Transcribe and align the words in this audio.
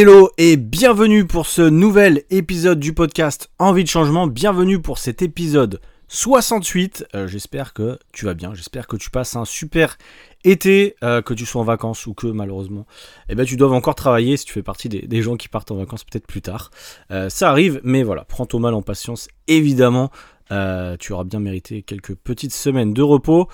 Hello 0.00 0.30
et 0.38 0.56
bienvenue 0.56 1.26
pour 1.26 1.44
ce 1.44 1.60
nouvel 1.60 2.22
épisode 2.30 2.80
du 2.80 2.94
podcast 2.94 3.50
Envie 3.58 3.84
de 3.84 3.88
changement. 3.90 4.26
Bienvenue 4.26 4.80
pour 4.80 4.96
cet 4.96 5.20
épisode 5.20 5.78
68. 6.08 7.08
Euh, 7.14 7.28
j'espère 7.28 7.74
que 7.74 7.98
tu 8.10 8.24
vas 8.24 8.32
bien, 8.32 8.54
j'espère 8.54 8.86
que 8.86 8.96
tu 8.96 9.10
passes 9.10 9.36
un 9.36 9.44
super 9.44 9.98
été, 10.42 10.96
euh, 11.04 11.20
que 11.20 11.34
tu 11.34 11.44
sois 11.44 11.60
en 11.60 11.66
vacances 11.66 12.06
ou 12.06 12.14
que 12.14 12.28
malheureusement, 12.28 12.86
eh 13.28 13.34
ben, 13.34 13.44
tu 13.44 13.58
dois 13.58 13.70
encore 13.72 13.94
travailler 13.94 14.38
si 14.38 14.46
tu 14.46 14.54
fais 14.54 14.62
partie 14.62 14.88
des, 14.88 15.20
gens 15.20 15.36
qui 15.36 15.48
partent 15.48 15.70
en 15.70 15.76
vacances 15.76 16.04
peut-être 16.04 16.26
plus 16.26 16.40
tard. 16.40 16.70
Euh, 17.10 17.28
ça 17.28 17.50
arrive, 17.50 17.82
mais 17.84 18.02
voilà, 18.02 18.24
prends 18.24 18.46
ton 18.46 18.58
mal 18.58 18.72
en 18.72 18.80
patience, 18.80 19.28
évidemment. 19.48 20.10
tu 20.48 21.12
auras 21.12 21.24
bien 21.24 21.40
mérité 21.40 21.82
quelques 21.82 22.14
petites 22.14 22.54
semaines 22.54 22.94
de 22.94 23.02
repos 23.02 23.48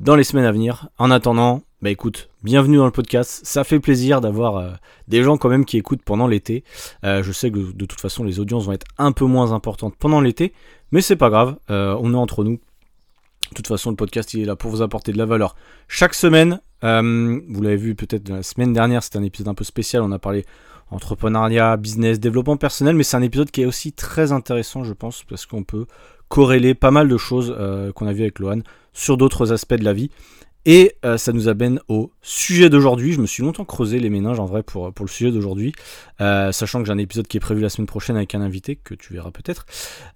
dans 0.00 0.16
les 0.16 0.24
semaines 0.24 0.46
à 0.46 0.52
venir. 0.52 0.88
En 0.98 1.12
attendant, 1.12 1.62
bah 1.82 1.90
écoute, 1.90 2.30
bienvenue 2.44 2.76
dans 2.76 2.84
le 2.84 2.92
podcast. 2.92 3.40
Ça 3.42 3.64
fait 3.64 3.80
plaisir 3.80 4.20
d'avoir 4.20 4.56
euh, 4.56 4.70
des 5.08 5.24
gens 5.24 5.36
quand 5.36 5.48
même 5.48 5.64
qui 5.64 5.78
écoutent 5.78 6.04
pendant 6.04 6.28
l'été. 6.28 6.62
Euh, 7.02 7.24
je 7.24 7.32
sais 7.32 7.50
que 7.50 7.58
de 7.58 7.86
toute 7.86 8.00
façon 8.00 8.22
les 8.22 8.38
audiences 8.38 8.66
vont 8.66 8.72
être 8.72 8.86
un 8.98 9.10
peu 9.10 9.24
moins 9.24 9.50
importantes 9.50 9.96
pendant 9.98 10.20
l'été, 10.20 10.52
mais 10.92 11.00
c'est 11.00 11.16
pas 11.16 11.28
grave. 11.28 11.56
Euh, 11.70 11.96
on 12.00 12.14
est 12.14 12.16
entre 12.16 12.44
nous. 12.44 12.60
De 13.50 13.56
toute 13.56 13.66
façon, 13.66 13.90
le 13.90 13.96
podcast 13.96 14.32
il 14.32 14.42
est 14.42 14.44
là 14.44 14.54
pour 14.54 14.70
vous 14.70 14.80
apporter 14.80 15.10
de 15.10 15.18
la 15.18 15.26
valeur 15.26 15.56
chaque 15.88 16.14
semaine. 16.14 16.60
vous 16.82 17.62
l'avez 17.62 17.76
vu 17.76 17.96
peut-être 17.96 18.28
la 18.28 18.44
semaine 18.44 18.72
dernière, 18.72 19.02
c'était 19.02 19.18
un 19.18 19.24
épisode 19.24 19.48
un 19.48 19.54
peu 19.54 19.64
spécial. 19.64 20.02
On 20.02 20.12
a 20.12 20.20
parlé 20.20 20.46
entrepreneuriat, 20.92 21.76
business, 21.78 22.20
développement 22.20 22.56
personnel, 22.56 22.94
mais 22.94 23.02
c'est 23.02 23.16
un 23.16 23.22
épisode 23.22 23.50
qui 23.50 23.62
est 23.62 23.66
aussi 23.66 23.92
très 23.92 24.30
intéressant, 24.30 24.84
je 24.84 24.92
pense, 24.92 25.24
parce 25.24 25.46
qu'on 25.46 25.64
peut 25.64 25.86
corréler 26.28 26.74
pas 26.74 26.92
mal 26.92 27.08
de 27.08 27.16
choses 27.16 27.52
qu'on 27.96 28.06
a 28.06 28.12
vu 28.12 28.22
avec 28.22 28.38
Lohan 28.38 28.60
sur 28.92 29.16
d'autres 29.16 29.52
aspects 29.52 29.74
de 29.74 29.84
la 29.84 29.92
vie. 29.92 30.10
Et 30.64 30.94
euh, 31.04 31.16
ça 31.18 31.32
nous 31.32 31.48
amène 31.48 31.80
au 31.88 32.12
sujet 32.22 32.70
d'aujourd'hui. 32.70 33.12
Je 33.12 33.20
me 33.20 33.26
suis 33.26 33.42
longtemps 33.42 33.64
creusé 33.64 33.98
les 33.98 34.10
méninges 34.10 34.38
en 34.38 34.46
vrai 34.46 34.62
pour, 34.62 34.92
le 34.98 35.06
sujet 35.08 35.32
d'aujourd'hui, 35.32 35.72
euh, 36.20 36.52
sachant 36.52 36.80
que 36.80 36.86
j'ai 36.86 36.92
un 36.92 36.98
épisode 36.98 37.26
qui 37.26 37.36
est 37.36 37.40
prévu 37.40 37.60
la 37.60 37.68
semaine 37.68 37.86
prochaine 37.86 38.16
avec 38.16 38.34
un 38.34 38.40
invité 38.40 38.76
que 38.76 38.94
tu 38.94 39.12
verras 39.12 39.32
peut-être. 39.32 39.66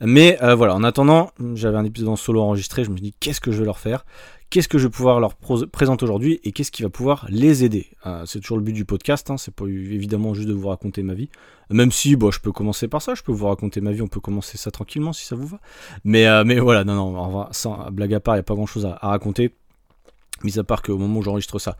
Mais 0.00 0.40
euh, 0.42 0.54
voilà, 0.54 0.76
en 0.76 0.84
attendant, 0.84 1.30
j'avais 1.54 1.78
un 1.78 1.84
épisode 1.84 2.10
en 2.10 2.16
solo 2.16 2.42
enregistré. 2.42 2.84
Je 2.84 2.90
me 2.90 2.96
suis 2.96 3.02
dit 3.02 3.14
qu'est-ce 3.18 3.40
que 3.40 3.50
je 3.50 3.58
vais 3.58 3.64
leur 3.64 3.80
faire, 3.80 4.06
qu'est-ce 4.50 4.68
que 4.68 4.78
je 4.78 4.86
vais 4.86 4.90
pouvoir 4.90 5.18
leur 5.18 5.34
présenter 5.34 6.04
aujourd'hui? 6.04 6.38
Et 6.44 6.52
qu'est-ce 6.52 6.70
qui 6.70 6.84
va 6.84 6.90
pouvoir 6.90 7.26
les 7.28 7.64
aider? 7.64 7.88
c'est 8.24 8.38
toujours 8.38 8.58
le 8.58 8.62
but 8.62 8.72
du 8.72 8.84
podcast. 8.84 9.28
Hein, 9.30 9.38
c'est 9.38 9.52
pas 9.52 9.66
évidemment 9.66 10.32
juste 10.32 10.48
de 10.48 10.54
vous 10.54 10.68
raconter 10.68 11.02
ma 11.02 11.14
vie, 11.14 11.28
même 11.70 11.90
si 11.90 12.14
bon, 12.14 12.30
je 12.30 12.38
peux 12.38 12.52
commencer 12.52 12.86
par 12.86 13.02
ça. 13.02 13.16
Je 13.16 13.24
peux 13.24 13.32
vous 13.32 13.46
raconter 13.46 13.80
ma 13.80 13.90
vie. 13.90 14.00
On 14.00 14.06
peut 14.06 14.20
commencer 14.20 14.58
ça 14.58 14.70
tranquillement 14.70 15.12
si 15.12 15.26
ça 15.26 15.34
vous 15.34 15.48
va. 15.48 15.58
Mais 16.04 16.44
mais 16.44 16.60
voilà, 16.60 16.84
non 16.84 16.94
non, 16.94 17.48
sans 17.50 17.90
blague 17.90 18.14
à 18.14 18.20
part, 18.20 18.36
il 18.36 18.38
y 18.38 18.40
a 18.40 18.44
pas 18.44 18.54
grand 18.54 18.66
chose 18.66 18.86
à 18.86 19.08
raconter 19.08 19.50
mis 20.44 20.58
à 20.58 20.64
part 20.64 20.82
qu'au 20.82 20.98
moment 20.98 21.20
où 21.20 21.22
j'enregistre 21.22 21.58
ça, 21.58 21.76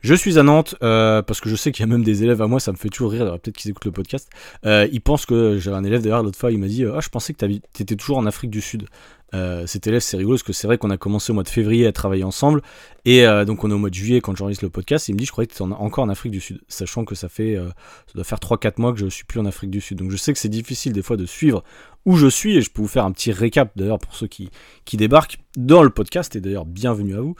je 0.00 0.14
suis 0.14 0.38
à 0.38 0.42
Nantes, 0.42 0.74
euh, 0.82 1.22
parce 1.22 1.40
que 1.40 1.48
je 1.48 1.56
sais 1.56 1.72
qu'il 1.72 1.84
y 1.84 1.88
a 1.88 1.92
même 1.92 2.02
des 2.02 2.22
élèves 2.22 2.40
à 2.40 2.46
moi, 2.46 2.58
ça 2.58 2.72
me 2.72 2.76
fait 2.76 2.88
toujours 2.88 3.12
rire, 3.12 3.38
peut-être 3.38 3.56
qu'ils 3.56 3.70
écoutent 3.70 3.84
le 3.84 3.92
podcast, 3.92 4.30
euh, 4.64 4.88
ils 4.92 5.00
pensent 5.00 5.26
que, 5.26 5.58
j'ai 5.58 5.70
un 5.70 5.84
élève 5.84 6.02
d'ailleurs 6.02 6.22
l'autre 6.22 6.38
fois, 6.38 6.50
il 6.50 6.58
m'a 6.58 6.68
dit, 6.68 6.84
ah 6.84 7.00
je 7.00 7.08
pensais 7.08 7.34
que 7.34 7.44
tu 7.46 7.82
étais 7.82 7.96
toujours 7.96 8.18
en 8.18 8.26
Afrique 8.26 8.50
du 8.50 8.60
Sud. 8.60 8.86
Euh, 9.34 9.66
cet 9.66 9.86
élève, 9.86 10.00
c'est 10.00 10.16
rigolo 10.16 10.36
parce 10.36 10.42
que 10.42 10.52
c'est 10.52 10.66
vrai 10.66 10.78
qu'on 10.78 10.90
a 10.90 10.96
commencé 10.96 11.30
au 11.30 11.34
mois 11.34 11.42
de 11.42 11.48
février 11.48 11.86
à 11.86 11.92
travailler 11.92 12.24
ensemble. 12.24 12.62
Et 13.04 13.26
euh, 13.26 13.44
donc, 13.44 13.64
on 13.64 13.70
est 13.70 13.74
au 13.74 13.78
mois 13.78 13.90
de 13.90 13.94
juillet 13.94 14.20
quand 14.20 14.36
j'enregistre 14.36 14.64
le 14.64 14.70
podcast. 14.70 15.08
il 15.08 15.14
me 15.14 15.18
dit 15.18 15.24
Je 15.24 15.32
croyais 15.32 15.46
que 15.46 15.54
tu 15.54 15.62
étais 15.62 15.72
encore 15.72 16.04
en 16.04 16.08
Afrique 16.08 16.32
du 16.32 16.40
Sud. 16.40 16.60
Sachant 16.68 17.04
que 17.04 17.14
ça 17.14 17.28
fait. 17.28 17.56
Euh, 17.56 17.68
ça 18.06 18.14
doit 18.14 18.24
faire 18.24 18.38
3-4 18.38 18.80
mois 18.80 18.92
que 18.92 18.98
je 18.98 19.06
suis 19.06 19.24
plus 19.24 19.40
en 19.40 19.46
Afrique 19.46 19.70
du 19.70 19.80
Sud. 19.80 19.98
Donc, 19.98 20.10
je 20.10 20.16
sais 20.16 20.32
que 20.32 20.38
c'est 20.38 20.48
difficile 20.48 20.92
des 20.92 21.02
fois 21.02 21.16
de 21.16 21.26
suivre 21.26 21.62
où 22.06 22.16
je 22.16 22.26
suis. 22.26 22.56
Et 22.56 22.62
je 22.62 22.70
peux 22.70 22.82
vous 22.82 22.88
faire 22.88 23.04
un 23.04 23.12
petit 23.12 23.32
récap 23.32 23.72
d'ailleurs 23.76 23.98
pour 23.98 24.14
ceux 24.14 24.26
qui, 24.26 24.50
qui 24.84 24.96
débarquent 24.96 25.38
dans 25.56 25.82
le 25.82 25.90
podcast. 25.90 26.34
Et 26.36 26.40
d'ailleurs, 26.40 26.66
bienvenue 26.66 27.14
à 27.16 27.20
vous. 27.20 27.34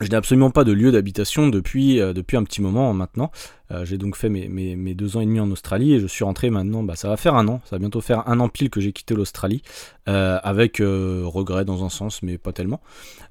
Je 0.00 0.08
n'ai 0.08 0.14
absolument 0.14 0.50
pas 0.50 0.64
de 0.64 0.72
lieu 0.72 0.92
d'habitation 0.92 1.48
depuis, 1.48 2.00
euh, 2.00 2.12
depuis 2.12 2.36
un 2.36 2.44
petit 2.44 2.60
moment 2.60 2.92
maintenant. 2.92 3.30
Euh, 3.70 3.84
j'ai 3.84 3.96
donc 3.96 4.16
fait 4.16 4.28
mes, 4.28 4.48
mes, 4.48 4.94
deux 4.94 5.16
ans 5.16 5.20
et 5.20 5.26
demi 5.26 5.40
en 5.40 5.50
Australie 5.50 5.94
et 5.94 6.00
je 6.00 6.06
suis 6.06 6.24
rentré 6.24 6.50
maintenant, 6.50 6.82
bah, 6.82 6.96
ça 6.96 7.08
va 7.08 7.16
faire 7.16 7.34
un 7.34 7.48
an, 7.48 7.60
ça 7.64 7.76
va 7.76 7.78
bientôt 7.80 8.00
faire 8.00 8.28
un 8.28 8.38
an 8.40 8.48
pile 8.48 8.68
que 8.68 8.80
j'ai 8.80 8.92
quitté 8.92 9.14
l'Australie, 9.14 9.62
euh, 10.08 10.38
avec 10.42 10.78
regret 10.78 11.64
dans 11.64 11.84
un 11.84 11.88
sens, 11.88 12.22
mais 12.22 12.36
pas 12.36 12.52
tellement. 12.52 12.80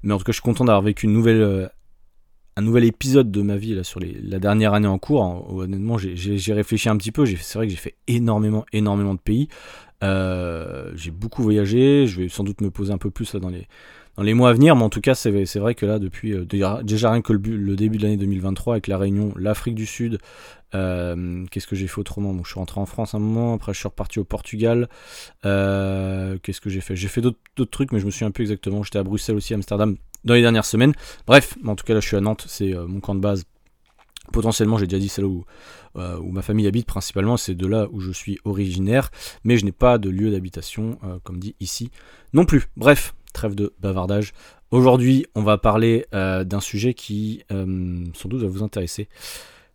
Mais 0.02 0.12
en 0.12 0.18
tout 0.18 0.24
cas, 0.24 0.32
je 0.32 0.36
suis 0.36 0.42
content 0.42 0.64
d'avoir 0.64 0.82
vécu 0.82 1.06
une 1.06 1.12
nouvelle, 1.12 1.70
un 2.56 2.62
nouvel 2.62 2.84
épisode 2.84 3.30
de 3.30 3.42
ma 3.42 3.56
vie 3.56 3.74
là, 3.74 3.84
sur 3.84 4.00
les, 4.00 4.12
la 4.20 4.38
dernière 4.38 4.74
année 4.74 4.88
en 4.88 4.98
cours. 4.98 5.54
honnêtement, 5.54 5.96
j'ai 5.98 6.52
réfléchi 6.52 6.88
un 6.88 6.96
petit 6.96 7.12
peu, 7.12 7.24
c'est 7.26 7.58
vrai 7.58 7.66
que 7.66 7.70
j'ai 7.70 7.78
fait 7.78 7.94
énormément, 8.08 8.66
énormément 8.72 9.14
de 9.14 9.20
pays. 9.20 9.48
j'ai 10.02 11.10
beaucoup 11.12 11.42
voyagé, 11.42 12.06
je 12.06 12.22
vais 12.22 12.28
sans 12.28 12.44
doute 12.44 12.60
me 12.60 12.70
poser 12.70 12.92
un 12.92 12.98
peu 12.98 13.10
plus 13.10 13.32
là, 13.34 13.40
dans 13.40 13.50
les 13.50 13.68
dans 14.16 14.22
les 14.22 14.34
mois 14.34 14.50
à 14.50 14.52
venir, 14.52 14.74
mais 14.76 14.82
en 14.82 14.88
tout 14.88 15.00
cas, 15.00 15.14
c'est 15.14 15.30
vrai 15.58 15.74
que 15.74 15.84
là, 15.84 15.98
depuis 15.98 16.32
euh, 16.32 16.44
déjà 16.44 17.10
rien 17.10 17.20
que 17.20 17.32
le, 17.32 17.76
début 17.76 17.98
de 17.98 18.02
l'année 18.02 18.16
2023 18.16 18.74
avec 18.74 18.86
la 18.86 18.96
Réunion, 18.96 19.32
l'Afrique 19.36 19.74
du 19.74 19.84
Sud, 19.84 20.18
euh, 20.74 21.44
qu'est-ce 21.50 21.66
que 21.66 21.76
j'ai 21.76 21.86
fait 21.86 21.98
autrement? 21.98 22.34
Je 22.42 22.48
suis 22.48 22.58
rentré 22.58 22.80
en 22.80 22.86
France 22.86 23.14
un 23.14 23.18
moment, 23.18 23.54
après 23.54 23.74
je 23.74 23.78
suis 23.78 23.88
reparti 23.88 24.18
au 24.18 24.24
Portugal. 24.24 24.88
Euh, 25.44 26.38
qu'est-ce 26.42 26.62
que 26.62 26.70
j'ai 26.70 26.80
fait? 26.80 26.96
J'ai 26.96 27.08
fait 27.08 27.20
d'autres 27.20 27.70
trucs, 27.70 27.92
mais 27.92 28.00
je 28.00 28.06
me 28.06 28.10
souviens 28.10 28.30
plus 28.30 28.44
exactement. 28.44 28.82
J'étais 28.82 28.98
à 28.98 29.04
Bruxelles 29.04 29.36
aussi, 29.36 29.52
à 29.52 29.56
Amsterdam 29.56 29.96
dans 30.24 30.34
les 30.34 30.42
dernières 30.42 30.64
semaines. 30.64 30.94
Bref, 31.26 31.58
en 31.66 31.76
tout 31.76 31.84
cas, 31.84 31.92
là, 31.92 32.00
je 32.00 32.06
suis 32.06 32.16
à 32.16 32.20
Nantes, 32.20 32.44
c'est 32.48 32.72
mon 32.72 33.00
camp 33.00 33.14
de 33.14 33.20
base. 33.20 33.44
Potentiellement, 34.32 34.76
j'ai 34.76 34.86
déjà 34.86 34.98
dit, 34.98 35.08
c'est 35.08 35.22
là 35.22 35.28
où, 35.28 35.44
ma 35.94 36.42
famille 36.42 36.66
habite 36.66 36.86
principalement, 36.86 37.36
c'est 37.36 37.54
de 37.54 37.66
là 37.66 37.86
où 37.92 38.00
je 38.00 38.10
suis 38.10 38.38
originaire, 38.44 39.10
mais 39.44 39.56
je 39.58 39.64
n'ai 39.64 39.72
pas 39.72 39.98
de 39.98 40.08
lieu 40.08 40.30
d'habitation, 40.30 40.98
comme 41.22 41.38
dit 41.38 41.54
ici 41.60 41.90
non 42.32 42.44
plus. 42.44 42.64
Bref, 42.76 43.14
trêve 43.36 43.54
de 43.54 43.74
bavardage. 43.80 44.32
Aujourd'hui, 44.70 45.26
on 45.34 45.42
va 45.42 45.58
parler 45.58 46.06
euh, 46.14 46.42
d'un 46.42 46.60
sujet 46.60 46.94
qui 46.94 47.44
euh, 47.52 48.04
sans 48.14 48.28
doute 48.28 48.42
va 48.42 48.48
vous 48.48 48.64
intéresser. 48.64 49.08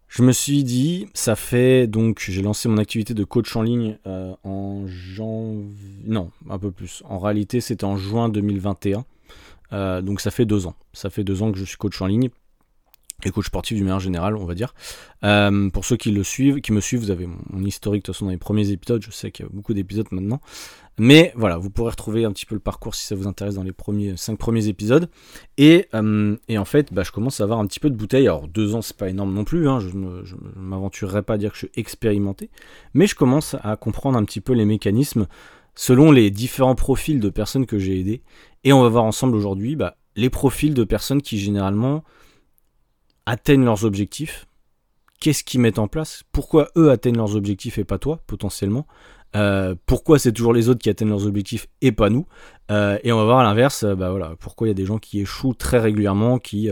Je 0.08 0.24
me 0.24 0.34
suis 0.34 0.66
dit, 0.66 1.08
ça 1.14 1.38
fait 1.38 1.88
donc, 1.88 2.26
j'ai 2.28 2.42
lancé 2.42 2.68
mon 2.68 2.78
activité 2.78 3.14
de 3.14 3.24
coach 3.24 3.56
en 3.56 3.62
ligne 3.62 3.98
euh, 4.08 4.34
en 4.44 4.86
janvier, 4.88 6.04
non, 6.06 6.32
un 6.50 6.60
peu 6.60 6.72
plus. 6.72 7.04
En 7.06 7.20
réalité, 7.20 7.62
c'était 7.62 7.86
en 7.86 7.96
juin 7.96 8.28
2021. 8.28 9.06
donc 10.02 10.20
ça 10.20 10.32
fait 10.32 10.46
deux 10.46 10.68
ans. 10.68 10.76
Ça 10.92 11.10
fait 11.10 11.24
deux 11.24 11.44
ans 11.44 11.52
que 11.52 11.58
je 11.58 11.64
suis 11.64 11.78
coach 11.78 12.02
en 12.02 12.08
ligne 12.08 12.30
et 13.24 13.30
coach 13.30 13.46
sportif 13.46 13.78
du 13.78 13.84
meilleur 13.84 14.00
général, 14.00 14.36
on 14.36 14.46
va 14.46 14.56
dire. 14.56 14.74
Pour 15.22 15.86
ceux 15.86 15.96
qui 15.96 16.12
le 16.12 16.24
suivent, 16.24 16.60
qui 16.60 16.74
me 16.74 16.82
suivent, 16.82 17.02
vous 17.02 17.12
avez 17.12 17.28
mon, 17.28 17.64
historique 17.64 18.02
de 18.02 18.06
toute 18.08 18.16
façon 18.16 18.26
dans 18.26 18.32
les 18.32 18.38
premiers 18.38 18.72
épisodes. 18.72 19.02
Je 19.02 19.12
sais 19.12 19.32
qu'il 19.32 19.46
y 19.46 19.48
a 19.48 19.52
beaucoup 19.54 19.74
d'épisodes 19.74 20.08
maintenant, 20.12 20.42
mais 21.00 21.34
voilà, 21.36 21.58
vous 21.58 21.70
pourrez 21.70 21.92
retrouver 21.92 22.26
un 22.26 22.32
petit 22.32 22.46
peu 22.46 22.56
le 22.56 22.62
parcours 22.62 22.96
si 22.96 23.06
ça 23.06 23.16
vous 23.16 23.28
intéresse 23.28 23.56
dans 23.56 23.64
les 23.64 23.72
premiers 23.72 24.18
cinq 24.18 24.38
premiers 24.38 24.68
épisodes. 24.68 25.10
Et, 25.58 25.88
euh, 25.94 26.36
en 26.50 26.66
fait, 26.66 26.94
bah, 26.94 27.04
je 27.04 27.12
commence 27.12 27.40
à 27.42 27.44
avoir 27.44 27.60
un 27.60 27.66
petit 27.66 27.80
peu 27.80 27.90
de 27.90 27.96
bouteille. 27.96 28.28
Alors 28.28 28.48
deux 28.48 28.76
ans, 28.76 28.82
c'est 28.82 28.98
pas 28.98 29.10
énorme 29.10 29.34
non 29.34 29.44
plus. 29.44 29.68
Hein, 29.68 29.80
je 29.80 29.96
ne 29.96 30.22
m'aventurerai 30.56 31.24
pas 31.24 31.36
à 31.36 31.38
dire 31.38 31.52
que 31.52 31.56
je 31.56 31.66
suis 31.66 31.72
expérimenté, 31.76 32.50
mais 32.94 33.08
je 33.08 33.16
commence 33.16 33.56
à 33.64 33.76
comprendre 33.78 34.18
un 34.18 34.26
petit 34.26 34.42
peu 34.42 34.54
les 34.54 34.66
mécanismes 34.66 35.28
selon 35.76 36.12
les 36.12 36.30
différents 36.32 36.76
profils 36.76 37.20
de 37.20 37.30
personnes 37.30 37.66
que 37.66 37.80
j'ai 37.80 38.00
aidées. 38.00 38.22
Et 38.64 38.74
on 38.74 38.82
va 38.82 38.90
voir 38.90 39.04
ensemble 39.04 39.36
aujourd'hui 39.36 39.76
bah, 39.76 39.98
les 40.16 40.30
profils 40.30 40.74
de 40.74 40.84
personnes 40.84 41.22
qui 41.22 41.40
généralement 41.40 42.04
atteignent 43.26 43.66
leurs 43.66 43.86
objectifs, 43.86 44.46
qu'est-ce 45.20 45.44
qu'ils 45.44 45.62
mettent 45.62 45.80
en 45.80 45.88
place, 45.88 46.24
pourquoi 46.32 46.70
eux 46.76 46.92
atteignent 46.92 47.18
leurs 47.18 47.36
objectifs 47.36 47.78
et 47.78 47.84
pas 47.84 47.98
toi 47.98 48.22
potentiellement, 48.28 48.86
euh, 49.36 49.76
pourquoi 49.86 50.20
c'est 50.20 50.32
toujours 50.32 50.54
les 50.54 50.70
autres 50.70 50.82
qui 50.82 50.90
atteignent 50.90 51.10
leurs 51.10 51.26
objectifs 51.26 51.68
et 51.82 51.92
pas 51.92 52.10
nous, 52.10 52.26
euh, 52.70 52.98
et 53.04 53.12
on 53.12 53.18
va 53.18 53.24
voir 53.24 53.40
à 53.40 53.44
l'inverse, 53.44 53.84
euh, 53.84 53.96
bah 53.96 54.10
voilà, 54.10 54.36
pourquoi 54.40 54.68
il 54.68 54.70
y 54.70 54.72
a 54.72 54.76
des 54.76 54.86
gens 54.86 54.98
qui 54.98 55.22
échouent 55.22 55.54
très 55.54 55.80
régulièrement, 55.80 56.38
qui 56.40 56.70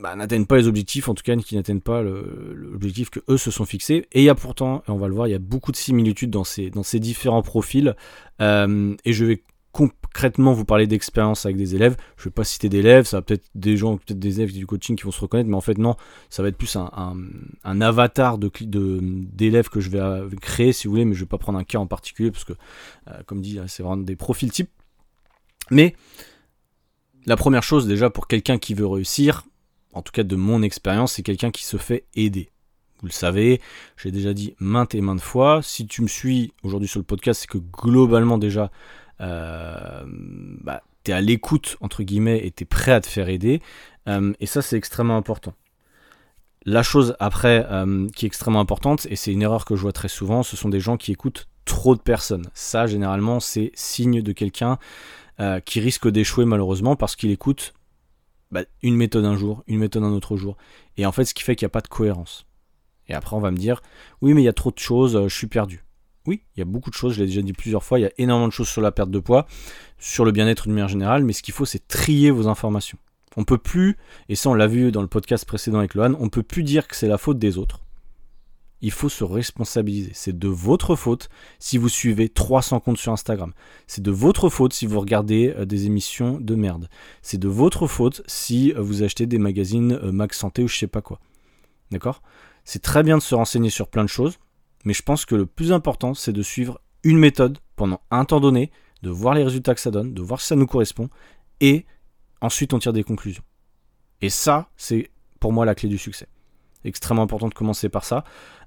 bah, 0.00 0.14
n'atteignent 0.16 0.46
pas 0.46 0.56
les 0.56 0.68
objectifs, 0.68 1.08
en 1.08 1.14
tout 1.14 1.22
cas 1.22 1.36
qui 1.36 1.56
n'atteignent 1.56 1.80
pas 1.80 2.02
l'objectif 2.02 3.10
que 3.10 3.20
eux 3.28 3.38
se 3.38 3.50
sont 3.50 3.64
fixés, 3.64 4.06
et 4.12 4.20
il 4.20 4.24
y 4.24 4.28
a 4.28 4.34
pourtant, 4.34 4.82
et 4.88 4.90
on 4.90 4.98
va 4.98 5.08
le 5.08 5.14
voir, 5.14 5.28
il 5.28 5.30
y 5.30 5.36
a 5.36 5.40
beaucoup 5.40 5.72
de 5.72 5.76
similitudes 5.76 6.30
dans 6.30 6.44
ces, 6.44 6.70
dans 6.70 6.82
ces 6.82 7.00
différents 7.00 7.42
profils, 7.42 7.94
et 8.40 9.12
je 9.12 9.24
vais 9.24 9.42
concrètement 10.18 10.52
vous 10.52 10.64
parler 10.64 10.88
d'expérience 10.88 11.46
avec 11.46 11.56
des 11.56 11.76
élèves. 11.76 11.96
Je 12.16 12.22
ne 12.22 12.24
vais 12.24 12.32
pas 12.32 12.42
citer 12.42 12.68
d'élèves, 12.68 13.04
ça 13.06 13.18
va 13.18 13.22
peut-être 13.22 13.44
des 13.54 13.76
gens, 13.76 13.98
peut-être 13.98 14.18
des 14.18 14.40
élèves 14.40 14.52
du 14.52 14.66
coaching 14.66 14.96
qui 14.96 15.04
vont 15.04 15.12
se 15.12 15.20
reconnaître, 15.20 15.48
mais 15.48 15.56
en 15.56 15.60
fait 15.60 15.78
non, 15.78 15.94
ça 16.28 16.42
va 16.42 16.48
être 16.48 16.56
plus 16.56 16.74
un, 16.74 17.80
avatar 17.80 18.36
d'élèves 18.36 19.68
que 19.68 19.78
je 19.78 19.90
vais 19.90 20.00
euh, 20.00 20.28
créer 20.40 20.72
si 20.72 20.88
vous 20.88 20.94
voulez, 20.94 21.04
mais 21.04 21.14
je 21.14 21.20
ne 21.20 21.24
vais 21.24 21.28
pas 21.28 21.38
prendre 21.38 21.56
un 21.56 21.62
cas 21.62 21.78
en 21.78 21.86
particulier 21.86 22.32
parce 22.32 22.42
que, 22.42 22.54
euh, 23.06 23.22
comme 23.26 23.40
dit, 23.40 23.60
c'est 23.68 23.84
vraiment 23.84 24.02
des 24.02 24.16
profils 24.16 24.50
types. 24.50 24.70
Mais 25.70 25.94
la 27.26 27.36
première 27.36 27.62
chose 27.62 27.86
déjà 27.86 28.10
pour 28.10 28.26
quelqu'un 28.26 28.58
qui 28.58 28.74
veut 28.74 28.88
réussir, 28.88 29.44
en 29.92 30.02
tout 30.02 30.10
cas 30.10 30.24
de 30.24 30.34
mon 30.34 30.62
expérience, 30.62 31.12
c'est 31.12 31.22
quelqu'un 31.22 31.52
qui 31.52 31.64
se 31.64 31.76
fait 31.76 32.06
aider. 32.16 32.50
Vous 33.00 33.06
le 33.06 33.12
savez, 33.12 33.60
j'ai 33.96 34.10
déjà 34.10 34.34
dit 34.34 34.54
maintes 34.58 34.94
et 34.94 35.00
maintes 35.00 35.20
fois. 35.20 35.60
Si 35.62 35.86
tu 35.86 36.02
me 36.02 36.08
suis 36.08 36.52
aujourd'hui 36.64 36.88
sur 36.88 36.98
le 36.98 37.04
podcast, 37.04 37.40
c'est 37.40 37.46
que 37.46 37.58
globalement 37.58 38.38
déjà, 38.38 38.72
euh, 39.20 40.02
bah, 40.06 40.82
tu 41.04 41.12
es 41.12 41.14
à 41.14 41.20
l'écoute, 41.20 41.76
entre 41.80 42.02
guillemets, 42.02 42.44
et 42.44 42.50
tu 42.50 42.64
es 42.64 42.66
prêt 42.66 42.92
à 42.92 43.00
te 43.00 43.06
faire 43.06 43.28
aider. 43.28 43.62
Euh, 44.08 44.32
et 44.40 44.46
ça, 44.46 44.62
c'est 44.62 44.76
extrêmement 44.76 45.16
important. 45.16 45.54
La 46.64 46.82
chose 46.82 47.14
après 47.20 47.66
euh, 47.70 48.08
qui 48.16 48.26
est 48.26 48.28
extrêmement 48.28 48.60
importante, 48.60 49.06
et 49.10 49.16
c'est 49.16 49.32
une 49.32 49.42
erreur 49.42 49.64
que 49.64 49.76
je 49.76 49.82
vois 49.82 49.92
très 49.92 50.08
souvent, 50.08 50.42
ce 50.42 50.56
sont 50.56 50.68
des 50.68 50.80
gens 50.80 50.96
qui 50.96 51.12
écoutent 51.12 51.48
trop 51.64 51.94
de 51.94 52.00
personnes. 52.00 52.46
Ça, 52.52 52.88
généralement, 52.88 53.38
c'est 53.38 53.70
signe 53.74 54.22
de 54.22 54.32
quelqu'un 54.32 54.78
qui 55.64 55.78
risque 55.78 56.08
d'échouer 56.08 56.46
malheureusement 56.46 56.96
parce 56.96 57.14
qu'il 57.14 57.30
écoute 57.30 57.72
bah, 58.50 58.62
une 58.82 58.96
méthode 58.96 59.24
un 59.24 59.36
jour, 59.36 59.62
une 59.68 59.78
méthode 59.78 60.02
un 60.02 60.10
autre 60.10 60.36
jour. 60.36 60.56
Et 60.96 61.06
en 61.06 61.12
fait, 61.12 61.24
ce 61.26 61.32
qui 61.32 61.44
fait 61.44 61.54
qu'il 61.54 61.64
n'y 61.66 61.70
a 61.70 61.70
pas 61.70 61.80
de 61.80 61.86
cohérence. 61.86 62.47
Et 63.08 63.14
après, 63.14 63.36
on 63.36 63.40
va 63.40 63.50
me 63.50 63.56
dire, 63.56 63.80
oui, 64.20 64.34
mais 64.34 64.42
il 64.42 64.44
y 64.44 64.48
a 64.48 64.52
trop 64.52 64.70
de 64.70 64.78
choses, 64.78 65.16
euh, 65.16 65.28
je 65.28 65.34
suis 65.34 65.46
perdu. 65.46 65.84
Oui, 66.26 66.42
il 66.54 66.60
y 66.60 66.62
a 66.62 66.66
beaucoup 66.66 66.90
de 66.90 66.94
choses, 66.94 67.14
je 67.14 67.20
l'ai 67.20 67.26
déjà 67.26 67.40
dit 67.40 67.54
plusieurs 67.54 67.82
fois, 67.82 67.98
il 67.98 68.02
y 68.02 68.06
a 68.06 68.12
énormément 68.18 68.48
de 68.48 68.52
choses 68.52 68.68
sur 68.68 68.82
la 68.82 68.92
perte 68.92 69.10
de 69.10 69.18
poids, 69.18 69.46
sur 69.98 70.24
le 70.24 70.32
bien-être 70.32 70.64
d'une 70.64 70.74
manière 70.74 70.88
générale, 70.88 71.24
mais 71.24 71.32
ce 71.32 71.42
qu'il 71.42 71.54
faut, 71.54 71.64
c'est 71.64 71.88
trier 71.88 72.30
vos 72.30 72.48
informations. 72.48 72.98
On 73.36 73.44
peut 73.44 73.58
plus, 73.58 73.96
et 74.28 74.34
ça 74.34 74.50
on 74.50 74.54
l'a 74.54 74.66
vu 74.66 74.92
dans 74.92 75.00
le 75.00 75.08
podcast 75.08 75.44
précédent 75.44 75.78
avec 75.78 75.94
Lohan, 75.94 76.14
on 76.18 76.28
peut 76.28 76.42
plus 76.42 76.64
dire 76.64 76.86
que 76.86 76.96
c'est 76.96 77.08
la 77.08 77.18
faute 77.18 77.38
des 77.38 77.56
autres. 77.56 77.80
Il 78.80 78.92
faut 78.92 79.08
se 79.08 79.24
responsabiliser. 79.24 80.12
C'est 80.14 80.38
de 80.38 80.48
votre 80.48 80.94
faute 80.94 81.30
si 81.58 81.78
vous 81.78 81.88
suivez 81.88 82.28
300 82.28 82.78
comptes 82.78 82.98
sur 82.98 83.12
Instagram. 83.12 83.52
C'est 83.88 84.02
de 84.02 84.10
votre 84.12 84.50
faute 84.50 84.72
si 84.72 84.86
vous 84.86 85.00
regardez 85.00 85.52
euh, 85.56 85.64
des 85.64 85.86
émissions 85.86 86.38
de 86.40 86.54
merde. 86.54 86.88
C'est 87.20 87.38
de 87.38 87.48
votre 87.48 87.88
faute 87.88 88.22
si 88.26 88.72
euh, 88.72 88.80
vous 88.80 89.02
achetez 89.02 89.26
des 89.26 89.38
magazines 89.38 89.98
Max 90.12 90.38
Santé 90.38 90.62
ou 90.62 90.68
je 90.68 90.76
sais 90.76 90.86
pas 90.86 91.02
quoi. 91.02 91.18
D'accord? 91.90 92.22
C'est 92.68 92.82
très 92.82 93.02
bien 93.02 93.16
de 93.16 93.22
se 93.22 93.34
renseigner 93.34 93.70
sur 93.70 93.88
plein 93.88 94.04
de 94.04 94.08
choses, 94.08 94.38
mais 94.84 94.92
je 94.92 95.02
pense 95.02 95.24
que 95.24 95.34
le 95.34 95.46
plus 95.46 95.72
important, 95.72 96.12
c'est 96.12 96.34
de 96.34 96.42
suivre 96.42 96.80
une 97.02 97.18
méthode 97.18 97.58
pendant 97.76 98.00
un 98.10 98.24
temps 98.26 98.40
donné, 98.40 98.70
de 99.02 99.08
voir 99.08 99.32
les 99.32 99.42
résultats 99.42 99.74
que 99.74 99.80
ça 99.80 99.90
donne, 99.90 100.12
de 100.12 100.20
voir 100.20 100.40
si 100.40 100.48
ça 100.48 100.56
nous 100.56 100.66
correspond, 100.66 101.08
et 101.60 101.86
Ensuite, 102.40 102.72
on 102.72 102.78
tire 102.78 102.92
des 102.92 103.04
conclusions. 103.04 103.42
Et 104.20 104.30
ça, 104.30 104.68
c'est 104.76 105.10
pour 105.40 105.52
moi 105.52 105.64
la 105.64 105.74
clé 105.74 105.88
du 105.88 105.98
succès. 105.98 106.28
Extrêmement 106.84 107.22
important 107.22 107.48
de 107.48 107.54
commencer 107.54 107.88
par 107.88 108.04
ça. 108.04 108.24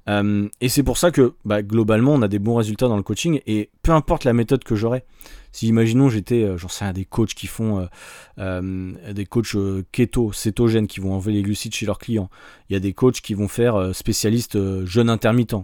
Euh, 0.10 0.50
et 0.60 0.70
c'est 0.70 0.84
pour 0.84 0.98
ça 0.98 1.12
que 1.12 1.36
bah, 1.46 1.62
globalement, 1.62 2.14
on 2.14 2.22
a 2.22 2.28
des 2.28 2.40
bons 2.40 2.56
résultats 2.56 2.88
dans 2.88 2.98
le 2.98 3.04
coaching. 3.04 3.40
Et 3.48 3.70
peu 3.82 3.92
importe 3.92 4.24
la 4.26 4.34
méthode 4.34 4.64
que 4.64 4.76
j'aurais. 4.76 5.06
Si 5.52 5.68
imaginons 5.68 6.10
j'étais, 6.10 6.44
euh, 6.44 6.58
j'en 6.58 6.68
sais 6.68 6.86
rien, 6.86 6.94
des 6.94 7.06
coachs 7.06 7.34
qui 7.34 7.48
font 7.48 7.88
euh, 8.38 9.14
des 9.14 9.26
coachs 9.26 9.56
keto, 9.92 10.32
cétogènes, 10.32 10.88
qui 10.88 11.00
vont 11.00 11.14
enlever 11.14 11.34
les 11.34 11.42
glucides 11.42 11.74
chez 11.74 11.86
leurs 11.86 12.00
clients. 12.00 12.30
Il 12.70 12.74
y 12.74 12.76
a 12.76 12.80
des 12.80 12.94
coachs 12.94 13.22
qui 13.22 13.34
vont 13.34 13.48
faire 13.48 13.94
spécialistes 13.94 14.86
jeûne 14.86 15.10
intermittent, 15.10 15.56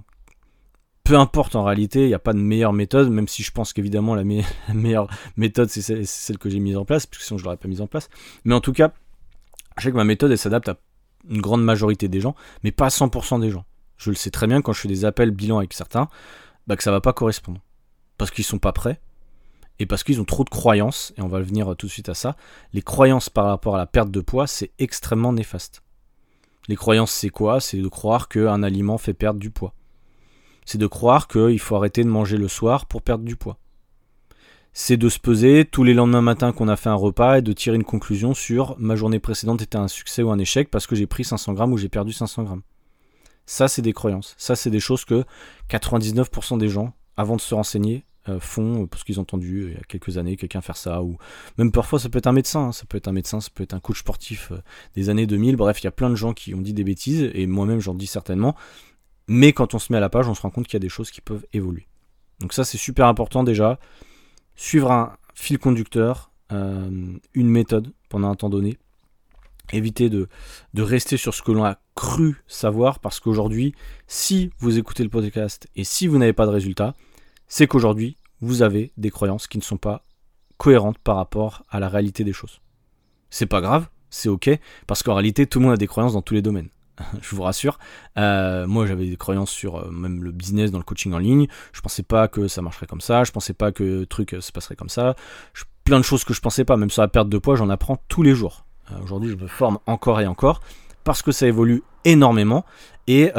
peu 1.07 1.17
importe 1.17 1.55
en 1.55 1.63
réalité, 1.63 2.01
il 2.01 2.07
n'y 2.07 2.13
a 2.13 2.19
pas 2.19 2.33
de 2.33 2.39
meilleure 2.39 2.73
méthode, 2.73 3.09
même 3.09 3.29
si 3.29 3.41
je 3.41 3.51
pense 3.51 3.71
qu'évidemment 3.71 4.13
la, 4.13 4.25
meilleure 4.73 5.07
méthode 5.37 5.69
c'est 5.69 6.03
celle, 6.03 6.37
que 6.37 6.49
j'ai 6.49 6.59
mise 6.59 6.75
en 6.75 6.83
place, 6.83 7.05
puisque 7.05 7.23
sinon 7.23 7.37
je 7.37 7.43
ne 7.43 7.45
l'aurais 7.45 7.57
pas 7.57 7.69
mise 7.69 7.79
en 7.79 7.87
place. 7.87 8.09
Mais 8.43 8.53
en 8.53 8.59
tout 8.59 8.73
cas, 8.73 8.91
je 9.77 9.83
sais 9.83 9.91
que 9.91 9.95
ma 9.95 10.03
méthode 10.03 10.31
elle 10.31 10.37
s'adapte 10.37 10.67
à 10.67 10.77
une 11.29 11.39
grande 11.41 11.63
majorité 11.63 12.09
des 12.09 12.19
gens, 12.19 12.35
mais 12.63 12.71
pas 12.73 12.87
à 12.87 12.89
100% 12.89 13.39
des 13.39 13.49
gens. 13.49 13.63
Je 13.95 14.09
le 14.09 14.17
sais 14.17 14.31
très 14.31 14.47
bien 14.47 14.61
quand 14.61 14.73
je 14.73 14.81
fais 14.81 14.89
des 14.89 15.05
appels 15.05 15.31
bilan 15.31 15.59
avec 15.59 15.71
certains, 15.71 16.09
bah, 16.67 16.75
que 16.75 16.83
ça 16.83 16.91
va 16.91 16.99
pas 16.99 17.13
correspondre. 17.13 17.61
Parce 18.17 18.29
qu'ils 18.29 18.43
sont 18.43 18.59
pas 18.59 18.73
prêts, 18.73 18.99
et 19.79 19.85
parce 19.85 20.03
qu'ils 20.03 20.21
ont 20.21 20.25
trop 20.25 20.43
de 20.43 20.49
croyances, 20.49 21.13
et 21.17 21.21
on 21.21 21.27
va 21.27 21.41
venir 21.41 21.75
tout 21.77 21.87
de 21.87 21.91
suite 21.91 22.09
à 22.09 22.13
ça. 22.13 22.35
Les 22.73 22.81
croyances 22.81 23.29
par 23.29 23.45
rapport 23.45 23.75
à 23.75 23.77
la 23.77 23.85
perte 23.85 24.11
de 24.11 24.21
poids, 24.21 24.47
c'est 24.47 24.71
extrêmement 24.79 25.33
néfaste. 25.33 25.83
Les 26.67 26.75
croyances, 26.75 27.11
c'est 27.11 27.29
quoi? 27.29 27.59
C'est 27.59 27.77
de 27.77 27.87
croire 27.87 28.27
qu'un 28.27 28.63
aliment 28.63 28.97
fait 28.97 29.13
perdre 29.13 29.39
du 29.39 29.51
poids 29.51 29.73
c'est 30.67 30.77
de 30.77 30.85
croire 30.85 31.29
qu'il 31.29 31.59
faut 31.59 31.77
arrêter 31.77 32.03
de 32.03 32.09
manger 32.09 32.35
le 32.35 32.49
soir 32.49 32.85
pour 32.87 33.01
perdre 33.01 33.23
du 33.23 33.37
poids. 33.37 33.57
C'est 34.73 34.97
de 34.97 35.07
se 35.07 35.17
peser 35.17 35.63
tous 35.63 35.85
les 35.85 35.93
lendemains 35.93 36.21
matins 36.21 36.51
qu'on 36.51 36.67
a 36.67 36.75
fait 36.75 36.89
un 36.89 36.93
repas 36.93 37.37
et 37.37 37.41
de 37.41 37.53
tirer 37.53 37.77
une 37.77 37.85
conclusion 37.85 38.33
sur 38.33 38.75
ma 38.77 38.97
journée 38.97 39.19
précédente 39.19 39.61
était 39.61 39.77
un 39.77 39.87
succès 39.87 40.23
ou 40.23 40.29
un 40.29 40.37
échec 40.37 40.69
parce 40.69 40.85
que 40.85 40.95
j'ai 40.95 41.07
pris 41.07 41.23
500 41.23 41.53
grammes 41.53 41.71
ou 41.71 41.77
j'ai 41.77 41.87
perdu 41.87 42.11
500 42.11 42.43
grammes. 42.43 42.61
Ça, 43.45 43.69
c'est 43.69 43.81
des 43.81 43.93
croyances. 43.93 44.35
Ça, 44.37 44.57
c'est 44.57 44.69
des 44.69 44.81
choses 44.81 45.05
que 45.05 45.23
99% 45.69 46.57
des 46.57 46.67
gens, 46.67 46.93
avant 47.15 47.37
de 47.37 47.41
se 47.41 47.55
renseigner, 47.55 48.03
euh, 48.03 48.03
font 48.39 48.87
parce 48.87 49.03
qu'ils 49.03 49.19
ont 49.19 49.23
entendu 49.23 49.61
euh, 49.61 49.69
il 49.69 49.73
y 49.73 49.77
a 49.77 49.83
quelques 49.87 50.17
années 50.17 50.35
quelqu'un 50.35 50.61
faire 50.61 50.77
ça 50.77 51.01
ou 51.01 51.17
même 51.57 51.71
parfois 51.71 51.99
ça 51.99 52.09
peut 52.09 52.17
être 52.17 52.27
un 52.27 52.33
médecin 52.33 52.67
hein. 52.67 52.71
ça 52.71 52.85
peut 52.85 52.97
être 52.97 53.07
un 53.07 53.13
médecin 53.13 53.39
ça 53.41 53.49
peut 53.53 53.63
être 53.63 53.73
un 53.73 53.79
coach 53.79 53.99
sportif 53.99 54.51
euh, 54.51 54.57
des 54.95 55.09
années 55.09 55.25
2000 55.25 55.55
bref 55.55 55.81
il 55.81 55.85
y 55.85 55.87
a 55.87 55.91
plein 55.91 56.09
de 56.09 56.15
gens 56.15 56.33
qui 56.33 56.53
ont 56.53 56.61
dit 56.61 56.73
des 56.73 56.83
bêtises 56.83 57.29
et 57.33 57.47
moi-même 57.47 57.79
j'en 57.79 57.93
dis 57.93 58.07
certainement 58.07 58.55
mais 59.27 59.53
quand 59.53 59.73
on 59.73 59.79
se 59.79 59.91
met 59.91 59.97
à 59.97 60.01
la 60.01 60.09
page, 60.09 60.27
on 60.27 60.33
se 60.33 60.41
rend 60.41 60.49
compte 60.49 60.65
qu'il 60.65 60.75
y 60.75 60.77
a 60.77 60.79
des 60.79 60.89
choses 60.89 61.11
qui 61.11 61.21
peuvent 61.21 61.45
évoluer. 61.53 61.87
Donc 62.39 62.53
ça, 62.53 62.63
c'est 62.63 62.77
super 62.77 63.07
important 63.07 63.43
déjà. 63.43 63.79
Suivre 64.55 64.91
un 64.91 65.17
fil 65.33 65.59
conducteur, 65.59 66.31
euh, 66.51 67.17
une 67.33 67.49
méthode 67.49 67.93
pendant 68.09 68.29
un 68.29 68.35
temps 68.35 68.49
donné. 68.49 68.77
Éviter 69.73 70.09
de, 70.09 70.29
de 70.73 70.81
rester 70.81 71.17
sur 71.17 71.33
ce 71.33 71.41
que 71.41 71.51
l'on 71.51 71.65
a 71.65 71.77
cru 71.93 72.41
savoir, 72.47 72.99
parce 72.99 73.19
qu'aujourd'hui, 73.19 73.75
si 74.07 74.49
vous 74.59 74.77
écoutez 74.77 75.03
le 75.03 75.09
podcast 75.09 75.67
et 75.75 75.83
si 75.83 76.07
vous 76.07 76.17
n'avez 76.17 76.31
pas 76.31 76.45
de 76.45 76.51
résultat, 76.51 76.95
c'est 77.47 77.67
qu'aujourd'hui, 77.67 78.17
vous 78.41 78.61
avez 78.61 78.91
des 78.97 79.09
croyances 79.09 79.47
qui 79.47 79.57
ne 79.57 79.63
sont 79.63 79.77
pas 79.77 80.03
cohérentes 80.57 80.97
par 80.97 81.15
rapport 81.15 81.63
à 81.69 81.79
la 81.79 81.89
réalité 81.89 82.23
des 82.23 82.33
choses. 82.33 82.61
C'est 83.29 83.45
pas 83.45 83.61
grave, 83.61 83.87
c'est 84.09 84.29
ok, 84.29 84.49
parce 84.85 85.03
qu'en 85.03 85.13
réalité, 85.13 85.47
tout 85.47 85.59
le 85.59 85.65
monde 85.65 85.73
a 85.73 85.77
des 85.77 85.87
croyances 85.87 86.13
dans 86.13 86.21
tous 86.21 86.33
les 86.33 86.41
domaines. 86.41 86.69
je 87.21 87.35
vous 87.35 87.43
rassure. 87.43 87.77
Euh, 88.17 88.67
moi, 88.67 88.85
j'avais 88.85 89.07
des 89.07 89.17
croyances 89.17 89.51
sur 89.51 89.77
euh, 89.77 89.91
même 89.91 90.23
le 90.23 90.31
business 90.31 90.71
dans 90.71 90.77
le 90.77 90.83
coaching 90.83 91.13
en 91.13 91.19
ligne. 91.19 91.47
Je 91.73 91.81
pensais 91.81 92.03
pas 92.03 92.27
que 92.27 92.47
ça 92.47 92.61
marcherait 92.61 92.87
comme 92.87 93.01
ça. 93.01 93.23
Je 93.23 93.31
pensais 93.31 93.53
pas 93.53 93.71
que 93.71 94.03
truc 94.05 94.33
euh, 94.33 94.41
se 94.41 94.51
passerait 94.51 94.75
comme 94.75 94.89
ça. 94.89 95.15
plein 95.83 95.99
de 95.99 96.03
choses 96.05 96.23
que 96.23 96.33
je 96.33 96.41
pensais 96.41 96.65
pas. 96.65 96.77
Même 96.77 96.89
sur 96.89 97.01
la 97.01 97.07
perte 97.07 97.29
de 97.29 97.37
poids, 97.37 97.55
j'en 97.55 97.69
apprends 97.69 97.97
tous 98.07 98.23
les 98.23 98.33
jours. 98.33 98.65
Aujourd'hui, 99.03 99.29
je 99.29 99.35
me 99.35 99.47
forme 99.47 99.79
encore 99.85 100.21
et 100.21 100.27
encore 100.27 100.61
parce 101.07 101.23
que 101.23 101.31
ça 101.31 101.47
évolue 101.47 101.81
énormément. 102.05 102.65
Et, 103.09 103.31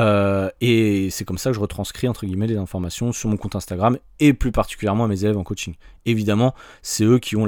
et 0.62 1.10
c'est 1.10 1.26
comme 1.26 1.36
ça 1.36 1.50
que 1.50 1.54
je 1.54 1.60
retranscris 1.60 2.08
entre 2.08 2.24
guillemets 2.24 2.46
les 2.46 2.56
informations 2.56 3.12
sur 3.12 3.28
mon 3.28 3.36
compte 3.36 3.54
Instagram 3.54 3.98
et 4.18 4.32
plus 4.32 4.50
particulièrement 4.50 5.04
à 5.04 5.08
mes 5.08 5.24
élèves 5.24 5.36
en 5.36 5.44
coaching. 5.44 5.74
Évidemment, 6.06 6.54
c'est 6.80 7.04
eux 7.04 7.18
qui 7.18 7.36
ont 7.36 7.44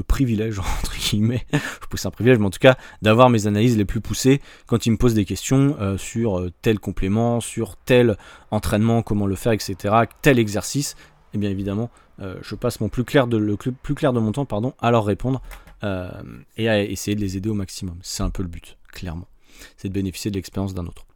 le 0.00 0.02
privilège, 0.02 0.58
entre 0.78 0.96
guillemets, 0.96 1.46
je 1.52 1.86
pousse 1.88 2.06
un 2.06 2.10
privilège, 2.10 2.38
mais 2.38 2.46
en 2.46 2.50
tout 2.50 2.58
cas, 2.58 2.76
d'avoir 3.02 3.30
mes 3.30 3.46
analyses 3.46 3.76
les 3.76 3.84
plus 3.84 4.00
poussées 4.00 4.40
quand 4.66 4.86
ils 4.86 4.90
me 4.90 4.96
posent 4.96 5.14
des 5.14 5.24
questions 5.24 5.76
euh, 5.80 5.98
sur 5.98 6.38
euh, 6.38 6.50
tel 6.62 6.78
complément, 6.78 7.40
sur 7.40 7.76
tel 7.76 8.16
entraînement, 8.50 9.02
comment 9.02 9.26
le 9.26 9.34
faire, 9.34 9.52
etc., 9.52 9.94
tel 10.22 10.38
exercice. 10.38 10.92
Et 11.32 11.36
eh 11.36 11.38
bien 11.38 11.50
évidemment, 11.50 11.90
euh, 12.20 12.36
je 12.42 12.54
passe 12.54 12.80
mon 12.80 12.88
plus 12.88 13.04
clair 13.04 13.26
de, 13.26 13.36
le 13.36 13.56
plus 13.56 13.94
clair 13.94 14.12
de 14.12 14.20
mon 14.20 14.32
temps 14.32 14.46
pardon, 14.46 14.74
à 14.80 14.90
leur 14.90 15.04
répondre 15.04 15.40
et 16.58 16.68
à 16.68 16.82
essayer 16.82 17.14
de 17.14 17.22
les 17.22 17.38
aider 17.38 17.48
au 17.48 17.54
maximum. 17.54 17.96
C'est 18.02 18.22
un 18.22 18.28
peu 18.28 18.42
le 18.42 18.50
but, 18.50 18.76
clairement. 18.92 19.26
C'est 19.76 19.88
de 19.88 19.94
bénéficier 19.94 20.30
de 20.30 20.36
l'expérience 20.36 20.74
d'un 20.74 20.86
autre. 20.86 21.06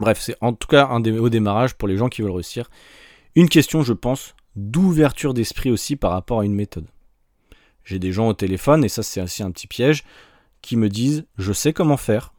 Bref, 0.00 0.20
c'est 0.20 0.36
en 0.40 0.52
tout 0.52 0.68
cas 0.68 0.86
un 0.88 1.02
au 1.04 1.28
démarrage 1.28 1.74
pour 1.74 1.88
les 1.88 1.96
gens 1.96 2.08
qui 2.08 2.22
veulent 2.22 2.30
réussir. 2.30 2.70
Une 3.34 3.48
question, 3.48 3.82
je 3.82 3.92
pense, 3.92 4.34
d'ouverture 4.56 5.34
d'esprit 5.34 5.70
aussi 5.70 5.96
par 5.96 6.12
rapport 6.12 6.40
à 6.40 6.44
une 6.44 6.54
méthode. 6.54 6.86
J'ai 7.84 7.98
des 7.98 8.12
gens 8.12 8.28
au 8.28 8.34
téléphone, 8.34 8.84
et 8.84 8.88
ça 8.88 9.02
c'est 9.02 9.20
aussi 9.20 9.42
un 9.42 9.50
petit 9.50 9.66
piège, 9.66 10.04
qui 10.60 10.76
me 10.76 10.88
disent 10.88 11.26
je 11.36 11.52
sais 11.52 11.72
comment 11.72 11.96
faire, 11.96 12.32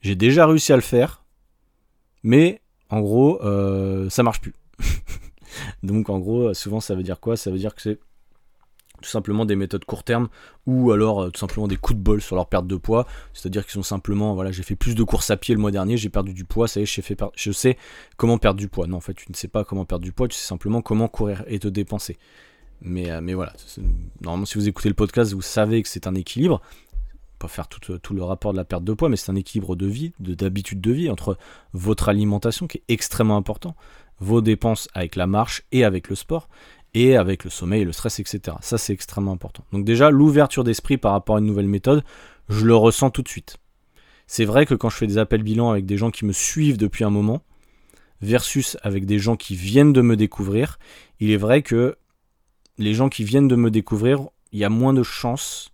j'ai 0.00 0.14
déjà 0.14 0.46
réussi 0.46 0.72
à 0.72 0.76
le 0.76 0.82
faire, 0.82 1.24
mais 2.22 2.62
en 2.88 3.00
gros 3.00 3.42
euh, 3.42 4.08
ça 4.08 4.22
marche 4.22 4.40
plus. 4.40 4.54
Donc 5.82 6.08
en 6.08 6.18
gros 6.18 6.54
souvent 6.54 6.80
ça 6.80 6.94
veut 6.94 7.02
dire 7.02 7.20
quoi? 7.20 7.36
Ça 7.36 7.50
veut 7.50 7.58
dire 7.58 7.74
que 7.74 7.82
c'est 7.82 7.98
tout 9.00 9.10
simplement 9.10 9.44
des 9.44 9.56
méthodes 9.56 9.84
court 9.84 10.04
terme 10.04 10.28
ou 10.66 10.92
alors 10.92 11.22
euh, 11.22 11.30
tout 11.30 11.38
simplement 11.38 11.68
des 11.68 11.76
coups 11.76 11.98
de 11.98 12.02
bol 12.02 12.20
sur 12.20 12.36
leur 12.36 12.46
perte 12.46 12.66
de 12.66 12.76
poids. 12.76 13.06
C'est-à-dire 13.32 13.64
qu'ils 13.64 13.74
sont 13.74 13.82
simplement, 13.82 14.34
voilà, 14.34 14.52
j'ai 14.52 14.62
fait 14.62 14.76
plus 14.76 14.94
de 14.94 15.02
courses 15.02 15.30
à 15.30 15.36
pied 15.36 15.54
le 15.54 15.60
mois 15.60 15.70
dernier, 15.70 15.96
j'ai 15.96 16.08
perdu 16.08 16.32
du 16.32 16.44
poids, 16.44 16.68
ça 16.68 16.80
y 16.80 16.82
est, 16.82 16.86
fait 16.86 17.22
je 17.34 17.52
sais 17.52 17.76
comment 18.16 18.38
perdre 18.38 18.58
du 18.58 18.68
poids. 18.68 18.86
Non, 18.86 18.98
en 18.98 19.00
fait, 19.00 19.14
tu 19.14 19.26
ne 19.30 19.36
sais 19.36 19.48
pas 19.48 19.64
comment 19.64 19.84
perdre 19.84 20.04
du 20.04 20.12
poids, 20.12 20.28
tu 20.28 20.36
sais 20.36 20.46
simplement 20.46 20.82
comment 20.82 21.08
courir 21.08 21.44
et 21.46 21.58
te 21.58 21.68
dépenser. 21.68 22.18
Mais, 22.82 23.10
euh, 23.10 23.20
mais 23.20 23.34
voilà, 23.34 23.54
normalement, 24.20 24.46
si 24.46 24.58
vous 24.58 24.68
écoutez 24.68 24.88
le 24.88 24.94
podcast, 24.94 25.32
vous 25.32 25.42
savez 25.42 25.82
que 25.82 25.88
c'est 25.88 26.06
un 26.06 26.14
équilibre. 26.14 26.60
Pas 27.38 27.48
faire 27.48 27.68
tout, 27.68 27.98
tout, 27.98 28.14
le 28.14 28.22
rapport 28.22 28.52
de 28.52 28.56
la 28.56 28.64
perte 28.64 28.84
de 28.84 28.94
poids, 28.94 29.10
mais 29.10 29.16
c'est 29.16 29.30
un 29.30 29.36
équilibre 29.36 29.76
de 29.76 29.86
vie, 29.86 30.14
d'habitude 30.18 30.80
de, 30.80 30.90
vie 30.90 31.10
entre 31.10 31.36
votre 31.74 32.08
alimentation 32.08 32.66
qui 32.66 32.78
est 32.78 32.84
extrêmement 32.88 33.36
important, 33.36 33.76
vos 34.20 34.40
dépenses 34.40 34.88
avec 34.94 35.16
la 35.16 35.26
marche 35.26 35.62
et 35.72 35.84
avec 35.84 36.08
le 36.08 36.16
sport, 36.16 36.48
et 36.96 37.14
avec 37.14 37.44
le 37.44 37.50
sommeil, 37.50 37.84
le 37.84 37.92
stress, 37.92 38.18
etc. 38.20 38.56
Ça, 38.62 38.78
c'est 38.78 38.94
extrêmement 38.94 39.32
important. 39.32 39.64
Donc 39.70 39.84
déjà, 39.84 40.10
l'ouverture 40.10 40.64
d'esprit 40.64 40.96
par 40.96 41.12
rapport 41.12 41.36
à 41.36 41.40
une 41.40 41.46
nouvelle 41.46 41.68
méthode, 41.68 42.02
je 42.48 42.64
le 42.64 42.74
ressens 42.74 43.10
tout 43.10 43.22
de 43.22 43.28
suite. 43.28 43.58
C'est 44.26 44.46
vrai 44.46 44.64
que 44.64 44.74
quand 44.74 44.88
je 44.88 44.96
fais 44.96 45.06
des 45.06 45.18
appels 45.18 45.42
bilan 45.42 45.70
avec 45.70 45.84
des 45.84 45.98
gens 45.98 46.10
qui 46.10 46.24
me 46.24 46.32
suivent 46.32 46.78
depuis 46.78 47.04
un 47.04 47.10
moment, 47.10 47.42
versus 48.22 48.78
avec 48.82 49.04
des 49.04 49.18
gens 49.18 49.36
qui 49.36 49.56
viennent 49.56 49.92
de 49.92 50.00
me 50.00 50.16
découvrir, 50.16 50.78
il 51.20 51.30
est 51.30 51.36
vrai 51.36 51.60
que 51.60 51.96
les 52.78 52.94
gens 52.94 53.10
qui 53.10 53.24
viennent 53.24 53.46
de 53.46 53.56
me 53.56 53.70
découvrir, 53.70 54.28
il 54.52 54.58
y 54.58 54.64
a 54.64 54.70
moins 54.70 54.94
de 54.94 55.02
chances 55.02 55.70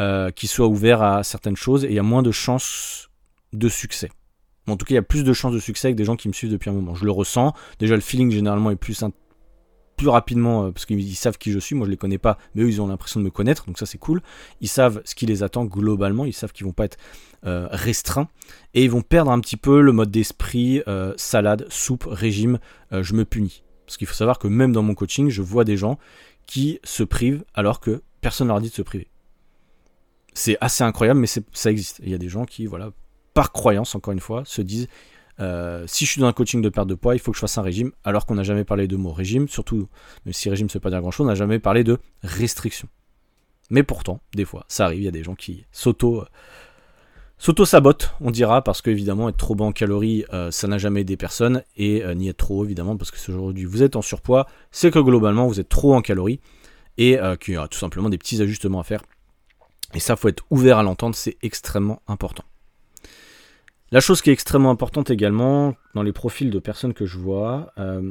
euh, 0.00 0.30
qu'ils 0.30 0.48
soient 0.48 0.68
ouverts 0.68 1.02
à 1.02 1.22
certaines 1.22 1.56
choses 1.56 1.84
et 1.84 1.88
il 1.88 1.94
y 1.94 1.98
a 1.98 2.02
moins 2.02 2.22
de 2.22 2.30
chances 2.30 3.10
de 3.52 3.68
succès. 3.68 4.10
En 4.66 4.78
tout 4.78 4.86
cas, 4.86 4.92
il 4.92 4.96
y 4.96 4.98
a 4.98 5.02
plus 5.02 5.22
de 5.22 5.32
chances 5.34 5.52
de 5.52 5.58
succès 5.58 5.88
avec 5.88 5.96
des 5.96 6.04
gens 6.04 6.16
qui 6.16 6.28
me 6.28 6.32
suivent 6.32 6.50
depuis 6.50 6.70
un 6.70 6.72
moment. 6.72 6.94
Je 6.94 7.04
le 7.04 7.10
ressens. 7.10 7.52
Déjà, 7.78 7.94
le 7.94 8.00
feeling 8.00 8.30
généralement 8.30 8.70
est 8.70 8.76
plus, 8.76 9.04
plus 9.96 10.08
rapidement 10.08 10.64
euh, 10.66 10.70
parce 10.70 10.86
qu'ils 10.86 11.16
savent 11.16 11.38
qui 11.38 11.52
je 11.52 11.58
suis. 11.58 11.74
Moi, 11.74 11.86
je 11.86 11.90
les 11.90 11.96
connais 11.96 12.18
pas, 12.18 12.38
mais 12.54 12.62
eux, 12.62 12.68
ils 12.68 12.80
ont 12.80 12.86
l'impression 12.86 13.20
de 13.20 13.24
me 13.24 13.30
connaître. 13.30 13.66
Donc 13.66 13.78
ça, 13.78 13.86
c'est 13.86 13.98
cool. 13.98 14.22
Ils 14.60 14.68
savent 14.68 15.02
ce 15.04 15.14
qui 15.14 15.26
les 15.26 15.42
attend 15.42 15.64
globalement. 15.64 16.24
Ils 16.24 16.32
savent 16.32 16.52
qu'ils 16.52 16.66
vont 16.66 16.72
pas 16.72 16.84
être 16.84 16.98
euh, 17.46 17.68
restreints 17.70 18.28
et 18.74 18.84
ils 18.84 18.90
vont 18.90 19.02
perdre 19.02 19.30
un 19.30 19.40
petit 19.40 19.56
peu 19.56 19.80
le 19.80 19.92
mode 19.92 20.10
d'esprit 20.10 20.82
salade, 21.16 21.66
soupe, 21.68 22.06
régime. 22.08 22.58
je 22.90 23.14
me 23.14 23.24
punis. 23.24 23.62
Parce 23.86 23.96
qu'il 23.96 24.06
faut 24.06 24.14
savoir 24.14 24.38
que 24.38 24.48
même 24.48 24.72
dans 24.72 24.82
mon 24.82 24.94
coaching, 24.94 25.28
je 25.28 25.42
vois 25.42 25.64
des 25.64 25.76
gens 25.76 25.98
qui 26.46 26.78
se 26.84 27.02
privent 27.02 27.44
alors 27.54 27.80
que 27.80 28.02
personne 28.20 28.46
ne 28.48 28.52
leur 28.52 28.60
dit 28.60 28.70
de 28.70 28.74
se 28.74 28.82
priver. 28.82 29.08
C'est 30.32 30.56
assez 30.60 30.82
incroyable, 30.82 31.20
mais 31.20 31.26
ça 31.26 31.70
existe. 31.70 32.00
Il 32.02 32.10
y 32.10 32.14
a 32.14 32.18
des 32.18 32.28
gens 32.28 32.44
qui, 32.44 32.66
voilà, 32.66 32.90
par 33.34 33.52
croyance, 33.52 33.94
encore 33.94 34.12
une 34.12 34.20
fois, 34.20 34.42
se 34.46 34.62
disent 34.62 34.88
euh, 35.40 35.84
si 35.86 36.06
je 36.06 36.12
suis 36.12 36.20
dans 36.20 36.26
un 36.26 36.32
coaching 36.32 36.62
de 36.62 36.68
perte 36.68 36.88
de 36.88 36.94
poids, 36.94 37.14
il 37.14 37.18
faut 37.18 37.32
que 37.32 37.36
je 37.36 37.40
fasse 37.40 37.58
un 37.58 37.62
régime, 37.62 37.92
alors 38.04 38.26
qu'on 38.26 38.34
n'a 38.34 38.42
jamais 38.42 38.64
parlé 38.64 38.86
de 38.86 38.96
mot 38.96 39.12
régime, 39.12 39.48
surtout, 39.48 39.88
si 40.30 40.48
régime 40.48 40.66
ne 40.66 40.72
veut 40.72 40.80
pas 40.80 40.90
dire 40.90 41.00
grand 41.00 41.10
chose, 41.10 41.26
on 41.26 41.28
n'a 41.28 41.34
jamais 41.34 41.58
parlé 41.58 41.84
de 41.84 41.98
restriction. 42.22 42.88
Mais 43.70 43.82
pourtant, 43.82 44.20
des 44.34 44.44
fois, 44.44 44.64
ça 44.68 44.84
arrive, 44.84 45.00
il 45.00 45.04
y 45.04 45.08
a 45.08 45.12
des 45.12 45.24
gens 45.24 45.34
qui 45.34 45.64
s'auto. 45.72 46.24
S'auto-sabote, 47.38 48.14
on 48.20 48.30
dira, 48.30 48.62
parce 48.62 48.80
qu'évidemment, 48.80 49.28
être 49.28 49.36
trop 49.36 49.54
bas 49.54 49.64
en 49.64 49.72
calories, 49.72 50.24
euh, 50.32 50.50
ça 50.50 50.68
n'a 50.68 50.78
jamais 50.78 51.00
aidé 51.00 51.16
personne, 51.16 51.62
et 51.76 52.04
euh, 52.04 52.14
ni 52.14 52.28
être 52.28 52.36
trop, 52.36 52.64
évidemment, 52.64 52.96
parce 52.96 53.10
que 53.10 53.18
aujourd'hui 53.30 53.64
vous 53.64 53.82
êtes 53.82 53.96
en 53.96 54.02
surpoids, 54.02 54.46
c'est 54.70 54.92
que 54.92 55.00
globalement, 55.00 55.46
vous 55.46 55.58
êêtes 55.58 55.68
trop 55.68 55.94
en 55.94 56.00
calories, 56.00 56.40
et 56.96 57.18
qu'il 57.40 57.54
y 57.54 57.56
a 57.56 57.66
tout 57.66 57.78
simplement 57.78 58.08
des 58.08 58.18
petits 58.18 58.40
ajustements 58.40 58.78
à 58.78 58.84
faire. 58.84 59.02
Et 59.94 60.00
ça, 60.00 60.14
faut 60.14 60.28
être 60.28 60.44
ouvert 60.50 60.78
à 60.78 60.84
l'entendre, 60.84 61.16
c'est 61.16 61.36
extrêmement 61.42 62.00
important. 62.06 62.44
La 63.94 64.00
chose 64.00 64.22
qui 64.22 64.30
est 64.30 64.32
extrêmement 64.32 64.72
importante 64.72 65.10
également 65.10 65.76
dans 65.94 66.02
les 66.02 66.12
profils 66.12 66.50
de 66.50 66.58
personnes 66.58 66.94
que 66.94 67.06
je 67.06 67.16
vois, 67.16 67.72
euh, 67.78 68.02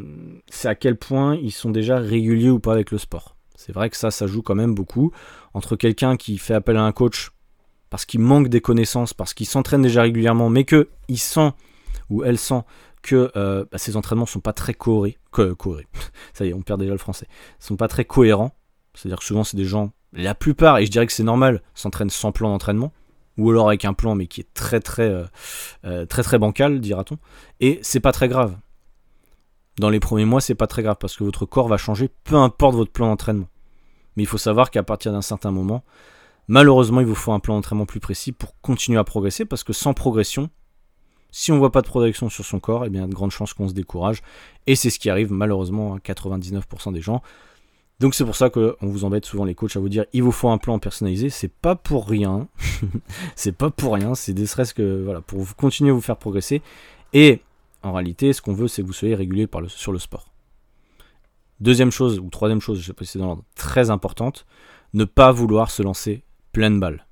c'est 0.47 0.69
à 0.69 0.75
quel 0.75 0.95
point 0.95 1.35
ils 1.35 1.51
sont 1.51 1.71
déjà 1.71 1.97
réguliers 1.97 2.49
ou 2.49 2.57
pas 2.57 2.71
avec 2.71 2.89
le 2.89 2.97
sport. 2.97 3.35
C'est 3.57 3.73
vrai 3.73 3.89
que 3.89 3.97
ça, 3.97 4.09
ça 4.09 4.25
joue 4.25 4.41
quand 4.41 4.55
même 4.55 4.73
beaucoup. 4.73 5.11
Entre 5.53 5.75
quelqu'un 5.75 6.15
qui 6.15 6.37
fait 6.37 6.53
appel 6.53 6.77
à 6.77 6.83
un 6.83 6.93
coach 6.93 7.31
parce 7.89 8.05
qu'il 8.05 8.21
manque 8.21 8.47
des 8.47 8.61
connaissances, 8.61 9.13
parce 9.13 9.33
qu'il 9.33 9.45
s'entraîne 9.45 9.81
déjà 9.81 10.03
régulièrement, 10.03 10.49
mais 10.49 10.63
qu'il 10.63 11.19
sent 11.19 11.51
ou 12.09 12.23
elle 12.23 12.37
sent 12.37 12.61
que 13.01 13.29
euh, 13.35 13.65
bah, 13.69 13.77
ses 13.77 13.97
entraînements 13.97 14.25
sont 14.25 14.39
pas 14.39 14.53
très 14.53 14.73
cohérents, 14.73 15.17
ça 16.33 16.45
y 16.45 16.47
est, 16.47 16.53
on 16.53 16.61
perd 16.61 16.79
déjà 16.79 16.93
le 16.93 16.97
français, 16.97 17.27
sont 17.59 17.75
pas 17.75 17.89
très 17.89 18.05
cohérents. 18.05 18.55
C'est-à-dire 18.93 19.19
que 19.19 19.25
souvent 19.25 19.43
c'est 19.43 19.57
des 19.57 19.65
gens, 19.65 19.91
la 20.13 20.33
plupart, 20.33 20.77
et 20.77 20.85
je 20.85 20.91
dirais 20.91 21.07
que 21.07 21.11
c'est 21.11 21.23
normal, 21.23 21.61
s'entraînent 21.73 22.09
sans 22.09 22.31
plan 22.31 22.51
d'entraînement 22.51 22.93
ou 23.37 23.49
alors 23.49 23.67
avec 23.67 23.85
un 23.85 23.93
plan 23.93 24.15
mais 24.15 24.27
qui 24.27 24.41
est 24.41 24.53
très 24.53 24.79
très 24.79 25.09
euh, 25.09 25.25
euh, 25.85 26.05
très 26.05 26.23
très 26.23 26.39
bancal, 26.39 26.79
dira-t-on. 26.79 27.17
Et 27.59 27.79
c'est 27.81 27.99
pas 27.99 28.11
très 28.11 28.27
grave. 28.27 28.55
Dans 29.79 29.89
les 29.89 29.99
premiers 29.99 30.25
mois, 30.25 30.41
c'est 30.41 30.55
pas 30.55 30.67
très 30.67 30.83
grave 30.83 30.97
parce 30.99 31.15
que 31.15 31.23
votre 31.23 31.45
corps 31.45 31.67
va 31.67 31.77
changer, 31.77 32.09
peu 32.23 32.35
importe 32.35 32.75
votre 32.75 32.91
plan 32.91 33.07
d'entraînement. 33.07 33.47
Mais 34.15 34.23
il 34.23 34.27
faut 34.27 34.37
savoir 34.37 34.69
qu'à 34.69 34.83
partir 34.83 35.11
d'un 35.11 35.23
certain 35.23 35.49
moment, 35.49 35.83
malheureusement, 36.47 37.01
il 37.01 37.07
vous 37.07 37.15
faut 37.15 37.31
un 37.31 37.39
plan 37.39 37.55
d'entraînement 37.55 37.87
plus 37.87 37.99
précis 37.99 38.31
pour 38.31 38.59
continuer 38.61 38.99
à 38.99 39.03
progresser 39.03 39.45
parce 39.45 39.63
que 39.63 39.73
sans 39.73 39.95
progression, 39.95 40.49
si 41.31 41.51
on 41.51 41.57
voit 41.57 41.71
pas 41.71 41.81
de 41.81 41.87
progression 41.87 42.29
sur 42.29 42.45
son 42.45 42.59
corps, 42.59 42.85
eh 42.85 42.89
bien, 42.89 43.01
il 43.01 43.03
y 43.05 43.07
a 43.07 43.09
de 43.09 43.15
grandes 43.15 43.31
chances 43.31 43.53
qu'on 43.53 43.67
se 43.67 43.73
décourage. 43.73 44.21
Et 44.67 44.75
c'est 44.75 44.91
ce 44.91 44.99
qui 44.99 45.09
arrive 45.09 45.31
malheureusement 45.31 45.95
à 45.95 45.97
99% 45.97 46.93
des 46.93 47.01
gens. 47.01 47.23
Donc 47.99 48.15
c'est 48.15 48.25
pour 48.25 48.35
ça 48.35 48.49
qu'on 48.49 48.75
vous 48.81 49.05
embête 49.05 49.25
souvent 49.25 49.45
les 49.45 49.55
coachs 49.55 49.75
à 49.75 49.79
vous 49.79 49.89
dire 49.89 50.05
il 50.13 50.23
vous 50.23 50.31
faut 50.31 50.49
un 50.49 50.57
plan 50.57 50.79
personnalisé. 50.79 51.29
C'est 51.29 51.51
pas 51.51 51.75
pour 51.75 52.07
rien. 52.07 52.47
c'est 53.35 53.55
pas 53.55 53.69
pour 53.69 53.93
rien. 53.93 54.15
C'est 54.15 54.33
des 54.33 54.45
stress 54.45 54.73
que 54.73 55.03
voilà 55.03 55.21
pour 55.21 55.39
vous 55.39 55.53
continuer 55.55 55.91
à 55.91 55.93
vous 55.93 56.01
faire 56.01 56.17
progresser. 56.17 56.61
Et 57.13 57.41
en 57.83 57.93
réalité, 57.93 58.33
ce 58.33 58.41
qu'on 58.41 58.53
veut, 58.53 58.67
c'est 58.67 58.81
que 58.81 58.87
vous 58.87 58.93
soyez 58.93 59.15
le, 59.15 59.47
sur 59.67 59.91
le 59.91 59.99
sport. 59.99 60.29
Deuxième 61.59 61.91
chose 61.91 62.19
ou 62.19 62.29
troisième 62.29 62.61
chose, 62.61 62.79
je 62.79 62.85
sais 62.87 62.93
pas 62.93 63.05
si 63.05 63.11
c'est 63.11 63.19
dans 63.19 63.27
l'ordre, 63.27 63.43
très 63.55 63.89
importante, 63.89 64.45
ne 64.93 65.05
pas 65.05 65.31
vouloir 65.31 65.69
se 65.69 65.83
lancer 65.83 66.23
pleine 66.51 66.79
balle. 66.79 67.05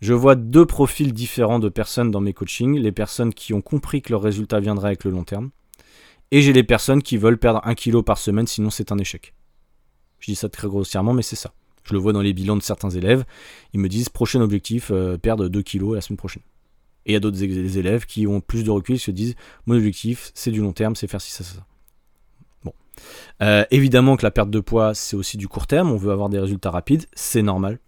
Je 0.00 0.14
vois 0.14 0.34
deux 0.34 0.66
profils 0.66 1.12
différents 1.12 1.60
de 1.60 1.68
personnes 1.68 2.10
dans 2.10 2.20
mes 2.20 2.32
coachings. 2.32 2.76
Les 2.76 2.90
personnes 2.90 3.32
qui 3.32 3.54
ont 3.54 3.60
compris 3.60 4.02
que 4.02 4.12
leur 4.12 4.22
résultat 4.22 4.58
viendrait 4.58 4.88
avec 4.88 5.04
le 5.04 5.12
long 5.12 5.22
terme. 5.22 5.50
Et 6.32 6.42
j'ai 6.42 6.52
les 6.52 6.64
personnes 6.64 7.02
qui 7.02 7.16
veulent 7.16 7.38
perdre 7.38 7.60
un 7.64 7.74
kilo 7.74 8.02
par 8.02 8.18
semaine, 8.18 8.48
sinon 8.48 8.70
c'est 8.70 8.90
un 8.90 8.98
échec. 8.98 9.32
Je 10.22 10.30
dis 10.30 10.36
ça 10.36 10.48
très 10.48 10.68
grossièrement, 10.68 11.12
mais 11.12 11.22
c'est 11.22 11.36
ça. 11.36 11.52
Je 11.82 11.92
le 11.92 11.98
vois 11.98 12.12
dans 12.12 12.22
les 12.22 12.32
bilans 12.32 12.56
de 12.56 12.62
certains 12.62 12.90
élèves. 12.90 13.24
Ils 13.74 13.80
me 13.80 13.88
disent 13.88 14.08
prochain 14.08 14.40
objectif, 14.40 14.90
euh, 14.92 15.18
perdre 15.18 15.48
2 15.48 15.62
kilos 15.62 15.94
la 15.94 16.00
semaine 16.00 16.16
prochaine. 16.16 16.42
Et 17.04 17.10
il 17.10 17.14
y 17.14 17.16
a 17.16 17.20
d'autres 17.20 17.42
élèves 17.42 18.06
qui 18.06 18.28
ont 18.28 18.40
plus 18.40 18.62
de 18.62 18.70
recul, 18.70 18.94
ils 18.94 19.00
se 19.00 19.10
disent 19.10 19.34
mon 19.66 19.74
objectif, 19.74 20.30
c'est 20.34 20.52
du 20.52 20.60
long 20.60 20.72
terme, 20.72 20.94
c'est 20.94 21.08
faire 21.08 21.20
ci, 21.20 21.32
ça, 21.32 21.42
ça. 21.42 21.66
Bon. 22.64 22.72
Euh, 23.42 23.64
évidemment 23.72 24.16
que 24.16 24.22
la 24.22 24.30
perte 24.30 24.50
de 24.50 24.60
poids, 24.60 24.94
c'est 24.94 25.16
aussi 25.16 25.36
du 25.36 25.48
court 25.48 25.66
terme, 25.66 25.90
on 25.90 25.96
veut 25.96 26.12
avoir 26.12 26.28
des 26.28 26.38
résultats 26.38 26.70
rapides, 26.70 27.06
c'est 27.14 27.42
normal. 27.42 27.80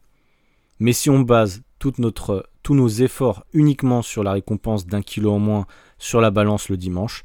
Mais 0.81 0.93
si 0.93 1.09
on 1.09 1.21
base 1.21 1.63
notre, 1.99 2.49
tous 2.63 2.75
nos 2.75 2.89
efforts 2.89 3.45
uniquement 3.53 4.03
sur 4.03 4.23
la 4.23 4.33
récompense 4.33 4.87
d'un 4.87 5.03
kilo 5.03 5.33
en 5.33 5.39
moins 5.39 5.67
sur 5.99 6.21
la 6.21 6.31
balance 6.31 6.69
le 6.69 6.77
dimanche, 6.77 7.23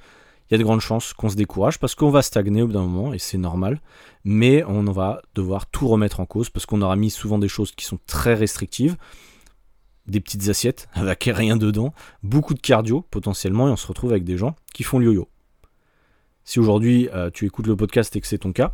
il 0.49 0.53
y 0.53 0.55
a 0.55 0.57
de 0.57 0.63
grandes 0.63 0.81
chances 0.81 1.13
qu'on 1.13 1.29
se 1.29 1.35
décourage 1.35 1.79
parce 1.79 1.93
qu'on 1.93 2.09
va 2.09 2.23
stagner 2.23 2.63
au 2.63 2.67
bout 2.67 2.73
d'un 2.73 2.83
moment 2.83 3.13
et 3.13 3.19
c'est 3.19 3.37
normal. 3.37 3.79
Mais 4.23 4.63
on 4.63 4.83
va 4.85 5.21
devoir 5.35 5.67
tout 5.67 5.87
remettre 5.87 6.19
en 6.19 6.25
cause 6.25 6.49
parce 6.49 6.65
qu'on 6.65 6.81
aura 6.81 6.95
mis 6.95 7.11
souvent 7.11 7.37
des 7.37 7.47
choses 7.47 7.71
qui 7.71 7.85
sont 7.85 7.99
très 8.07 8.33
restrictives, 8.33 8.97
des 10.07 10.19
petites 10.19 10.49
assiettes 10.49 10.89
avec 10.93 11.23
rien 11.31 11.55
dedans, 11.55 11.93
beaucoup 12.23 12.55
de 12.55 12.59
cardio 12.59 13.01
potentiellement 13.01 13.67
et 13.67 13.71
on 13.71 13.77
se 13.77 13.87
retrouve 13.87 14.11
avec 14.11 14.23
des 14.23 14.37
gens 14.37 14.55
qui 14.73 14.83
font 14.83 14.97
le 14.97 15.05
yo-yo. 15.05 15.29
Si 16.45 16.59
aujourd'hui 16.59 17.09
euh, 17.13 17.29
tu 17.29 17.45
écoutes 17.45 17.67
le 17.67 17.75
podcast 17.75 18.15
et 18.15 18.21
que 18.21 18.27
c'est 18.27 18.39
ton 18.39 18.51
cas, 18.51 18.73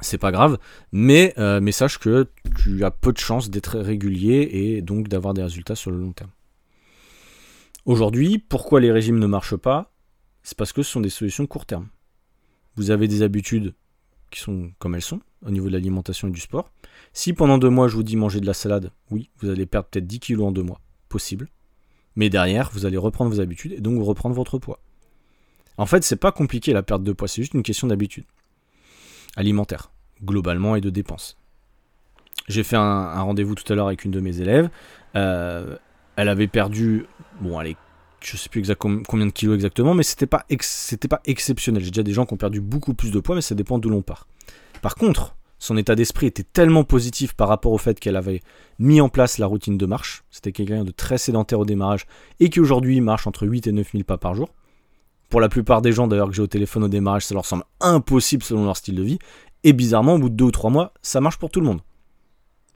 c'est 0.00 0.16
pas 0.16 0.32
grave, 0.32 0.58
euh, 0.94 1.60
mais 1.60 1.72
sache 1.72 1.98
que 1.98 2.28
tu 2.56 2.82
as 2.84 2.90
peu 2.90 3.12
de 3.12 3.18
chances 3.18 3.50
d'être 3.50 3.78
régulier 3.78 4.48
et 4.52 4.80
donc 4.80 5.08
d'avoir 5.08 5.34
des 5.34 5.42
résultats 5.42 5.74
sur 5.74 5.90
le 5.90 5.98
long 5.98 6.12
terme. 6.12 6.30
Aujourd'hui, 7.84 8.38
pourquoi 8.38 8.80
les 8.80 8.92
régimes 8.92 9.18
ne 9.18 9.26
marchent 9.26 9.56
pas? 9.56 9.92
C'est 10.42 10.56
parce 10.56 10.72
que 10.72 10.82
ce 10.82 10.90
sont 10.90 11.00
des 11.00 11.10
solutions 11.10 11.46
court 11.46 11.66
terme. 11.66 11.88
Vous 12.76 12.90
avez 12.90 13.08
des 13.08 13.22
habitudes 13.22 13.74
qui 14.30 14.40
sont 14.40 14.70
comme 14.78 14.94
elles 14.94 15.02
sont 15.02 15.20
au 15.44 15.50
niveau 15.50 15.68
de 15.68 15.72
l'alimentation 15.72 16.28
et 16.28 16.30
du 16.30 16.40
sport. 16.40 16.70
Si 17.12 17.32
pendant 17.32 17.58
deux 17.58 17.70
mois 17.70 17.88
je 17.88 17.96
vous 17.96 18.02
dis 18.02 18.16
manger 18.16 18.40
de 18.40 18.46
la 18.46 18.54
salade, 18.54 18.92
oui, 19.10 19.30
vous 19.38 19.48
allez 19.48 19.66
perdre 19.66 19.88
peut-être 19.88 20.06
10 20.06 20.20
kilos 20.20 20.46
en 20.46 20.52
deux 20.52 20.62
mois, 20.62 20.80
possible. 21.08 21.48
Mais 22.16 22.30
derrière, 22.30 22.70
vous 22.72 22.84
allez 22.86 22.96
reprendre 22.96 23.30
vos 23.30 23.40
habitudes 23.40 23.72
et 23.72 23.80
donc 23.80 24.02
reprendre 24.02 24.34
votre 24.34 24.58
poids. 24.58 24.80
En 25.76 25.86
fait, 25.86 26.02
c'est 26.02 26.16
pas 26.16 26.32
compliqué 26.32 26.72
la 26.72 26.82
perte 26.82 27.04
de 27.04 27.12
poids, 27.12 27.28
c'est 27.28 27.42
juste 27.42 27.54
une 27.54 27.62
question 27.62 27.86
d'habitude 27.86 28.24
alimentaire, 29.36 29.92
globalement, 30.24 30.74
et 30.74 30.80
de 30.80 30.90
dépenses. 30.90 31.38
J'ai 32.48 32.64
fait 32.64 32.76
un, 32.76 33.20
rendez-vous 33.20 33.54
tout 33.54 33.70
à 33.72 33.76
l'heure 33.76 33.86
avec 33.86 34.04
une 34.04 34.10
de 34.10 34.20
mes 34.20 34.40
élèves. 34.40 34.68
Euh, 35.14 35.76
elle 36.16 36.28
avait 36.28 36.48
perdu, 36.48 37.06
bon, 37.40 37.58
allez, 37.58 37.76
je 38.20 38.36
sais 38.36 38.48
plus 38.48 38.58
exactement 38.58 39.02
combien 39.06 39.26
de 39.26 39.30
kilos 39.30 39.54
exactement, 39.54 39.94
mais 39.94 40.02
c'était 40.02 40.26
pas, 40.26 40.44
pas 41.08 41.20
exceptionnel. 41.24 41.82
J'ai 41.82 41.90
déjà 41.90 42.02
des 42.02 42.12
gens 42.12 42.26
qui 42.26 42.34
ont 42.34 42.38
perdu 42.38 42.60
beaucoup 42.60 42.94
plus 42.94 43.10
de 43.10 43.20
poids, 43.20 43.34
mais 43.34 43.42
ça 43.42 43.54
dépend 43.54 43.78
d'où 43.78 43.90
l'on 43.90 44.02
part. 44.02 44.26
Par 44.82 44.94
contre, 44.94 45.36
son 45.58 45.76
état 45.76 45.94
d'esprit 45.94 46.26
était 46.26 46.44
tellement 46.44 46.84
positif 46.84 47.34
par 47.34 47.48
rapport 47.48 47.72
au 47.72 47.78
fait 47.78 47.98
qu'elle 47.98 48.16
avait 48.16 48.42
mis 48.78 49.00
en 49.00 49.08
place 49.08 49.38
la 49.38 49.46
routine 49.46 49.76
de 49.76 49.86
marche. 49.86 50.22
C'était 50.30 50.52
quelqu'un 50.52 50.84
de 50.84 50.92
très 50.92 51.18
sédentaire 51.18 51.58
au 51.58 51.64
démarrage 51.64 52.06
et 52.38 52.48
qui 52.48 52.60
aujourd'hui 52.60 53.00
marche 53.00 53.26
entre 53.26 53.46
8 53.46 53.66
et 53.66 53.72
9 53.72 53.92
000 53.92 54.04
pas 54.04 54.18
par 54.18 54.34
jour. 54.34 54.48
Pour 55.28 55.40
la 55.40 55.48
plupart 55.48 55.82
des 55.82 55.92
gens 55.92 56.06
d'ailleurs 56.06 56.28
que 56.28 56.34
j'ai 56.34 56.42
au 56.42 56.46
téléphone 56.46 56.84
au 56.84 56.88
démarrage, 56.88 57.26
ça 57.26 57.34
leur 57.34 57.44
semble 57.44 57.64
impossible 57.80 58.42
selon 58.42 58.64
leur 58.64 58.76
style 58.76 58.94
de 58.94 59.02
vie. 59.02 59.18
Et 59.64 59.72
bizarrement, 59.72 60.14
au 60.14 60.18
bout 60.18 60.28
de 60.28 60.36
2 60.36 60.44
ou 60.44 60.50
3 60.52 60.70
mois, 60.70 60.94
ça 61.02 61.20
marche 61.20 61.38
pour 61.38 61.50
tout 61.50 61.60
le 61.60 61.66
monde. 61.66 61.80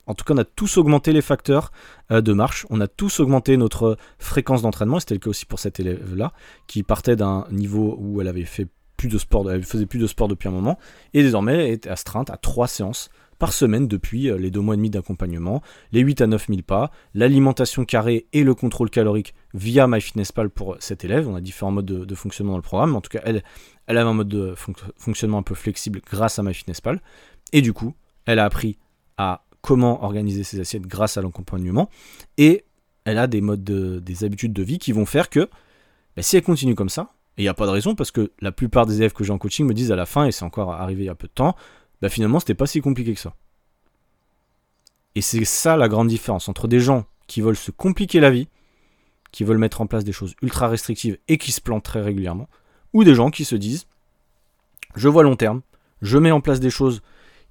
En 0.06 0.14
tout 0.14 0.24
cas, 0.24 0.34
on 0.34 0.38
a 0.38 0.44
tous 0.44 0.78
augmenté 0.78 1.12
les 1.12 1.22
facteurs 1.22 1.70
euh, 2.10 2.20
de 2.20 2.32
marche, 2.32 2.66
on 2.70 2.80
a 2.80 2.88
tous 2.88 3.20
augmenté 3.20 3.56
notre 3.56 3.96
fréquence 4.18 4.62
d'entraînement, 4.62 4.98
c'était 5.00 5.14
le 5.14 5.20
cas 5.20 5.30
aussi 5.30 5.46
pour 5.46 5.58
cette 5.58 5.78
élève-là, 5.78 6.32
qui 6.66 6.82
partait 6.82 7.16
d'un 7.16 7.46
niveau 7.50 7.96
où 7.98 8.20
elle 8.20 8.28
avait 8.28 8.44
fait 8.44 8.66
plus 8.96 9.08
de 9.08 9.18
sport, 9.18 9.50
elle 9.50 9.64
faisait 9.64 9.86
plus 9.86 9.98
de 9.98 10.06
sport 10.06 10.28
depuis 10.28 10.48
un 10.48 10.52
moment, 10.52 10.78
et 11.14 11.22
désormais 11.22 11.66
elle 11.66 11.72
était 11.72 11.90
astreinte 11.90 12.30
à 12.30 12.36
trois 12.36 12.68
séances 12.68 13.10
par 13.42 13.52
semaine 13.52 13.88
depuis 13.88 14.30
euh, 14.30 14.36
les 14.36 14.52
deux 14.52 14.60
mois 14.60 14.74
et 14.74 14.76
demi 14.76 14.88
d'accompagnement, 14.88 15.62
les 15.90 16.00
8 16.00 16.20
à 16.20 16.26
9 16.28 16.46
000 16.46 16.62
pas, 16.62 16.92
l'alimentation 17.12 17.84
carrée 17.84 18.26
et 18.32 18.44
le 18.44 18.54
contrôle 18.54 18.88
calorique 18.88 19.34
via 19.52 19.88
MyFitnessPal 19.88 20.48
pour 20.48 20.76
cette 20.78 21.04
élève. 21.04 21.28
On 21.28 21.34
a 21.34 21.40
différents 21.40 21.72
modes 21.72 21.86
de, 21.86 22.14
fonctionnement 22.14 22.52
dans 22.52 22.58
le 22.58 22.62
programme, 22.62 22.90
mais 22.90 22.96
en 22.98 23.00
tout 23.00 23.10
cas, 23.10 23.20
elle, 23.24 23.42
elle 23.88 23.98
avait 23.98 24.08
un 24.08 24.14
mode 24.14 24.28
de 24.28 24.54
fonctionnement 24.96 25.38
un 25.38 25.42
peu 25.42 25.56
flexible 25.56 26.00
grâce 26.08 26.38
à 26.38 26.44
MyFitnessPal. 26.44 27.00
Et 27.52 27.62
du 27.62 27.72
coup, 27.72 27.94
elle 28.26 28.38
a 28.38 28.44
appris 28.44 28.78
à 29.16 29.42
comment 29.62 30.04
organiser 30.04 30.44
ses 30.44 30.60
assiettes 30.60 30.86
grâce 30.86 31.16
à 31.16 31.22
l'accompagnement. 31.22 31.88
Et 32.36 32.64
elle 33.04 33.18
a 33.18 33.26
des 33.26 33.40
modes, 33.40 33.64
des 33.64 34.24
habitudes 34.24 34.52
de 34.52 34.62
vie 34.62 34.78
qui 34.78 34.92
vont 34.92 35.06
faire 35.06 35.30
que 35.30 35.48
bah, 36.16 36.22
si 36.22 36.36
elle 36.36 36.42
continue 36.42 36.74
comme 36.74 36.88
ça, 36.88 37.14
et 37.38 37.42
il 37.42 37.44
n'y 37.44 37.48
a 37.48 37.54
pas 37.54 37.66
de 37.66 37.70
raison 37.70 37.94
parce 37.94 38.10
que 38.10 38.32
la 38.40 38.52
plupart 38.52 38.84
des 38.84 38.96
élèves 38.96 39.14
que 39.14 39.24
j'ai 39.24 39.32
en 39.32 39.38
coaching 39.38 39.66
me 39.66 39.72
disent 39.72 39.92
à 39.92 39.96
la 39.96 40.04
fin, 40.04 40.26
et 40.26 40.32
c'est 40.32 40.44
encore 40.44 40.72
arrivé 40.72 41.04
il 41.04 41.06
y 41.06 41.10
a 41.10 41.14
peu 41.14 41.28
de 41.28 41.32
temps, 41.32 41.56
bah 42.02 42.08
finalement 42.08 42.40
c'était 42.40 42.54
pas 42.54 42.66
si 42.66 42.80
compliqué 42.80 43.14
que 43.14 43.20
ça. 43.20 43.34
Et 45.14 45.22
c'est 45.22 45.44
ça 45.44 45.76
la 45.76 45.88
grande 45.88 46.08
différence 46.08 46.48
entre 46.48 46.68
des 46.68 46.80
gens 46.80 47.06
qui 47.26 47.40
veulent 47.40 47.56
se 47.56 47.70
compliquer 47.70 48.20
la 48.20 48.30
vie, 48.30 48.48
qui 49.30 49.44
veulent 49.44 49.58
mettre 49.58 49.80
en 49.80 49.86
place 49.86 50.04
des 50.04 50.12
choses 50.12 50.34
ultra 50.42 50.68
restrictives 50.68 51.18
et 51.28 51.38
qui 51.38 51.52
se 51.52 51.60
plantent 51.60 51.84
très 51.84 52.02
régulièrement, 52.02 52.48
ou 52.92 53.04
des 53.04 53.14
gens 53.14 53.30
qui 53.30 53.44
se 53.44 53.56
disent 53.56 53.86
je 54.94 55.08
vois 55.08 55.22
long 55.22 55.36
terme, 55.36 55.62
je 56.02 56.18
mets 56.18 56.32
en 56.32 56.42
place 56.42 56.60
des 56.60 56.70
choses 56.70 57.00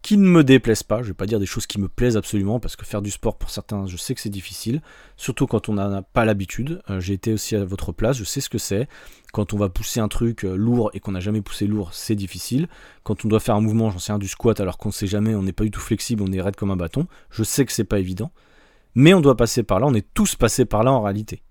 qui 0.01 0.17
ne 0.17 0.25
me 0.25 0.43
déplaisent 0.43 0.83
pas. 0.83 1.01
Je 1.01 1.09
vais 1.09 1.13
pas 1.13 1.25
dire 1.25 1.39
des 1.39 1.45
choses 1.45 1.67
qui 1.67 1.79
me 1.79 1.87
plaisent 1.87 2.17
absolument 2.17 2.59
parce 2.59 2.75
que 2.75 2.85
faire 2.85 3.01
du 3.01 3.11
sport 3.11 3.37
pour 3.37 3.49
certains, 3.49 3.85
je 3.85 3.97
sais 3.97 4.15
que 4.15 4.21
c'est 4.21 4.29
difficile, 4.29 4.81
surtout 5.15 5.47
quand 5.47 5.69
on 5.69 5.73
n'a 5.73 6.01
pas 6.01 6.25
l'habitude. 6.25 6.81
Euh, 6.89 6.99
j'ai 6.99 7.13
été 7.13 7.33
aussi 7.33 7.55
à 7.55 7.63
votre 7.63 7.91
place, 7.91 8.17
je 8.17 8.23
sais 8.23 8.41
ce 8.41 8.49
que 8.49 8.57
c'est. 8.57 8.87
Quand 9.31 9.53
on 9.53 9.57
va 9.57 9.69
pousser 9.69 9.99
un 9.99 10.07
truc 10.07 10.43
euh, 10.43 10.55
lourd 10.55 10.89
et 10.93 10.99
qu'on 10.99 11.11
n'a 11.11 11.19
jamais 11.19 11.41
poussé 11.41 11.67
lourd, 11.67 11.93
c'est 11.93 12.15
difficile. 12.15 12.67
Quand 13.03 13.25
on 13.25 13.27
doit 13.27 13.39
faire 13.39 13.55
un 13.55 13.61
mouvement, 13.61 13.91
j'en 13.91 13.99
sais 13.99 14.11
rien, 14.11 14.19
du 14.19 14.27
squat 14.27 14.59
alors 14.59 14.77
qu'on 14.77 14.89
ne 14.89 14.93
sait 14.93 15.07
jamais, 15.07 15.35
on 15.35 15.43
n'est 15.43 15.53
pas 15.53 15.63
du 15.63 15.71
tout 15.71 15.79
flexible, 15.79 16.23
on 16.23 16.31
est 16.31 16.41
raide 16.41 16.55
comme 16.55 16.71
un 16.71 16.75
bâton. 16.75 17.07
Je 17.29 17.43
sais 17.43 17.65
que 17.65 17.71
c'est 17.71 17.83
pas 17.83 17.99
évident, 17.99 18.31
mais 18.95 19.13
on 19.13 19.21
doit 19.21 19.37
passer 19.37 19.63
par 19.63 19.79
là. 19.79 19.87
On 19.87 19.93
est 19.93 20.07
tous 20.13 20.35
passés 20.35 20.65
par 20.65 20.83
là 20.83 20.91
en 20.91 21.01
réalité. 21.01 21.43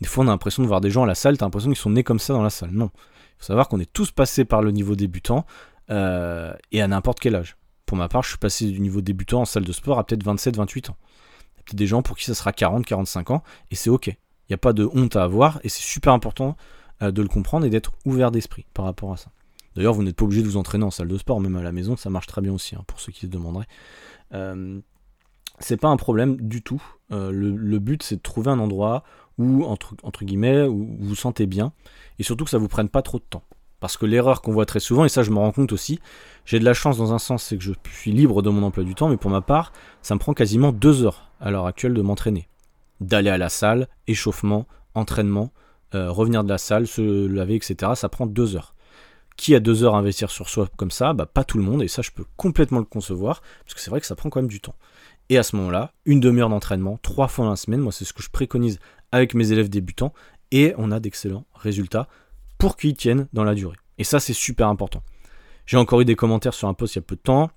Des 0.00 0.08
fois, 0.08 0.24
on 0.24 0.28
a 0.28 0.30
l'impression 0.30 0.62
de 0.62 0.68
voir 0.68 0.80
des 0.80 0.90
gens 0.90 1.04
à 1.04 1.06
la 1.06 1.14
salle, 1.14 1.38
t'as 1.38 1.46
l'impression 1.46 1.70
qu'ils 1.70 1.78
sont 1.78 1.90
nés 1.90 2.04
comme 2.04 2.18
ça 2.18 2.32
dans 2.32 2.42
la 2.42 2.50
salle. 2.50 2.70
Non. 2.72 2.90
Il 2.94 3.38
faut 3.38 3.46
savoir 3.46 3.68
qu'on 3.68 3.80
est 3.80 3.92
tous 3.92 4.10
passés 4.10 4.44
par 4.44 4.62
le 4.62 4.70
niveau 4.72 4.94
débutant 4.94 5.46
euh, 5.90 6.52
et 6.70 6.82
à 6.82 6.88
n'importe 6.88 7.20
quel 7.20 7.34
âge. 7.34 7.56
Pour 7.86 7.96
ma 7.96 8.08
part, 8.08 8.22
je 8.22 8.30
suis 8.30 8.38
passé 8.38 8.66
du 8.70 8.80
niveau 8.80 9.00
débutant 9.00 9.42
en 9.42 9.44
salle 9.44 9.64
de 9.64 9.72
sport 9.72 9.98
à 9.98 10.06
peut-être 10.06 10.24
27-28 10.24 10.90
ans. 10.90 10.96
Il 11.54 11.58
y 11.58 11.60
a 11.60 11.62
peut-être 11.64 11.76
des 11.76 11.86
gens 11.86 12.02
pour 12.02 12.16
qui 12.16 12.24
ça 12.24 12.34
sera 12.34 12.52
40-45 12.52 13.32
ans 13.32 13.42
et 13.70 13.74
c'est 13.74 13.90
ok. 13.90 14.06
Il 14.08 14.50
n'y 14.50 14.54
a 14.54 14.58
pas 14.58 14.72
de 14.72 14.88
honte 14.92 15.16
à 15.16 15.24
avoir 15.24 15.60
et 15.64 15.68
c'est 15.68 15.82
super 15.82 16.12
important 16.12 16.56
euh, 17.02 17.10
de 17.10 17.22
le 17.22 17.28
comprendre 17.28 17.66
et 17.66 17.70
d'être 17.70 17.92
ouvert 18.04 18.30
d'esprit 18.30 18.66
par 18.74 18.84
rapport 18.84 19.12
à 19.12 19.16
ça. 19.16 19.30
D'ailleurs, 19.74 19.94
vous 19.94 20.02
n'êtes 20.02 20.16
pas 20.16 20.24
obligé 20.24 20.42
de 20.42 20.46
vous 20.46 20.56
entraîner 20.56 20.84
en 20.84 20.90
salle 20.90 21.08
de 21.08 21.16
sport, 21.16 21.40
même 21.40 21.56
à 21.56 21.62
la 21.62 21.72
maison, 21.72 21.96
ça 21.96 22.10
marche 22.10 22.26
très 22.26 22.42
bien 22.42 22.52
aussi, 22.52 22.74
hein, 22.74 22.84
pour 22.86 23.00
ceux 23.00 23.12
qui 23.12 23.20
se 23.22 23.26
demanderaient. 23.26 23.68
Euh, 24.34 24.80
c'est 25.58 25.76
pas 25.76 25.88
un 25.88 25.96
problème 25.96 26.36
du 26.36 26.62
tout. 26.62 26.82
Euh, 27.10 27.30
le, 27.30 27.78
but, 27.78 28.02
c'est 28.02 28.16
de 28.16 28.20
trouver 28.20 28.50
un 28.50 28.58
endroit 28.58 29.04
où, 29.38 29.64
entre, 29.64 30.24
guillemets, 30.24 30.62
où 30.62 30.84
vous 30.98 31.08
vous 31.08 31.14
sentez 31.14 31.46
bien, 31.46 31.72
et 32.18 32.22
surtout 32.22 32.44
que 32.44 32.50
ça 32.50 32.58
vous 32.58 32.68
prenne 32.68 32.88
pas 32.88 33.02
trop 33.02 33.18
de 33.18 33.24
temps. 33.24 33.44
Parce 33.82 33.96
que 33.96 34.06
l'erreur 34.06 34.42
qu'on 34.42 34.52
voit 34.52 34.64
très 34.64 34.78
souvent, 34.78 35.04
et 35.04 35.08
ça 35.08 35.24
je 35.24 35.32
me 35.32 35.38
rends 35.38 35.50
compte 35.50 35.72
aussi, 35.72 35.98
j'ai 36.46 36.60
de 36.60 36.64
la 36.64 36.72
chance 36.72 36.98
dans 36.98 37.12
un 37.12 37.18
sens, 37.18 37.42
c'est 37.42 37.58
que 37.58 37.64
je 37.64 37.72
suis 37.92 38.12
libre 38.12 38.40
de 38.40 38.48
mon 38.48 38.62
emploi 38.62 38.84
du 38.84 38.94
temps, 38.94 39.08
mais 39.08 39.16
pour 39.16 39.32
ma 39.32 39.40
part, 39.40 39.72
ça 40.02 40.14
me 40.14 40.20
prend 40.20 40.34
quasiment 40.34 40.70
deux 40.70 41.02
heures 41.02 41.32
à 41.40 41.50
l'heure 41.50 41.66
actuelle 41.66 41.92
de 41.92 42.00
m'entraîner. 42.00 42.46
D'aller 43.00 43.28
à 43.28 43.38
la 43.38 43.48
salle, 43.48 43.88
échauffement, 44.06 44.68
entraînement, 44.94 45.50
euh, 45.96 46.12
revenir 46.12 46.44
de 46.44 46.48
la 46.48 46.58
salle, 46.58 46.86
se 46.86 47.26
laver, 47.26 47.56
etc. 47.56 47.92
Ça 47.96 48.08
prend 48.08 48.26
deux 48.26 48.54
heures. 48.54 48.76
Qui 49.36 49.56
a 49.56 49.58
deux 49.58 49.82
heures 49.82 49.96
à 49.96 49.98
investir 49.98 50.30
sur 50.30 50.48
soi 50.48 50.68
comme 50.76 50.92
ça? 50.92 51.12
Bah, 51.12 51.26
Pas 51.26 51.42
tout 51.42 51.58
le 51.58 51.64
monde, 51.64 51.82
et 51.82 51.88
ça 51.88 52.02
je 52.02 52.12
peux 52.12 52.24
complètement 52.36 52.78
le 52.78 52.84
concevoir, 52.84 53.42
parce 53.64 53.74
que 53.74 53.80
c'est 53.80 53.90
vrai 53.90 54.00
que 54.00 54.06
ça 54.06 54.14
prend 54.14 54.30
quand 54.30 54.38
même 54.38 54.48
du 54.48 54.60
temps. 54.60 54.76
Et 55.28 55.38
à 55.38 55.42
ce 55.42 55.56
moment-là, 55.56 55.92
une 56.06 56.20
demi-heure 56.20 56.50
d'entraînement, 56.50 57.00
trois 57.02 57.26
fois 57.26 57.46
dans 57.46 57.50
la 57.50 57.56
semaine, 57.56 57.80
moi 57.80 57.90
c'est 57.90 58.04
ce 58.04 58.12
que 58.12 58.22
je 58.22 58.30
préconise 58.30 58.78
avec 59.10 59.34
mes 59.34 59.50
élèves 59.50 59.68
débutants, 59.68 60.12
et 60.52 60.72
on 60.78 60.92
a 60.92 61.00
d'excellents 61.00 61.46
résultats 61.52 62.06
pour 62.62 62.76
qu'ils 62.76 62.94
tiennent 62.94 63.26
dans 63.32 63.42
la 63.42 63.56
durée. 63.56 63.74
Et 63.98 64.04
ça 64.04 64.20
c'est 64.20 64.32
super 64.32 64.68
important. 64.68 65.02
J'ai 65.66 65.78
encore 65.78 66.00
eu 66.00 66.04
des 66.04 66.14
commentaires 66.14 66.54
sur 66.54 66.68
un 66.68 66.74
post 66.74 66.94
il 66.94 66.98
y 66.98 67.00
a 67.00 67.02
peu 67.02 67.16
de 67.16 67.20
temps, 67.20 67.50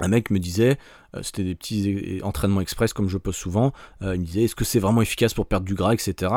un 0.00 0.08
mec 0.08 0.28
me 0.30 0.40
disait, 0.40 0.76
euh, 1.14 1.22
c'était 1.22 1.44
des 1.44 1.54
petits 1.54 2.18
entraînements 2.24 2.60
express 2.60 2.92
comme 2.92 3.08
je 3.08 3.16
pose 3.16 3.36
souvent, 3.36 3.72
euh, 4.02 4.16
il 4.16 4.22
me 4.22 4.26
disait 4.26 4.42
est-ce 4.42 4.56
que 4.56 4.64
c'est 4.64 4.80
vraiment 4.80 5.02
efficace 5.02 5.34
pour 5.34 5.46
perdre 5.46 5.64
du 5.64 5.74
gras, 5.74 5.92
etc. 5.94 6.32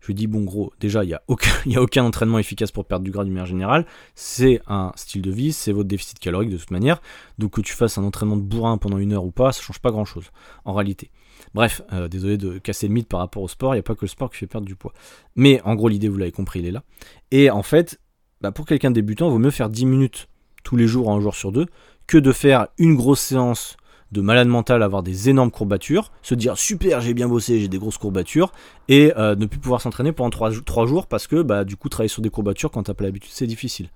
Je 0.00 0.08
lui 0.08 0.14
dis, 0.14 0.26
bon, 0.26 0.42
gros, 0.42 0.72
déjà, 0.80 1.04
il 1.04 1.06
n'y 1.06 1.14
a, 1.14 1.22
aucun, 1.28 1.50
a 1.76 1.80
aucun 1.80 2.04
entraînement 2.04 2.40
efficace 2.40 2.72
pour 2.72 2.84
perdre 2.84 3.04
du 3.04 3.12
gras 3.12 3.22
d'une 3.22 3.32
manière 3.32 3.46
générale. 3.46 3.86
C'est 4.16 4.60
un 4.66 4.92
style 4.96 5.22
de 5.22 5.30
vie, 5.30 5.52
c'est 5.52 5.72
votre 5.72 5.88
déficit 5.88 6.18
calorique 6.18 6.50
de 6.50 6.56
toute 6.56 6.70
manière. 6.72 7.00
Donc, 7.38 7.52
que 7.52 7.60
tu 7.60 7.74
fasses 7.74 7.96
un 7.96 8.04
entraînement 8.04 8.36
de 8.36 8.42
bourrin 8.42 8.76
pendant 8.76 8.98
une 8.98 9.12
heure 9.12 9.24
ou 9.24 9.30
pas, 9.30 9.52
ça 9.52 9.62
change 9.62 9.78
pas 9.78 9.90
grand 9.92 10.04
chose, 10.04 10.30
en 10.64 10.74
réalité. 10.74 11.10
Bref, 11.54 11.82
euh, 11.92 12.08
désolé 12.08 12.36
de 12.36 12.58
casser 12.58 12.88
le 12.88 12.94
mythe 12.94 13.08
par 13.08 13.20
rapport 13.20 13.42
au 13.42 13.48
sport, 13.48 13.74
il 13.74 13.76
n'y 13.76 13.80
a 13.80 13.82
pas 13.84 13.94
que 13.94 14.02
le 14.02 14.08
sport 14.08 14.30
qui 14.30 14.38
fait 14.38 14.46
perdre 14.46 14.66
du 14.66 14.76
poids. 14.76 14.92
Mais 15.34 15.60
en 15.64 15.74
gros, 15.74 15.88
l'idée, 15.88 16.08
vous 16.08 16.18
l'avez 16.18 16.32
compris, 16.32 16.60
il 16.60 16.66
est 16.66 16.72
là. 16.72 16.82
Et 17.30 17.50
en 17.50 17.62
fait, 17.62 18.00
bah, 18.40 18.52
pour 18.52 18.66
quelqu'un 18.66 18.90
débutant, 18.90 19.28
il 19.28 19.32
vaut 19.32 19.38
mieux 19.38 19.50
faire 19.50 19.70
10 19.70 19.86
minutes 19.86 20.28
tous 20.64 20.76
les 20.76 20.86
jours, 20.86 21.10
un 21.10 21.20
jour 21.20 21.34
sur 21.34 21.52
deux, 21.52 21.66
que 22.06 22.18
de 22.18 22.32
faire 22.32 22.68
une 22.78 22.96
grosse 22.96 23.20
séance 23.20 23.76
de 24.12 24.20
malade 24.20 24.48
mental 24.48 24.82
avoir 24.82 25.02
des 25.02 25.28
énormes 25.28 25.50
courbatures, 25.50 26.12
se 26.22 26.34
dire 26.34 26.56
super 26.56 27.00
j'ai 27.00 27.14
bien 27.14 27.28
bossé, 27.28 27.58
j'ai 27.60 27.68
des 27.68 27.78
grosses 27.78 27.98
courbatures, 27.98 28.52
et 28.88 29.12
euh, 29.16 29.34
ne 29.34 29.46
plus 29.46 29.58
pouvoir 29.58 29.80
s'entraîner 29.80 30.12
pendant 30.12 30.30
3, 30.30 30.86
jours 30.86 31.06
parce 31.06 31.26
que 31.26 31.42
bah, 31.42 31.64
du 31.64 31.76
coup 31.76 31.88
travailler 31.88 32.08
sur 32.08 32.22
des 32.22 32.30
courbatures 32.30 32.70
quand 32.70 32.84
t'as 32.84 32.94
pas 32.94 33.04
l'habitude 33.04 33.32
c'est 33.32 33.46
difficile. 33.46 33.88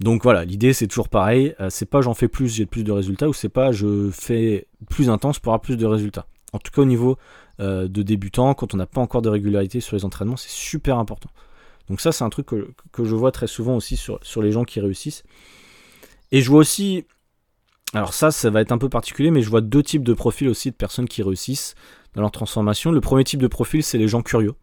Donc 0.00 0.22
voilà, 0.22 0.44
l'idée 0.44 0.72
c'est 0.72 0.86
toujours 0.88 1.08
pareil, 1.08 1.54
euh, 1.60 1.70
c'est 1.70 1.86
pas 1.86 2.00
j'en 2.00 2.14
fais 2.14 2.28
plus, 2.28 2.52
j'ai 2.52 2.66
plus 2.66 2.82
de 2.82 2.92
résultats, 2.92 3.28
ou 3.28 3.32
c'est 3.32 3.48
pas 3.48 3.72
je 3.72 4.10
fais 4.10 4.66
plus 4.90 5.08
intense 5.08 5.38
pour 5.38 5.52
avoir 5.52 5.60
plus 5.60 5.76
de 5.76 5.86
résultats. 5.86 6.26
En 6.52 6.58
tout 6.58 6.72
cas 6.72 6.82
au 6.82 6.86
niveau 6.86 7.16
euh, 7.60 7.86
de 7.88 8.02
débutant, 8.02 8.54
quand 8.54 8.74
on 8.74 8.76
n'a 8.76 8.86
pas 8.86 9.00
encore 9.00 9.22
de 9.22 9.28
régularité 9.28 9.80
sur 9.80 9.96
les 9.96 10.04
entraînements, 10.04 10.36
c'est 10.36 10.50
super 10.50 10.98
important. 10.98 11.30
Donc 11.88 12.00
ça 12.00 12.12
c'est 12.12 12.24
un 12.24 12.30
truc 12.30 12.46
que, 12.46 13.04
je 13.04 13.14
vois 13.14 13.30
très 13.30 13.46
souvent 13.46 13.76
aussi 13.76 13.96
sur, 13.96 14.18
sur 14.22 14.42
les 14.42 14.50
gens 14.50 14.64
qui 14.64 14.80
réussissent. 14.80 15.22
Et 16.32 16.40
je 16.40 16.50
vois 16.50 16.60
aussi 16.60 17.06
alors 17.92 18.12
ça, 18.12 18.32
ça 18.32 18.50
va 18.50 18.60
être 18.60 18.72
un 18.72 18.78
peu 18.78 18.88
particulier, 18.88 19.30
mais 19.30 19.42
je 19.42 19.48
vois 19.48 19.60
deux 19.60 19.82
types 19.82 20.02
de 20.02 20.14
profils 20.14 20.48
aussi 20.48 20.70
de 20.70 20.76
personnes 20.76 21.06
qui 21.06 21.22
réussissent 21.22 21.76
dans 22.14 22.22
leur 22.22 22.32
transformation. 22.32 22.90
Le 22.90 23.00
premier 23.00 23.22
type 23.22 23.40
de 23.40 23.46
profil, 23.46 23.84
c'est 23.84 23.98
les 23.98 24.08
gens 24.08 24.22
curieux. 24.22 24.54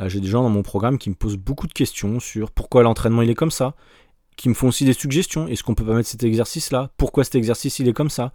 Euh, 0.00 0.08
j'ai 0.08 0.20
des 0.20 0.28
gens 0.28 0.42
dans 0.42 0.50
mon 0.50 0.62
programme 0.62 0.98
qui 0.98 1.10
me 1.10 1.14
posent 1.14 1.36
beaucoup 1.36 1.66
de 1.66 1.72
questions 1.72 2.20
sur 2.20 2.50
pourquoi 2.50 2.82
l'entraînement 2.82 3.22
il 3.22 3.30
est 3.30 3.34
comme 3.34 3.50
ça, 3.50 3.74
qui 4.36 4.48
me 4.48 4.54
font 4.54 4.68
aussi 4.68 4.84
des 4.84 4.92
suggestions. 4.92 5.46
Est-ce 5.48 5.62
qu'on 5.62 5.74
peut 5.74 5.84
pas 5.84 5.94
mettre 5.94 6.08
cet 6.08 6.22
exercice-là? 6.24 6.90
Pourquoi 6.96 7.24
cet 7.24 7.34
exercice 7.34 7.78
il 7.78 7.88
est 7.88 7.92
comme 7.92 8.10
ça? 8.10 8.32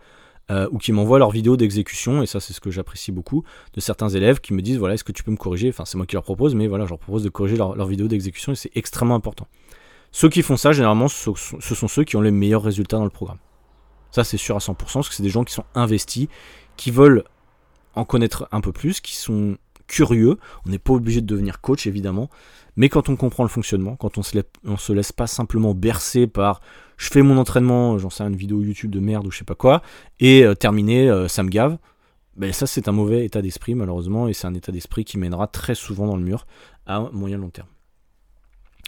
Euh, 0.51 0.67
ou 0.71 0.79
qui 0.79 0.91
m'envoient 0.91 1.19
leurs 1.19 1.29
vidéos 1.29 1.57
d'exécution, 1.57 2.23
et 2.23 2.25
ça 2.25 2.39
c'est 2.39 2.53
ce 2.53 2.59
que 2.59 2.71
j'apprécie 2.71 3.11
beaucoup, 3.11 3.43
de 3.75 3.79
certains 3.79 4.09
élèves 4.09 4.39
qui 4.39 4.55
me 4.55 4.63
disent 4.63 4.77
voilà, 4.77 4.95
est-ce 4.95 5.03
que 5.03 5.11
tu 5.11 5.21
peux 5.21 5.29
me 5.29 5.37
corriger? 5.37 5.69
Enfin, 5.69 5.85
c'est 5.85 5.95
moi 5.95 6.07
qui 6.07 6.15
leur 6.15 6.23
propose, 6.23 6.55
mais 6.55 6.65
voilà, 6.65 6.85
je 6.85 6.89
leur 6.89 6.97
propose 6.97 7.21
de 7.21 7.29
corriger 7.29 7.55
leurs 7.55 7.75
leur 7.75 7.85
vidéos 7.85 8.07
d'exécution, 8.07 8.53
et 8.53 8.55
c'est 8.55 8.71
extrêmement 8.75 9.13
important. 9.13 9.47
Ceux 10.11 10.27
qui 10.27 10.41
font 10.41 10.57
ça, 10.57 10.71
généralement, 10.71 11.07
ce 11.07 11.35
sont 11.35 11.87
ceux 11.87 12.03
qui 12.03 12.15
ont 12.15 12.21
les 12.21 12.31
meilleurs 12.31 12.63
résultats 12.63 12.97
dans 12.97 13.03
le 13.03 13.11
programme. 13.11 13.37
Ça, 14.09 14.23
c'est 14.23 14.37
sûr 14.37 14.55
à 14.55 14.59
100%, 14.59 14.75
parce 14.75 15.09
que 15.09 15.13
c'est 15.13 15.21
des 15.21 15.29
gens 15.29 15.43
qui 15.43 15.53
sont 15.53 15.65
investis, 15.75 16.29
qui 16.77 16.89
veulent 16.89 17.25
en 17.93 18.05
connaître 18.05 18.47
un 18.51 18.61
peu 18.61 18.71
plus, 18.71 19.01
qui 19.01 19.15
sont 19.15 19.55
curieux. 19.89 20.37
On 20.65 20.69
n'est 20.69 20.79
pas 20.79 20.93
obligé 20.93 21.19
de 21.21 21.25
devenir 21.25 21.59
coach, 21.59 21.87
évidemment. 21.87 22.29
Mais 22.77 22.87
quand 22.87 23.09
on 23.09 23.17
comprend 23.17 23.43
le 23.43 23.49
fonctionnement, 23.49 23.95
quand 23.97 24.17
on 24.17 24.23
se, 24.23 24.39
se 24.77 24.93
laisse 24.93 25.11
pas 25.11 25.27
simplement 25.27 25.73
bercer 25.73 26.27
par 26.27 26.61
je 26.95 27.09
fais 27.09 27.21
mon 27.21 27.37
entraînement, 27.37 27.97
j'en 27.97 28.09
sais 28.09 28.23
une 28.23 28.35
vidéo 28.35 28.61
YouTube 28.61 28.91
de 28.91 28.99
merde 28.99 29.25
ou 29.27 29.31
je 29.31 29.39
sais 29.39 29.45
pas 29.45 29.55
quoi, 29.55 29.81
et 30.19 30.43
euh, 30.43 30.53
terminé, 30.53 31.09
euh, 31.09 31.27
ça 31.27 31.43
me 31.43 31.49
gave. 31.49 31.77
Ben 32.35 32.53
ça, 32.53 32.67
c'est 32.67 32.87
un 32.87 32.93
mauvais 32.93 33.25
état 33.25 33.41
d'esprit, 33.41 33.75
malheureusement, 33.75 34.27
et 34.27 34.33
c'est 34.33 34.47
un 34.47 34.53
état 34.53 34.71
d'esprit 34.71 35.03
qui 35.03 35.17
mènera 35.17 35.47
très 35.47 35.75
souvent 35.75 36.07
dans 36.07 36.15
le 36.15 36.23
mur 36.23 36.45
à 36.85 37.01
moyen 37.11 37.37
long 37.37 37.49
terme. 37.49 37.67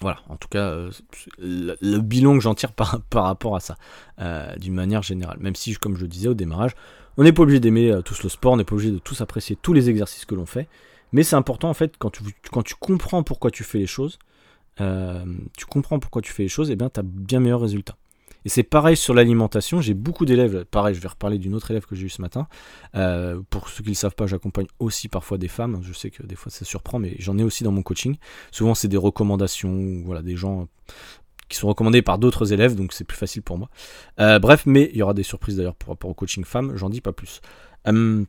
Voilà, 0.02 0.18
en 0.30 0.36
tout 0.36 0.48
cas, 0.48 0.70
euh, 0.70 0.92
le, 1.38 2.00
bilan 2.00 2.34
que 2.34 2.42
j'en 2.42 2.56
tire 2.56 2.72
par, 2.74 3.00
rapport 3.14 3.56
à 3.56 3.60
ça, 3.60 3.78
euh, 4.20 4.56
d'une 4.58 4.74
manière 4.74 5.04
générale. 5.04 5.38
Même 5.40 5.56
si, 5.56 5.76
comme 5.76 5.96
je 5.96 6.02
le 6.02 6.08
disais 6.08 6.28
au 6.28 6.34
démarrage, 6.34 6.72
on 7.18 7.24
n'est 7.24 7.32
pas 7.32 7.44
obligé 7.44 7.60
d'aimer 7.60 7.92
euh, 7.92 8.02
tous 8.02 8.24
le 8.24 8.30
sport, 8.30 8.54
on 8.54 8.58
n'est 8.58 8.64
pas 8.64 8.74
obligé 8.74 8.92
de 8.92 8.98
tous 8.98 9.22
apprécier 9.22 9.56
tous 9.62 9.74
les 9.74 9.90
exercices 9.90 10.26
que 10.26 10.34
l'on 10.34 10.48
fait, 10.48 10.68
mais 11.12 11.24
c'est 11.24 11.36
important 11.36 11.70
en 11.70 11.74
fait, 11.74 11.98
quand 11.98 12.12
tu, 12.12 12.76
comprends 12.80 13.24
pourquoi 13.24 13.52
tu 13.52 13.64
fais 13.64 13.80
les 13.80 13.88
choses, 13.88 14.20
tu 14.78 15.66
comprends 15.70 16.00
pourquoi 16.00 16.22
tu 16.22 16.32
fais 16.32 16.44
les 16.44 16.50
choses, 16.50 16.72
et 16.72 16.76
bien 16.76 16.90
tu 16.90 17.00
as 17.00 17.04
bien 17.04 17.40
meilleurs 17.40 17.62
résultats. 17.62 17.98
Et 18.46 18.50
c'est 18.50 18.64
pareil 18.64 18.98
sur 18.98 19.14
l'alimentation. 19.14 19.82
J'ai 19.82 19.94
beaucoup 19.94 20.26
d'élèves. 20.26 20.66
Pareil, 20.66 20.96
je 20.96 21.00
vais 21.00 21.08
reparler 21.08 21.38
d'une 21.38 21.54
autre 21.54 21.72
élève 21.72 21.86
que 21.86 21.96
j'ai 21.96 22.06
eu 22.06 22.10
ce 22.10 22.22
matin. 22.22 22.48
Euh, 22.96 23.42
pour 23.50 23.70
ceux 23.70 23.84
qui 23.84 23.90
ne 23.90 23.94
le 23.94 23.98
savent 23.98 24.16
pas, 24.16 24.26
j'accompagne 24.26 24.68
aussi 24.80 25.08
parfois 25.08 25.38
des 25.38 25.48
femmes. 25.48 25.80
Je 25.84 25.94
sais 25.94 26.10
que 26.10 26.24
des 26.24 26.36
fois 26.36 26.52
ça 26.52 26.66
surprend, 26.66 27.00
mais 27.00 27.16
j'en 27.20 27.38
ai 27.38 27.44
aussi 27.44 27.64
dans 27.64 27.72
mon 27.72 27.84
coaching. 27.84 28.18
Souvent, 28.52 28.74
c'est 28.74 28.88
des 28.88 28.98
recommandations, 28.98 30.02
voilà, 30.06 30.22
des 30.22 30.36
gens 30.36 30.68
qui 31.50 31.58
sont 31.58 31.68
recommandés 31.68 32.02
par 32.02 32.18
d'autres 32.18 32.54
élèves, 32.54 32.76
donc 32.76 32.94
c'est 32.94 33.04
plus 33.04 33.18
facile 33.18 33.42
pour 33.42 33.58
moi. 33.58 33.70
Euh, 34.20 34.40
bref, 34.40 34.64
mais 34.66 34.90
il 34.94 34.98
y 34.98 35.04
aura 35.04 35.14
des 35.14 35.24
surprises 35.24 35.58
d'ailleurs 35.58 35.76
par 35.76 35.90
rapport 35.90 36.10
au 36.10 36.14
coaching 36.14 36.46
femme. 36.46 36.76
J'en 36.76 36.90
dis 36.90 37.02
pas 37.02 37.12
plus. 37.12 37.42
Hum, 37.86 38.26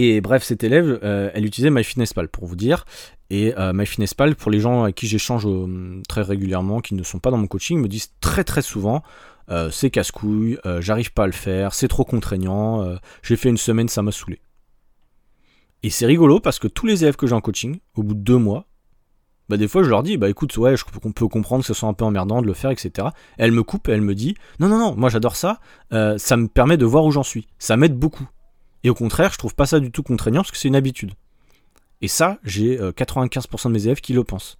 et 0.00 0.20
bref, 0.20 0.44
cette 0.44 0.62
élève, 0.62 1.00
euh, 1.02 1.28
elle 1.34 1.44
utilisait 1.44 1.70
MyFitnessPal 1.70 2.28
pour 2.28 2.46
vous 2.46 2.54
dire. 2.54 2.84
Et 3.30 3.52
euh, 3.58 3.72
MyFitnessPal, 3.72 4.36
pour 4.36 4.52
les 4.52 4.60
gens 4.60 4.84
avec 4.84 4.94
qui 4.94 5.08
j'échange 5.08 5.44
euh, 5.44 6.00
très 6.08 6.22
régulièrement, 6.22 6.78
qui 6.78 6.94
ne 6.94 7.02
sont 7.02 7.18
pas 7.18 7.32
dans 7.32 7.36
mon 7.36 7.48
coaching, 7.48 7.80
me 7.80 7.88
disent 7.88 8.12
très 8.20 8.44
très 8.44 8.62
souvent 8.62 9.02
c'est 9.70 9.88
casse-couille, 9.88 10.58
j'arrive 10.80 11.14
pas 11.14 11.24
à 11.24 11.26
le 11.26 11.32
faire, 11.32 11.72
c'est 11.72 11.88
trop 11.88 12.04
contraignant, 12.04 12.86
j'ai 13.22 13.34
fait 13.34 13.48
une 13.48 13.56
semaine, 13.56 13.88
ça 13.88 14.02
m'a 14.02 14.12
saoulé. 14.12 14.42
Et 15.82 15.88
c'est 15.88 16.04
rigolo 16.04 16.38
parce 16.38 16.58
que 16.58 16.68
tous 16.68 16.84
les 16.84 17.02
élèves 17.02 17.16
que 17.16 17.26
j'ai 17.26 17.34
en 17.34 17.40
coaching, 17.40 17.78
au 17.94 18.02
bout 18.02 18.12
de 18.12 18.20
deux 18.20 18.36
mois, 18.36 18.66
bah 19.48 19.56
des 19.56 19.66
fois 19.66 19.82
je 19.82 19.88
leur 19.88 20.02
dis 20.02 20.18
bah 20.18 20.28
écoute 20.28 20.54
ouais 20.58 20.76
je 20.76 20.84
peut 20.84 21.28
comprendre 21.28 21.62
que 21.62 21.66
ce 21.66 21.72
soit 21.72 21.88
un 21.88 21.94
peu 21.94 22.04
emmerdant 22.04 22.42
de 22.42 22.46
le 22.46 22.52
faire 22.52 22.70
etc. 22.70 23.08
elle 23.38 23.52
me 23.52 23.62
coupe 23.62 23.88
et 23.88 23.92
elle 23.92 24.02
me 24.02 24.14
dit 24.14 24.34
non 24.60 24.68
non 24.68 24.78
non 24.78 24.94
moi 24.94 25.08
j'adore 25.08 25.34
ça, 25.34 25.60
ça 25.90 26.36
me 26.36 26.46
permet 26.46 26.76
de 26.76 26.84
voir 26.84 27.06
où 27.06 27.10
j'en 27.10 27.22
suis, 27.22 27.46
ça 27.58 27.78
m'aide 27.78 27.96
beaucoup. 27.96 28.28
Et 28.84 28.90
au 28.90 28.94
contraire 28.94 29.32
je 29.32 29.38
trouve 29.38 29.54
pas 29.54 29.66
ça 29.66 29.80
du 29.80 29.90
tout 29.90 30.02
contraignant 30.02 30.40
parce 30.40 30.50
que 30.50 30.56
c'est 30.56 30.68
une 30.68 30.76
habitude. 30.76 31.12
Et 32.00 32.08
ça, 32.08 32.38
j'ai 32.44 32.78
95% 32.78 33.66
euh, 33.66 33.68
de 33.68 33.74
mes 33.74 33.84
élèves 33.86 34.00
qui 34.00 34.12
le 34.12 34.22
pensent. 34.22 34.58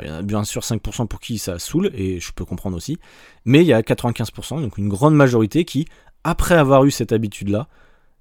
il 0.00 0.08
y 0.08 0.10
en 0.10 0.14
a 0.14 0.22
bien 0.22 0.42
sûr 0.44 0.62
5% 0.62 1.06
pour 1.06 1.20
qui 1.20 1.38
ça 1.38 1.58
saoule, 1.58 1.90
et 1.94 2.18
je 2.18 2.32
peux 2.32 2.46
comprendre 2.46 2.76
aussi, 2.76 2.98
mais 3.44 3.60
il 3.60 3.66
y 3.66 3.74
a 3.74 3.82
95%, 3.82 4.62
donc 4.62 4.78
une 4.78 4.88
grande 4.88 5.14
majorité 5.14 5.64
qui, 5.64 5.86
après 6.24 6.54
avoir 6.54 6.84
eu 6.84 6.90
cette 6.90 7.12
habitude-là, 7.12 7.68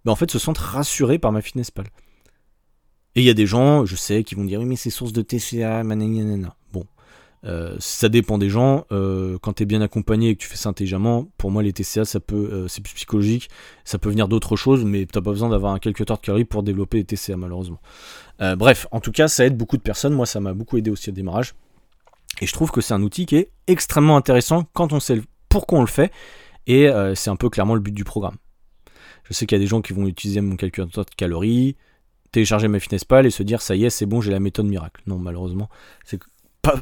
ben 0.04 0.12
en 0.12 0.16
fait 0.16 0.30
se 0.30 0.40
sentent 0.40 0.58
rassurés 0.58 1.18
par 1.18 1.32
ma 1.32 1.42
fitness 1.42 1.72
pal. 1.72 1.86
Et 3.16 3.22
il 3.22 3.26
y 3.26 3.30
a 3.30 3.34
des 3.34 3.48
gens, 3.48 3.86
je 3.86 3.96
sais, 3.96 4.24
qui 4.24 4.36
vont 4.36 4.44
dire 4.44 4.60
oui 4.60 4.66
mais 4.66 4.76
c'est 4.76 4.90
source 4.90 5.14
de 5.14 5.22
TCA, 5.22 5.84
manana. 5.84 6.57
Euh, 7.48 7.76
ça 7.80 8.10
dépend 8.10 8.38
des 8.38 8.50
gens. 8.50 8.86
Euh, 8.92 9.38
quand 9.42 9.54
tu 9.54 9.64
es 9.64 9.66
bien 9.66 9.82
accompagné 9.82 10.30
et 10.30 10.36
que 10.36 10.42
tu 10.42 10.48
fais 10.48 10.58
ça 10.58 10.70
intelligemment, 10.70 11.28
pour 11.38 11.52
moi 11.52 11.64
les 11.64 11.74
TCA 11.74 12.04
ça 12.06 12.20
peut, 12.20 12.50
euh, 12.52 12.68
c'est 12.68 12.82
plus 12.82 12.94
psychologique, 12.94 13.50
ça 13.86 13.98
peut 13.98 14.10
venir 14.10 14.28
d'autres 14.28 14.56
choses, 14.56 14.84
mais 14.84 15.06
t'as 15.06 15.22
pas 15.22 15.32
besoin 15.32 15.50
d'avoir 15.50 15.74
un 15.74 15.80
quelques 15.80 16.06
temps 16.06 16.16
de 16.16 16.20
calories 16.20 16.46
pour 16.46 16.64
développer 16.64 16.98
les 16.98 17.06
TCA 17.06 17.38
malheureusement. 17.38 17.80
bref, 18.40 18.88
en 18.92 19.00
tout 19.00 19.12
cas 19.12 19.28
ça 19.28 19.46
aide 19.46 19.58
beaucoup 19.58 19.78
de 19.78 19.82
personnes. 19.82 20.14
Moi 20.14 20.26
ça 20.26 20.40
m'a 20.40 20.54
beaucoup 20.54 20.78
aidé 20.78 20.90
aussi 20.90 21.10
au 21.10 21.14
démarrage. 21.14 21.56
Et 22.42 22.46
je 22.46 22.54
trouve 22.54 22.72
que 22.72 22.82
c'est 22.82 22.94
un 22.94 23.02
outil 23.02 23.26
qui 23.26 23.38
est 23.38 23.52
extrêmement 23.68 24.18
intéressant 24.18 24.66
quand 24.74 24.94
on 24.94 25.00
sait 25.00 25.22
pourquoi 25.50 25.80
on 25.80 25.82
le 25.82 25.88
fait. 25.88 26.12
Et 26.68 26.90
c'est 27.16 27.30
un 27.30 27.38
peu 27.38 27.50
clairement 27.50 27.76
le 27.76 27.80
but 27.80 27.94
du 27.94 28.04
programme. 28.04 28.36
Je 29.24 29.34
sais 29.34 29.46
qu'il 29.46 29.58
y 29.58 29.62
a 29.62 29.64
des 29.64 29.68
gens 29.68 29.82
qui 29.82 29.94
vont 29.94 30.06
utiliser 30.06 30.42
mon 30.42 30.58
calculateur 30.58 31.06
de 31.06 31.10
calories, 31.16 31.78
télécharger 32.32 32.68
MyFitnessPal 32.68 33.26
et 33.26 33.30
se 33.30 33.42
dire 33.42 33.62
ça 33.62 33.76
y 33.76 33.86
est, 33.86 33.90
c'est 33.90 34.06
bon, 34.06 34.20
j'ai 34.20 34.32
la 34.32 34.42
méthode 34.42 34.68
miracle. 34.68 35.02
Non, 35.08 35.18
malheureusement, 35.18 35.70
c'est 36.04 36.20
pas 36.62 36.76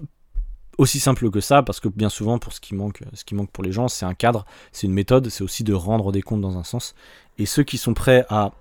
aussi 0.77 0.99
simple 0.99 1.29
que 1.29 1.39
ça 1.39 1.63
parce 1.63 1.79
que 1.79 1.87
bien 1.87 2.09
souvent, 2.09 2.39
pour 2.39 2.53
ce 2.53 2.59
qui 2.59 2.75
manque, 2.75 3.01
ce 3.13 3.23
qui 3.23 3.35
manque 3.35 3.51
pour 3.51 3.63
les 3.63 3.71
gens, 3.71 3.87
c'est 3.87 4.05
un 4.05 4.13
cadre, 4.13 4.45
c'est 4.71 4.87
une 4.87 4.93
méthode, 4.93 5.29
c'est 5.29 5.43
aussi 5.43 5.63
de 5.63 5.73
rendre 5.73 6.11
des 6.11 6.21
comptes 6.21 6.41
dans 6.41 6.57
un 6.57 6.63
sens. 6.63 6.95
Et 7.37 7.45
ceux 7.45 7.63
qui 7.63 7.77
sont 7.77 7.93
prêts 7.93 8.25
à 8.29 8.51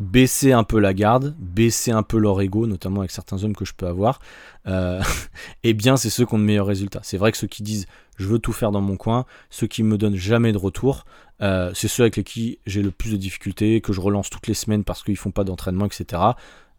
baisser 0.00 0.52
un 0.52 0.64
peu 0.64 0.80
la 0.80 0.94
garde, 0.94 1.36
baisser 1.38 1.92
un 1.92 2.02
peu 2.02 2.18
leur 2.18 2.40
ego, 2.40 2.66
notamment 2.66 3.00
avec 3.00 3.10
certains 3.10 3.44
hommes 3.44 3.54
que 3.54 3.64
je 3.64 3.72
peux 3.72 3.86
avoir, 3.86 4.20
euh, 4.66 5.00
eh 5.62 5.74
bien 5.74 5.96
c'est 5.96 6.10
ceux 6.10 6.26
qui 6.26 6.34
ont 6.34 6.38
de 6.38 6.44
meilleurs 6.44 6.66
résultats. 6.66 7.00
C'est 7.02 7.18
vrai 7.18 7.30
que 7.32 7.38
ceux 7.38 7.46
qui 7.46 7.62
disent 7.62 7.86
je 8.16 8.26
veux 8.26 8.38
tout 8.38 8.52
faire 8.52 8.72
dans 8.72 8.80
mon 8.80 8.96
coin, 8.96 9.26
ceux 9.50 9.66
qui 9.66 9.82
me 9.82 9.96
donnent 9.96 10.16
jamais 10.16 10.52
de 10.52 10.58
retour, 10.58 11.04
euh, 11.40 11.72
c'est 11.74 11.88
ceux 11.88 12.02
avec 12.02 12.22
qui 12.24 12.58
j'ai 12.66 12.82
le 12.82 12.90
plus 12.90 13.12
de 13.12 13.16
difficultés, 13.16 13.80
que 13.80 13.92
je 13.92 14.00
relance 14.00 14.30
toutes 14.30 14.46
les 14.46 14.54
semaines 14.54 14.84
parce 14.84 15.02
qu'ils 15.02 15.16
font 15.16 15.30
pas 15.30 15.44
d'entraînement, 15.44 15.86
etc. 15.86 16.22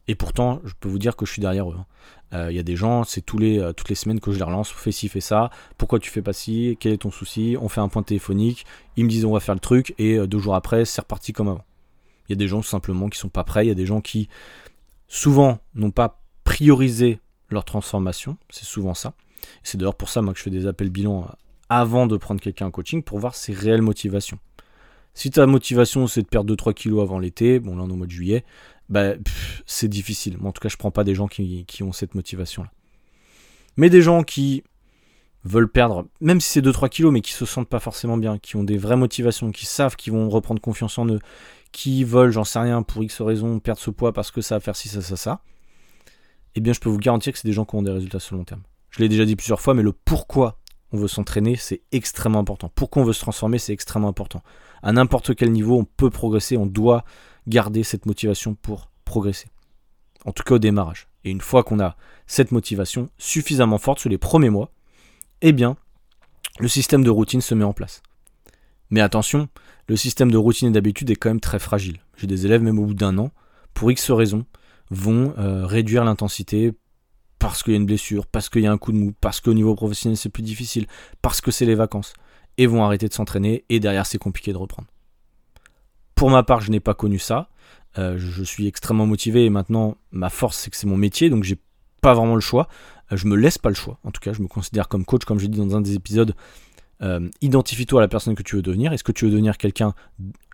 Et 0.07 0.15
pourtant, 0.15 0.59
je 0.65 0.73
peux 0.79 0.89
vous 0.89 0.99
dire 0.99 1.15
que 1.15 1.25
je 1.25 1.31
suis 1.31 1.41
derrière 1.41 1.69
eux. 1.69 1.75
Hein. 1.77 1.85
Euh, 2.33 2.51
il 2.51 2.55
y 2.55 2.59
a 2.59 2.63
des 2.63 2.75
gens, 2.75 3.03
c'est 3.03 3.21
tous 3.21 3.37
les, 3.37 3.71
toutes 3.77 3.89
les 3.89 3.95
semaines 3.95 4.19
que 4.19 4.31
je 4.31 4.37
les 4.37 4.43
relance, 4.43 4.69
fais 4.69 4.91
ci, 4.91 5.07
fais 5.07 5.21
ça, 5.21 5.49
pourquoi 5.77 5.99
tu 5.99 6.09
fais 6.09 6.21
pas 6.21 6.33
ci, 6.33 6.77
quel 6.79 6.93
est 6.93 6.97
ton 6.97 7.11
souci, 7.11 7.55
on 7.61 7.69
fait 7.69 7.79
un 7.79 7.87
point 7.87 8.03
téléphonique, 8.03 8.65
ils 8.97 9.05
me 9.05 9.09
disent 9.09 9.23
on 9.23 9.31
va 9.31 9.39
faire 9.39 9.53
le 9.53 9.61
truc, 9.61 9.93
et 9.99 10.17
deux 10.27 10.39
jours 10.39 10.55
après, 10.55 10.83
c'est 10.83 11.01
reparti 11.01 11.31
comme 11.31 11.47
avant. 11.47 11.63
Il 12.27 12.31
y 12.31 12.33
a 12.33 12.37
des 12.37 12.47
gens 12.47 12.61
simplement 12.61 13.09
qui 13.09 13.19
sont 13.19 13.29
pas 13.29 13.43
prêts. 13.43 13.65
Il 13.65 13.69
y 13.69 13.71
a 13.71 13.75
des 13.75 13.85
gens 13.85 14.01
qui 14.01 14.29
souvent 15.07 15.59
n'ont 15.75 15.91
pas 15.91 16.21
priorisé 16.43 17.19
leur 17.49 17.65
transformation. 17.65 18.37
C'est 18.49 18.65
souvent 18.65 18.93
ça. 18.93 19.13
C'est 19.61 19.77
d'ailleurs 19.77 19.95
pour 19.95 20.09
ça 20.09 20.21
moi 20.21 20.33
que 20.33 20.39
je 20.39 20.43
fais 20.43 20.49
des 20.49 20.67
appels 20.67 20.89
bilan 20.89 21.27
avant 21.69 22.07
de 22.07 22.17
prendre 22.17 22.41
quelqu'un 22.41 22.67
en 22.67 22.71
coaching 22.71 23.03
pour 23.03 23.19
voir 23.19 23.35
ses 23.35 23.53
réelles 23.53 23.81
motivations. 23.81 24.39
Si 25.13 25.29
ta 25.29 25.45
motivation 25.45 26.07
c'est 26.07 26.23
de 26.23 26.27
perdre 26.27 26.55
2-3 26.55 26.73
kilos 26.73 27.03
avant 27.03 27.19
l'été, 27.19 27.59
bon 27.59 27.75
là 27.75 27.83
on 27.83 27.89
est 27.89 27.91
au 27.91 27.95
mois 27.95 28.07
de 28.07 28.11
juillet, 28.11 28.43
bah, 28.93 29.15
c'est 29.65 29.87
difficile. 29.87 30.37
en 30.43 30.51
tout 30.51 30.61
cas 30.61 30.69
je 30.69 30.77
prends 30.77 30.91
pas 30.91 31.03
des 31.03 31.15
gens 31.15 31.27
qui, 31.27 31.65
ont 31.81 31.91
cette 31.91 32.15
motivation 32.15 32.63
là. 32.63 32.71
Mais 33.75 33.89
des 33.89 34.03
gens 34.03 34.21
qui 34.21 34.63
veulent 35.43 35.69
perdre, 35.69 36.05
même 36.21 36.39
si 36.39 36.49
c'est 36.49 36.61
2-3 36.61 36.89
kilos, 36.89 37.11
mais 37.11 37.21
qui 37.21 37.33
se 37.33 37.43
sentent 37.43 37.67
pas 37.67 37.79
forcément 37.79 38.17
bien, 38.17 38.37
qui 38.37 38.55
ont 38.55 38.63
des 38.63 38.77
vraies 38.77 38.95
motivations, 38.95 39.51
qui 39.51 39.65
savent 39.65 39.95
qu'ils 39.95 40.13
vont 40.13 40.29
reprendre 40.29 40.61
confiance 40.61 40.99
en 40.99 41.07
eux, 41.07 41.19
qui 41.71 42.03
veulent, 42.03 42.29
j'en 42.29 42.43
sais 42.43 42.59
rien, 42.59 42.83
pour 42.83 43.03
X 43.03 43.19
raison, 43.19 43.59
perdre 43.59 43.81
ce 43.81 43.89
poids 43.89 44.13
parce 44.13 44.29
que 44.29 44.41
ça 44.41 44.55
va 44.55 44.59
faire 44.59 44.75
ci, 44.75 44.89
ça, 44.89 45.01
ça, 45.01 45.17
ça, 45.17 45.41
eh 46.53 46.61
bien 46.61 46.71
je 46.71 46.79
peux 46.79 46.89
vous 46.89 46.99
garantir 46.99 47.33
que 47.33 47.39
c'est 47.39 47.47
des 47.47 47.53
gens 47.53 47.65
qui 47.65 47.75
ont 47.75 47.81
des 47.81 47.91
résultats 47.91 48.19
sur 48.19 48.35
le 48.35 48.41
long 48.41 48.45
terme. 48.45 48.61
Je 48.91 48.99
l'ai 48.99 49.09
déjà 49.09 49.25
dit 49.25 49.35
plusieurs 49.35 49.59
fois, 49.59 49.73
mais 49.73 49.81
le 49.81 49.91
pourquoi 49.91 50.59
on 50.93 50.97
veut 50.97 51.07
s'entraîner, 51.07 51.55
c'est 51.55 51.81
extrêmement 51.91 52.39
important. 52.39 52.71
Pourquoi 52.73 53.01
on 53.01 53.05
veut 53.05 53.13
se 53.13 53.19
transformer, 53.19 53.57
c'est 53.57 53.73
extrêmement 53.73 54.07
important. 54.07 54.43
À 54.83 54.93
n'importe 54.93 55.35
quel 55.35 55.51
niveau, 55.51 55.77
on 55.77 55.85
peut 55.85 56.11
progresser, 56.11 56.55
on 56.55 56.67
doit 56.67 57.03
garder 57.47 57.83
cette 57.83 58.05
motivation 58.05 58.53
pour 58.53 58.91
progresser. 59.03 59.47
En 60.25 60.31
tout 60.31 60.43
cas 60.43 60.55
au 60.55 60.59
démarrage. 60.59 61.07
Et 61.25 61.31
une 61.31 61.41
fois 61.41 61.63
qu'on 61.63 61.79
a 61.79 61.97
cette 62.27 62.51
motivation 62.51 63.09
suffisamment 63.17 63.79
forte 63.79 63.99
sur 63.99 64.09
les 64.09 64.17
premiers 64.17 64.51
mois, 64.51 64.71
eh 65.41 65.51
bien, 65.51 65.75
le 66.59 66.67
système 66.67 67.03
de 67.03 67.09
routine 67.09 67.41
se 67.41 67.55
met 67.55 67.63
en 67.63 67.73
place. 67.73 68.03
Mais 68.91 69.01
attention, 69.01 69.49
le 69.87 69.95
système 69.95 70.31
de 70.31 70.37
routine 70.37 70.69
et 70.69 70.71
d'habitude 70.71 71.09
est 71.09 71.15
quand 71.15 71.29
même 71.29 71.39
très 71.39 71.59
fragile. 71.59 71.99
J'ai 72.17 72.27
des 72.27 72.45
élèves, 72.45 72.61
même 72.61 72.77
au 72.77 72.85
bout 72.85 72.93
d'un 72.93 73.17
an, 73.17 73.31
pour 73.73 73.91
X 73.91 74.11
raisons, 74.11 74.45
vont 74.91 75.33
euh, 75.39 75.65
réduire 75.65 76.03
l'intensité 76.03 76.73
parce 77.43 77.61
qu'il 77.61 77.73
y 77.73 77.75
a 77.75 77.79
une 77.79 77.85
blessure, 77.85 78.25
parce 78.25 78.47
qu'il 78.47 78.61
y 78.61 78.67
a 78.67 78.71
un 78.71 78.77
coup 78.77 78.93
de 78.93 78.97
mou, 78.97 79.13
parce 79.19 79.41
qu'au 79.41 79.53
niveau 79.53 79.75
professionnel 79.75 80.15
c'est 80.15 80.29
plus 80.29 80.43
difficile, 80.43 80.87
parce 81.21 81.41
que 81.41 81.51
c'est 81.51 81.65
les 81.65 81.75
vacances, 81.75 82.13
et 82.57 82.67
vont 82.67 82.85
arrêter 82.85 83.09
de 83.09 83.13
s'entraîner, 83.13 83.65
et 83.67 83.81
derrière 83.81 84.05
c'est 84.05 84.17
compliqué 84.17 84.53
de 84.53 84.57
reprendre. 84.57 84.87
Pour 86.15 86.29
ma 86.29 86.43
part, 86.43 86.61
je 86.61 86.71
n'ai 86.71 86.79
pas 86.79 86.93
connu 86.93 87.19
ça. 87.19 87.49
Euh, 87.97 88.17
je 88.17 88.43
suis 88.43 88.65
extrêmement 88.65 89.05
motivé 89.05 89.43
et 89.43 89.49
maintenant 89.49 89.97
ma 90.11 90.29
force 90.29 90.57
c'est 90.57 90.69
que 90.71 90.77
c'est 90.77 90.87
mon 90.87 90.95
métier, 90.95 91.29
donc 91.29 91.43
j'ai 91.43 91.57
pas 91.99 92.13
vraiment 92.13 92.35
le 92.35 92.41
choix. 92.41 92.69
Euh, 93.11 93.17
je 93.17 93.27
me 93.27 93.35
laisse 93.35 93.57
pas 93.57 93.69
le 93.69 93.75
choix. 93.75 93.99
En 94.05 94.11
tout 94.11 94.21
cas, 94.21 94.31
je 94.31 94.41
me 94.41 94.47
considère 94.47 94.87
comme 94.87 95.03
coach, 95.03 95.25
comme 95.25 95.39
j'ai 95.39 95.49
dit 95.49 95.57
dans 95.57 95.75
un 95.75 95.81
des 95.81 95.95
épisodes. 95.95 96.33
Euh, 97.01 97.29
identifie-toi 97.41 97.99
à 97.99 98.03
la 98.03 98.07
personne 98.07 98.35
que 98.35 98.43
tu 98.43 98.55
veux 98.55 98.61
devenir. 98.61 98.93
Est-ce 98.93 99.03
que 99.03 99.11
tu 99.11 99.25
veux 99.25 99.31
devenir 99.31 99.57
quelqu'un 99.57 99.93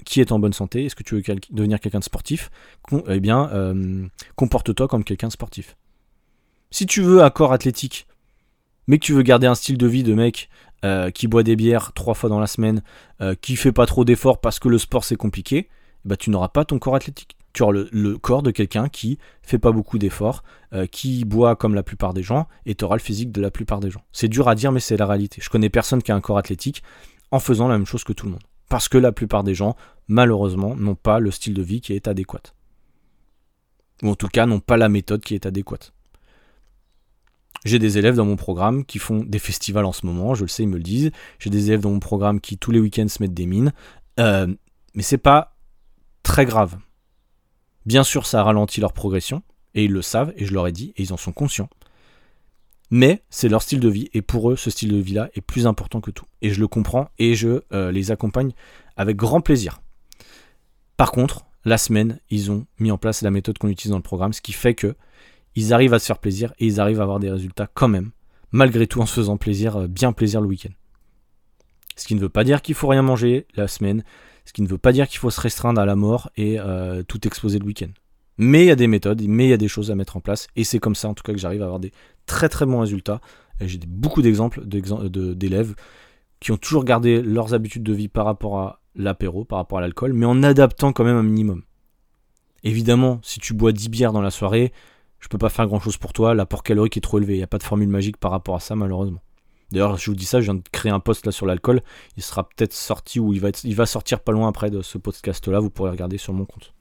qui 0.06 0.22
est 0.22 0.32
en 0.32 0.40
bonne 0.40 0.54
santé? 0.54 0.86
Est-ce 0.86 0.96
que 0.96 1.04
tu 1.04 1.16
veux 1.16 1.22
devenir 1.52 1.80
quelqu'un 1.80 2.00
de 2.00 2.04
sportif? 2.04 2.50
Eh 3.08 3.20
bien, 3.20 3.48
euh, 3.54 4.08
comporte-toi 4.36 4.88
comme 4.88 5.04
quelqu'un 5.04 5.28
de 5.28 5.34
sportif. 5.34 5.76
Si 6.72 6.86
tu 6.86 7.02
veux 7.02 7.24
un 7.24 7.30
corps 7.30 7.54
athlétique, 7.54 8.08
mais 8.88 8.98
que 9.00 9.06
tu 9.06 9.14
veux 9.14 9.24
garder 9.24 9.48
un 9.48 9.56
style 9.56 9.78
de 9.78 9.88
vie 9.88 10.04
de 10.04 10.14
mec 10.14 10.50
euh, 10.86 11.12
qui 11.12 11.28
boit 11.28 11.44
des 11.44 11.56
bières 11.56 11.94
trois 11.94 12.14
fois 12.14 12.30
dans 12.30 12.40
la 12.40 12.48
semaine, 12.48 12.82
qui 13.42 13.56
fait 13.56 13.72
pas 13.72 13.86
trop 13.86 14.06
d'efforts 14.06 14.40
parce 14.40 14.60
que 14.60 14.70
le 14.70 14.78
sport 14.78 15.04
c'est 15.04 15.16
compliqué, 15.16 15.70
bah, 16.06 16.16
tu 16.16 16.30
n'auras 16.30 16.48
pas 16.48 16.66
ton 16.66 16.80
corps 16.80 16.96
athlétique 16.96 17.36
tu 17.54 17.64
auras 17.64 17.74
le, 17.92 18.18
corps 18.18 18.44
de 18.44 18.52
quelqu'un 18.52 18.90
qui 18.90 19.18
fait 19.42 19.60
pas 19.60 19.72
beaucoup 19.72 19.98
d'efforts, 19.98 20.44
euh, 20.74 20.86
qui 20.86 21.26
boit 21.26 21.56
comme 21.56 21.76
la 21.76 21.84
plupart 21.84 22.14
des 22.14 22.24
gens, 22.24 22.48
et 22.66 22.76
tu 22.76 22.86
auras 22.86 22.96
le 22.96 23.02
physique 23.02 23.32
de 23.32 23.42
la 23.42 23.52
plupart 23.52 23.80
des 23.80 23.92
gens. 23.92 24.04
C'est 24.12 24.28
dur 24.28 24.48
à 24.48 24.56
dire, 24.56 24.72
mais 24.72 24.80
c'est 24.80 24.98
la 24.98 25.06
réalité. 25.06 25.42
Je 25.42 25.50
connais 25.50 25.70
personne 25.70 26.02
qui 26.02 26.12
a 26.12 26.16
un 26.16 26.22
corps 26.22 26.38
athlétique 26.38 26.84
en 27.32 27.40
faisant 27.40 27.68
la 27.68 27.78
même 27.78 27.86
chose 27.86 28.04
que 28.04 28.14
tout 28.14 28.26
le 28.26 28.34
monde. 28.34 28.44
Parce 28.70 28.88
que 28.88 28.98
la 28.98 29.12
plupart 29.12 29.44
des 29.44 29.56
gens, 29.56 29.76
malheureusement, 30.08 30.76
n'ont 30.76 30.96
pas 30.96 31.20
le 31.20 31.32
style 31.32 31.54
de 31.54 31.62
vie 31.62 31.82
qui 31.82 31.94
est 31.94 32.08
adéquat. 32.08 32.54
Ou 34.04 34.10
en 34.10 34.16
tout 34.16 34.28
cas, 34.28 34.46
n'ont 34.46 34.60
pas 34.60 34.78
la 34.78 34.90
méthode 34.90 35.22
qui 35.22 35.36
est 35.36 35.46
adéquate. 35.46 35.94
J'ai 37.66 37.80
des 37.80 37.98
élèves 37.98 38.16
dans 38.16 38.26
mon 38.26 38.38
programme 38.38 38.86
qui 38.86 39.00
font 39.00 39.24
des 39.24 39.40
festivals 39.40 39.86
en 39.86 39.92
ce 39.92 40.06
moment, 40.06 40.34
je 40.34 40.44
le 40.44 40.48
sais, 40.48 40.64
ils 40.64 40.70
me 40.70 40.78
le 40.78 40.84
disent. 40.84 41.12
J'ai 41.40 41.50
des 41.50 41.68
élèves 41.68 41.82
dans 41.82 41.90
mon 41.90 42.00
programme 42.00 42.40
qui 42.40 42.58
tous 42.58 42.72
les 42.72 42.80
week-ends 42.80 43.08
se 43.08 43.22
mettent 43.22 43.34
des 43.34 43.46
mines. 43.46 43.74
Euh, 44.20 44.48
mais 44.94 45.04
c'est 45.04 45.18
pas 45.18 45.58
très 46.24 46.46
grave. 46.46 46.78
Bien 47.86 48.04
sûr, 48.04 48.26
ça 48.26 48.44
ralentit 48.44 48.82
leur 48.82 48.94
progression, 48.94 49.42
et 49.74 49.86
ils 49.86 49.92
le 49.92 50.02
savent, 50.02 50.34
et 50.38 50.46
je 50.46 50.54
leur 50.54 50.68
ai 50.68 50.72
dit, 50.72 50.94
et 50.96 51.04
ils 51.04 51.14
en 51.14 51.18
sont 51.18 51.32
conscients. 51.32 51.70
Mais 52.92 53.24
c'est 53.30 53.50
leur 53.50 53.62
style 53.62 53.80
de 53.80 53.90
vie, 53.90 54.10
et 54.14 54.22
pour 54.22 54.52
eux, 54.52 54.56
ce 54.56 54.70
style 54.70 54.92
de 54.92 54.98
vie-là 54.98 55.30
est 55.34 55.42
plus 55.42 55.68
important 55.68 56.02
que 56.02 56.12
tout. 56.12 56.26
Et 56.42 56.52
je 56.52 56.60
le 56.60 56.68
comprends, 56.68 57.10
et 57.20 57.36
je 57.36 57.62
euh, 57.74 57.92
les 57.92 58.12
accompagne 58.12 58.52
avec 58.98 59.18
grand 59.18 59.42
plaisir. 59.42 59.82
Par 60.98 61.12
contre, 61.12 61.46
la 61.66 61.78
semaine, 61.78 62.20
ils 62.30 62.52
ont 62.52 62.66
mis 62.80 62.92
en 62.92 62.98
place 62.98 63.22
la 63.22 63.32
méthode 63.32 63.58
qu'on 63.58 63.70
utilise 63.70 63.92
dans 63.92 63.98
le 63.98 64.04
programme, 64.04 64.34
ce 64.34 64.42
qui 64.42 64.54
fait 64.54 64.76
que 64.76 64.96
ils 65.56 65.74
arrivent 65.74 65.94
à 65.94 66.00
se 66.00 66.06
faire 66.06 66.20
plaisir, 66.20 66.54
et 66.60 66.66
ils 66.66 66.80
arrivent 66.80 67.00
à 67.00 67.04
avoir 67.04 67.20
des 67.20 67.32
résultats 67.32 67.68
quand 67.74 67.88
même, 67.88 68.12
malgré 68.52 68.88
tout 68.88 69.02
en 69.02 69.06
se 69.06 69.14
faisant 69.14 69.38
plaisir, 69.38 69.78
euh, 69.78 69.88
bien 69.88 70.14
plaisir 70.14 70.42
le 70.42 70.48
week-end. 70.48 70.74
Ce 71.96 72.08
qui 72.08 72.16
ne 72.16 72.20
veut 72.20 72.30
pas 72.30 72.44
dire 72.44 72.62
qu'il 72.62 72.76
faut 72.76 72.88
rien 72.88 73.02
manger 73.02 73.46
la 73.56 73.68
semaine, 73.68 74.04
ce 74.46 74.54
qui 74.54 74.62
ne 74.62 74.68
veut 74.68 74.78
pas 74.78 74.94
dire 74.94 75.08
qu'il 75.08 75.20
faut 75.20 75.30
se 75.30 75.42
restreindre 75.42 75.82
à 75.82 75.86
la 75.86 75.96
mort 75.96 76.32
et 76.38 76.60
euh, 76.60 77.04
tout 77.04 77.28
exposer 77.28 77.60
le 77.60 77.66
week-end. 77.66 77.90
Mais 78.38 78.64
il 78.64 78.68
y 78.68 78.72
a 78.72 78.76
des 78.76 78.88
méthodes, 78.88 79.22
mais 79.28 79.46
il 79.48 79.50
y 79.50 79.54
a 79.54 79.58
des 79.58 79.68
choses 79.68 79.92
à 79.92 79.96
mettre 79.96 80.16
en 80.16 80.22
place. 80.22 80.48
Et 80.56 80.64
c'est 80.64 80.80
comme 80.80 80.96
ça, 80.96 81.10
en 81.10 81.14
tout 81.14 81.24
cas, 81.24 81.34
que 81.34 81.40
j'arrive 81.40 81.62
à 81.62 81.66
avoir 81.66 81.80
des 81.80 81.92
très 82.26 82.48
très 82.48 82.66
bons 82.66 82.80
résultats. 82.80 83.20
J'ai 83.60 83.80
beaucoup 83.86 84.22
d'exemples 84.22 84.62
d'élèves 84.66 85.76
qui 86.40 86.54
ont 86.54 86.58
toujours 86.58 86.86
gardé 86.86 87.22
leurs 87.22 87.54
habitudes 87.54 87.84
de 87.84 87.92
vie 87.92 88.08
par 88.08 88.24
rapport 88.24 88.60
à 88.60 88.82
l'apéro, 88.96 89.44
par 89.44 89.58
rapport 89.58 89.78
à 89.78 89.82
l'alcool, 89.82 90.14
mais 90.14 90.26
en 90.26 90.42
adaptant 90.42 90.94
quand 90.94 91.04
même 91.04 91.18
un 91.18 91.24
minimum. 91.24 91.64
Évidemment, 92.64 93.20
si 93.24 93.40
tu 93.40 93.54
bois 93.54 93.72
10 93.72 93.90
bières 93.90 94.14
dans 94.14 94.22
la 94.22 94.32
soirée, 94.32 94.72
je 95.20 95.28
peux 95.28 95.38
pas 95.38 95.50
faire 95.50 95.68
grand 95.68 95.80
chose 95.80 95.98
pour 95.98 96.14
toi, 96.14 96.34
l'apport 96.34 96.64
calorique 96.64 96.98
est 96.98 97.02
trop 97.02 97.18
élevé. 97.18 97.34
Il 97.34 97.38
n'y 97.38 97.44
a 97.44 97.48
pas 97.48 97.58
de 97.58 97.64
formule 97.64 97.90
magique 97.90 98.18
par 98.18 98.32
rapport 98.32 98.56
à 98.56 98.60
ça, 98.60 98.76
malheureusement. 98.76 99.22
D'ailleurs, 99.72 99.98
je 99.98 100.10
vous 100.10 100.16
dis 100.16 100.26
ça, 100.26 100.40
je 100.40 100.46
viens 100.46 100.56
de 100.56 100.64
créer 100.72 100.92
un 100.92 101.00
post 101.00 101.26
là 101.26 101.32
sur 101.32 101.46
l'alcool. 101.46 101.82
Il 102.18 102.24
sera 102.24 102.48
peut-être 102.48 102.74
sorti 102.74 103.20
ou 103.20 103.34
il 103.34 103.40
va, 103.40 103.50
il 103.64 103.76
va 103.76 103.86
sortir 103.86 104.22
pas 104.22 104.32
loin 104.32 104.48
après 104.48 104.72
de 104.72 104.82
ce 104.82 104.98
podcast 104.98 105.48
là. 105.48 105.60
Vous 105.60 105.70
pourrez 105.70 105.92
regarder 105.92 106.18
sur 106.18 106.34
mon 106.34 106.46
compte. 106.46 106.74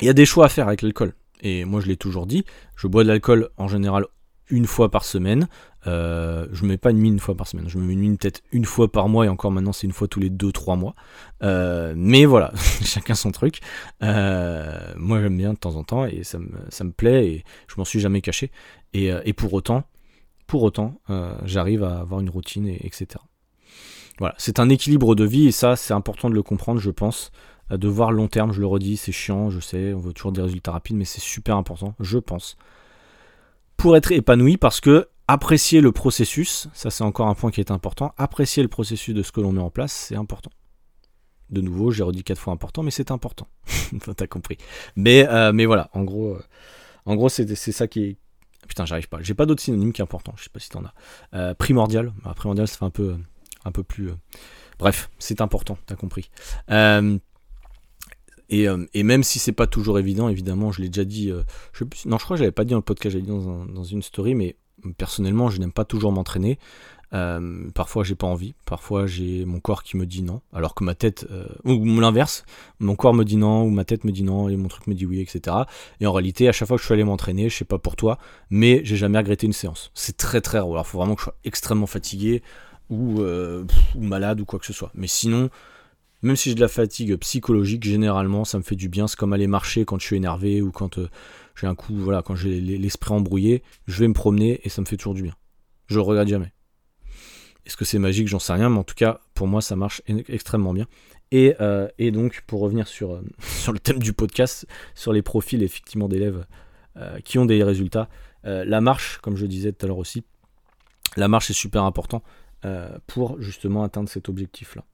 Il 0.00 0.06
y 0.06 0.10
a 0.10 0.14
des 0.14 0.24
choix 0.24 0.46
à 0.46 0.48
faire 0.48 0.68
avec 0.68 0.82
l'alcool. 0.82 1.14
Et 1.42 1.64
moi, 1.64 1.80
je 1.80 1.88
l'ai 1.88 1.96
toujours 1.96 2.26
dit. 2.26 2.44
Je 2.76 2.86
bois 2.86 3.02
de 3.02 3.08
l'alcool 3.08 3.50
en 3.58 3.68
général 3.68 4.06
une 4.52 4.66
fois 4.66 4.90
par 4.90 5.04
semaine. 5.04 5.48
Euh, 5.88 6.46
je 6.52 6.62
ne 6.62 6.68
mets 6.68 6.76
pas 6.76 6.90
une 6.90 6.98
mine 6.98 7.14
une 7.14 7.20
fois 7.20 7.34
par 7.34 7.48
semaine. 7.48 7.68
Je 7.68 7.78
me 7.78 7.84
mets 7.84 7.94
une 7.94 8.00
mine 8.00 8.18
peut-être 8.18 8.42
une 8.52 8.64
fois 8.64 8.90
par 8.90 9.08
mois 9.08 9.24
et 9.24 9.28
encore 9.28 9.50
maintenant 9.50 9.72
c'est 9.72 9.86
une 9.86 9.92
fois 9.92 10.06
tous 10.06 10.20
les 10.20 10.30
2-3 10.30 10.78
mois. 10.78 10.94
Euh, 11.42 11.94
mais 11.96 12.24
voilà, 12.24 12.52
chacun 12.84 13.14
son 13.14 13.32
truc. 13.32 13.60
Euh, 14.02 14.92
moi 14.96 15.20
j'aime 15.20 15.36
bien 15.36 15.54
de 15.54 15.58
temps 15.58 15.74
en 15.74 15.82
temps 15.82 16.04
et 16.04 16.22
ça 16.22 16.38
me, 16.38 16.46
me 16.48 16.92
plaît 16.92 17.26
et 17.26 17.44
je 17.66 17.74
m'en 17.78 17.84
suis 17.84 17.98
jamais 17.98 18.20
caché. 18.20 18.52
Et, 18.94 19.32
pour 19.32 19.54
autant, 19.54 19.84
pour 20.46 20.62
autant, 20.62 21.00
euh, 21.08 21.34
j'arrive 21.44 21.82
à 21.82 22.00
avoir 22.00 22.20
une 22.20 22.28
routine, 22.28 22.66
et, 22.66 22.86
etc. 22.86 23.06
Voilà, 24.18 24.34
c'est 24.36 24.60
un 24.60 24.68
équilibre 24.68 25.14
de 25.14 25.24
vie 25.24 25.48
et 25.48 25.52
ça, 25.52 25.76
c'est 25.76 25.94
important 25.94 26.28
de 26.28 26.34
le 26.34 26.42
comprendre, 26.42 26.78
je 26.78 26.90
pense. 26.90 27.32
Euh, 27.70 27.76
de 27.76 27.88
voir 27.88 28.12
long 28.12 28.28
terme, 28.28 28.52
je 28.52 28.60
le 28.60 28.66
redis, 28.66 28.96
c'est 28.96 29.12
chiant, 29.12 29.50
je 29.50 29.60
sais, 29.60 29.94
on 29.94 29.98
veut 29.98 30.12
toujours 30.12 30.32
des 30.32 30.42
résultats 30.42 30.72
rapides, 30.72 30.96
mais 30.96 31.04
c'est 31.04 31.20
super 31.20 31.56
important, 31.56 31.94
je 32.00 32.18
pense. 32.18 32.56
Pour 33.76 33.96
être 33.96 34.12
épanoui, 34.12 34.56
parce 34.56 34.80
que 34.80 35.08
apprécier 35.28 35.80
le 35.80 35.92
processus, 35.92 36.68
ça 36.74 36.90
c'est 36.90 37.04
encore 37.04 37.28
un 37.28 37.34
point 37.34 37.50
qui 37.50 37.60
est 37.60 37.70
important, 37.70 38.12
apprécier 38.18 38.62
le 38.62 38.68
processus 38.68 39.14
de 39.14 39.22
ce 39.22 39.32
que 39.32 39.40
l'on 39.40 39.52
met 39.52 39.60
en 39.60 39.70
place, 39.70 39.92
c'est 39.92 40.16
important. 40.16 40.50
De 41.50 41.60
nouveau, 41.60 41.90
j'ai 41.90 42.02
redit 42.02 42.24
quatre 42.24 42.38
fois 42.38 42.52
important, 42.52 42.82
mais 42.82 42.90
c'est 42.90 43.10
important. 43.10 43.46
T'as 44.16 44.26
compris. 44.26 44.56
Mais, 44.96 45.28
euh, 45.28 45.52
mais 45.52 45.66
voilà, 45.66 45.90
en 45.92 46.02
gros, 46.02 46.38
en 47.04 47.14
gros 47.14 47.28
c'est 47.28 47.54
ça 47.54 47.86
qui 47.86 48.04
est, 48.04 48.16
Putain, 48.68 48.86
j'arrive 48.86 49.08
pas. 49.08 49.18
J'ai 49.20 49.34
pas 49.34 49.46
d'autres 49.46 49.62
synonymes 49.62 49.92
qui 49.92 50.00
est 50.00 50.04
important. 50.04 50.32
Je 50.36 50.44
sais 50.44 50.50
pas 50.50 50.60
si 50.60 50.68
t'en 50.68 50.84
as. 50.84 50.94
Euh, 51.34 51.54
primordial. 51.54 52.12
Bah, 52.24 52.32
primordial, 52.34 52.68
ça 52.68 52.78
fait 52.78 52.84
un 52.84 52.90
peu, 52.90 53.16
un 53.64 53.72
peu 53.72 53.82
plus. 53.82 54.10
Euh, 54.10 54.14
bref, 54.78 55.10
c'est 55.18 55.40
important. 55.40 55.76
T'as 55.86 55.96
compris. 55.96 56.30
Euh, 58.52 58.86
Et, 58.92 59.02
même 59.02 59.22
si 59.22 59.38
c'est 59.38 59.52
pas 59.52 59.66
toujours 59.66 59.98
évident, 59.98 60.28
évidemment, 60.28 60.72
je 60.72 60.82
l'ai 60.82 60.88
déjà 60.88 61.04
dit, 61.04 61.32
je, 61.72 61.84
non, 62.06 62.18
je 62.18 62.24
crois 62.24 62.36
que 62.36 62.38
j'avais 62.38 62.52
pas 62.52 62.64
dit 62.64 62.70
dans 62.70 62.78
le 62.78 62.82
podcast, 62.82 63.12
j'avais 63.12 63.24
dit 63.24 63.30
dans, 63.30 63.84
une 63.84 64.02
story, 64.02 64.34
mais 64.34 64.56
personnellement, 64.96 65.48
je 65.50 65.58
n'aime 65.60 65.72
pas 65.72 65.84
toujours 65.84 66.12
m'entraîner. 66.12 66.58
Euh, 67.14 67.68
parfois 67.74 68.04
j'ai 68.04 68.14
pas 68.14 68.26
envie, 68.26 68.54
parfois 68.64 69.06
j'ai 69.06 69.44
mon 69.44 69.60
corps 69.60 69.82
qui 69.82 69.98
me 69.98 70.06
dit 70.06 70.22
non, 70.22 70.40
alors 70.54 70.74
que 70.74 70.82
ma 70.82 70.94
tête, 70.94 71.26
euh, 71.30 71.46
ou 71.64 72.00
l'inverse, 72.00 72.44
mon 72.80 72.96
corps 72.96 73.12
me 73.12 73.24
dit 73.24 73.36
non, 73.36 73.64
ou 73.64 73.70
ma 73.70 73.84
tête 73.84 74.04
me 74.04 74.12
dit 74.12 74.22
non, 74.22 74.48
et 74.48 74.56
mon 74.56 74.68
truc 74.68 74.86
me 74.86 74.94
dit 74.94 75.04
oui, 75.04 75.20
etc. 75.20 75.56
Et 76.00 76.06
en 76.06 76.12
réalité, 76.12 76.48
à 76.48 76.52
chaque 76.52 76.68
fois 76.68 76.78
que 76.78 76.80
je 76.80 76.86
suis 76.86 76.94
allé 76.94 77.04
m'entraîner, 77.04 77.50
je 77.50 77.56
sais 77.56 77.66
pas 77.66 77.78
pour 77.78 77.96
toi, 77.96 78.18
mais 78.48 78.80
j'ai 78.84 78.96
jamais 78.96 79.18
regretté 79.18 79.46
une 79.46 79.52
séance. 79.52 79.90
C'est 79.94 80.16
très 80.16 80.40
très 80.40 80.58
rare. 80.58 80.70
Alors 80.70 80.86
faut 80.86 80.98
vraiment 80.98 81.14
que 81.14 81.20
je 81.20 81.24
sois 81.24 81.36
extrêmement 81.44 81.86
fatigué, 81.86 82.42
ou, 82.88 83.20
euh, 83.20 83.64
ou 83.94 84.02
malade, 84.02 84.40
ou 84.40 84.46
quoi 84.46 84.58
que 84.58 84.66
ce 84.66 84.72
soit. 84.72 84.90
Mais 84.94 85.06
sinon, 85.06 85.50
même 86.22 86.36
si 86.36 86.50
j'ai 86.50 86.54
de 86.54 86.60
la 86.60 86.68
fatigue 86.68 87.16
psychologique, 87.16 87.84
généralement 87.84 88.44
ça 88.44 88.58
me 88.58 88.62
fait 88.62 88.76
du 88.76 88.88
bien. 88.88 89.06
C'est 89.06 89.16
comme 89.16 89.32
aller 89.32 89.46
marcher 89.46 89.84
quand 89.84 90.00
je 90.00 90.06
suis 90.06 90.16
énervé, 90.16 90.62
ou 90.62 90.70
quand 90.70 90.98
j'ai 91.60 91.66
un 91.66 91.74
coup, 91.74 91.94
voilà, 91.94 92.22
quand 92.22 92.34
j'ai 92.34 92.60
l'esprit 92.60 93.12
embrouillé, 93.12 93.62
je 93.86 93.98
vais 94.00 94.08
me 94.08 94.14
promener 94.14 94.60
et 94.64 94.68
ça 94.68 94.80
me 94.80 94.86
fait 94.86 94.96
toujours 94.96 95.14
du 95.14 95.22
bien. 95.22 95.34
Je 95.88 95.96
le 95.96 96.00
regrette 96.00 96.28
jamais. 96.28 96.52
Est-ce 97.66 97.76
que 97.76 97.84
c'est 97.84 97.98
magique? 97.98 98.28
J'en 98.28 98.38
sais 98.38 98.52
rien, 98.52 98.70
mais 98.70 98.78
en 98.78 98.84
tout 98.84 98.94
cas, 98.94 99.20
pour 99.34 99.46
moi, 99.46 99.60
ça 99.60 99.76
marche 99.76 100.02
extrêmement 100.06 100.72
bien. 100.72 100.86
Et, 101.30 101.54
euh, 101.60 101.88
donc, 102.12 102.42
pour 102.46 102.60
revenir 102.60 102.88
sur, 102.88 103.12
euh, 103.12 103.22
sur 103.40 103.72
le 103.72 103.78
thème 103.78 103.98
du 103.98 104.12
podcast, 104.12 104.66
sur 104.94 105.12
les 105.12 105.22
profils 105.22 105.62
effectivement 105.62 106.08
d'élèves 106.08 106.46
euh, 106.96 107.20
qui 107.20 107.38
ont 107.38 107.46
des 107.46 107.62
résultats, 107.64 108.08
la 108.44 108.80
marche, 108.80 109.18
comme 109.18 109.36
je 109.36 109.46
disais 109.46 109.72
tout 109.72 109.86
à 109.86 109.88
l'heure 109.88 109.98
aussi, 109.98 110.24
la 111.16 111.28
marche 111.28 111.48
est 111.48 111.54
super 111.54 111.84
important 111.84 112.24
pour 113.06 113.40
justement 113.40 113.84
atteindre 113.84 114.08
cet 114.08 114.28
objectif-là. 114.28 114.84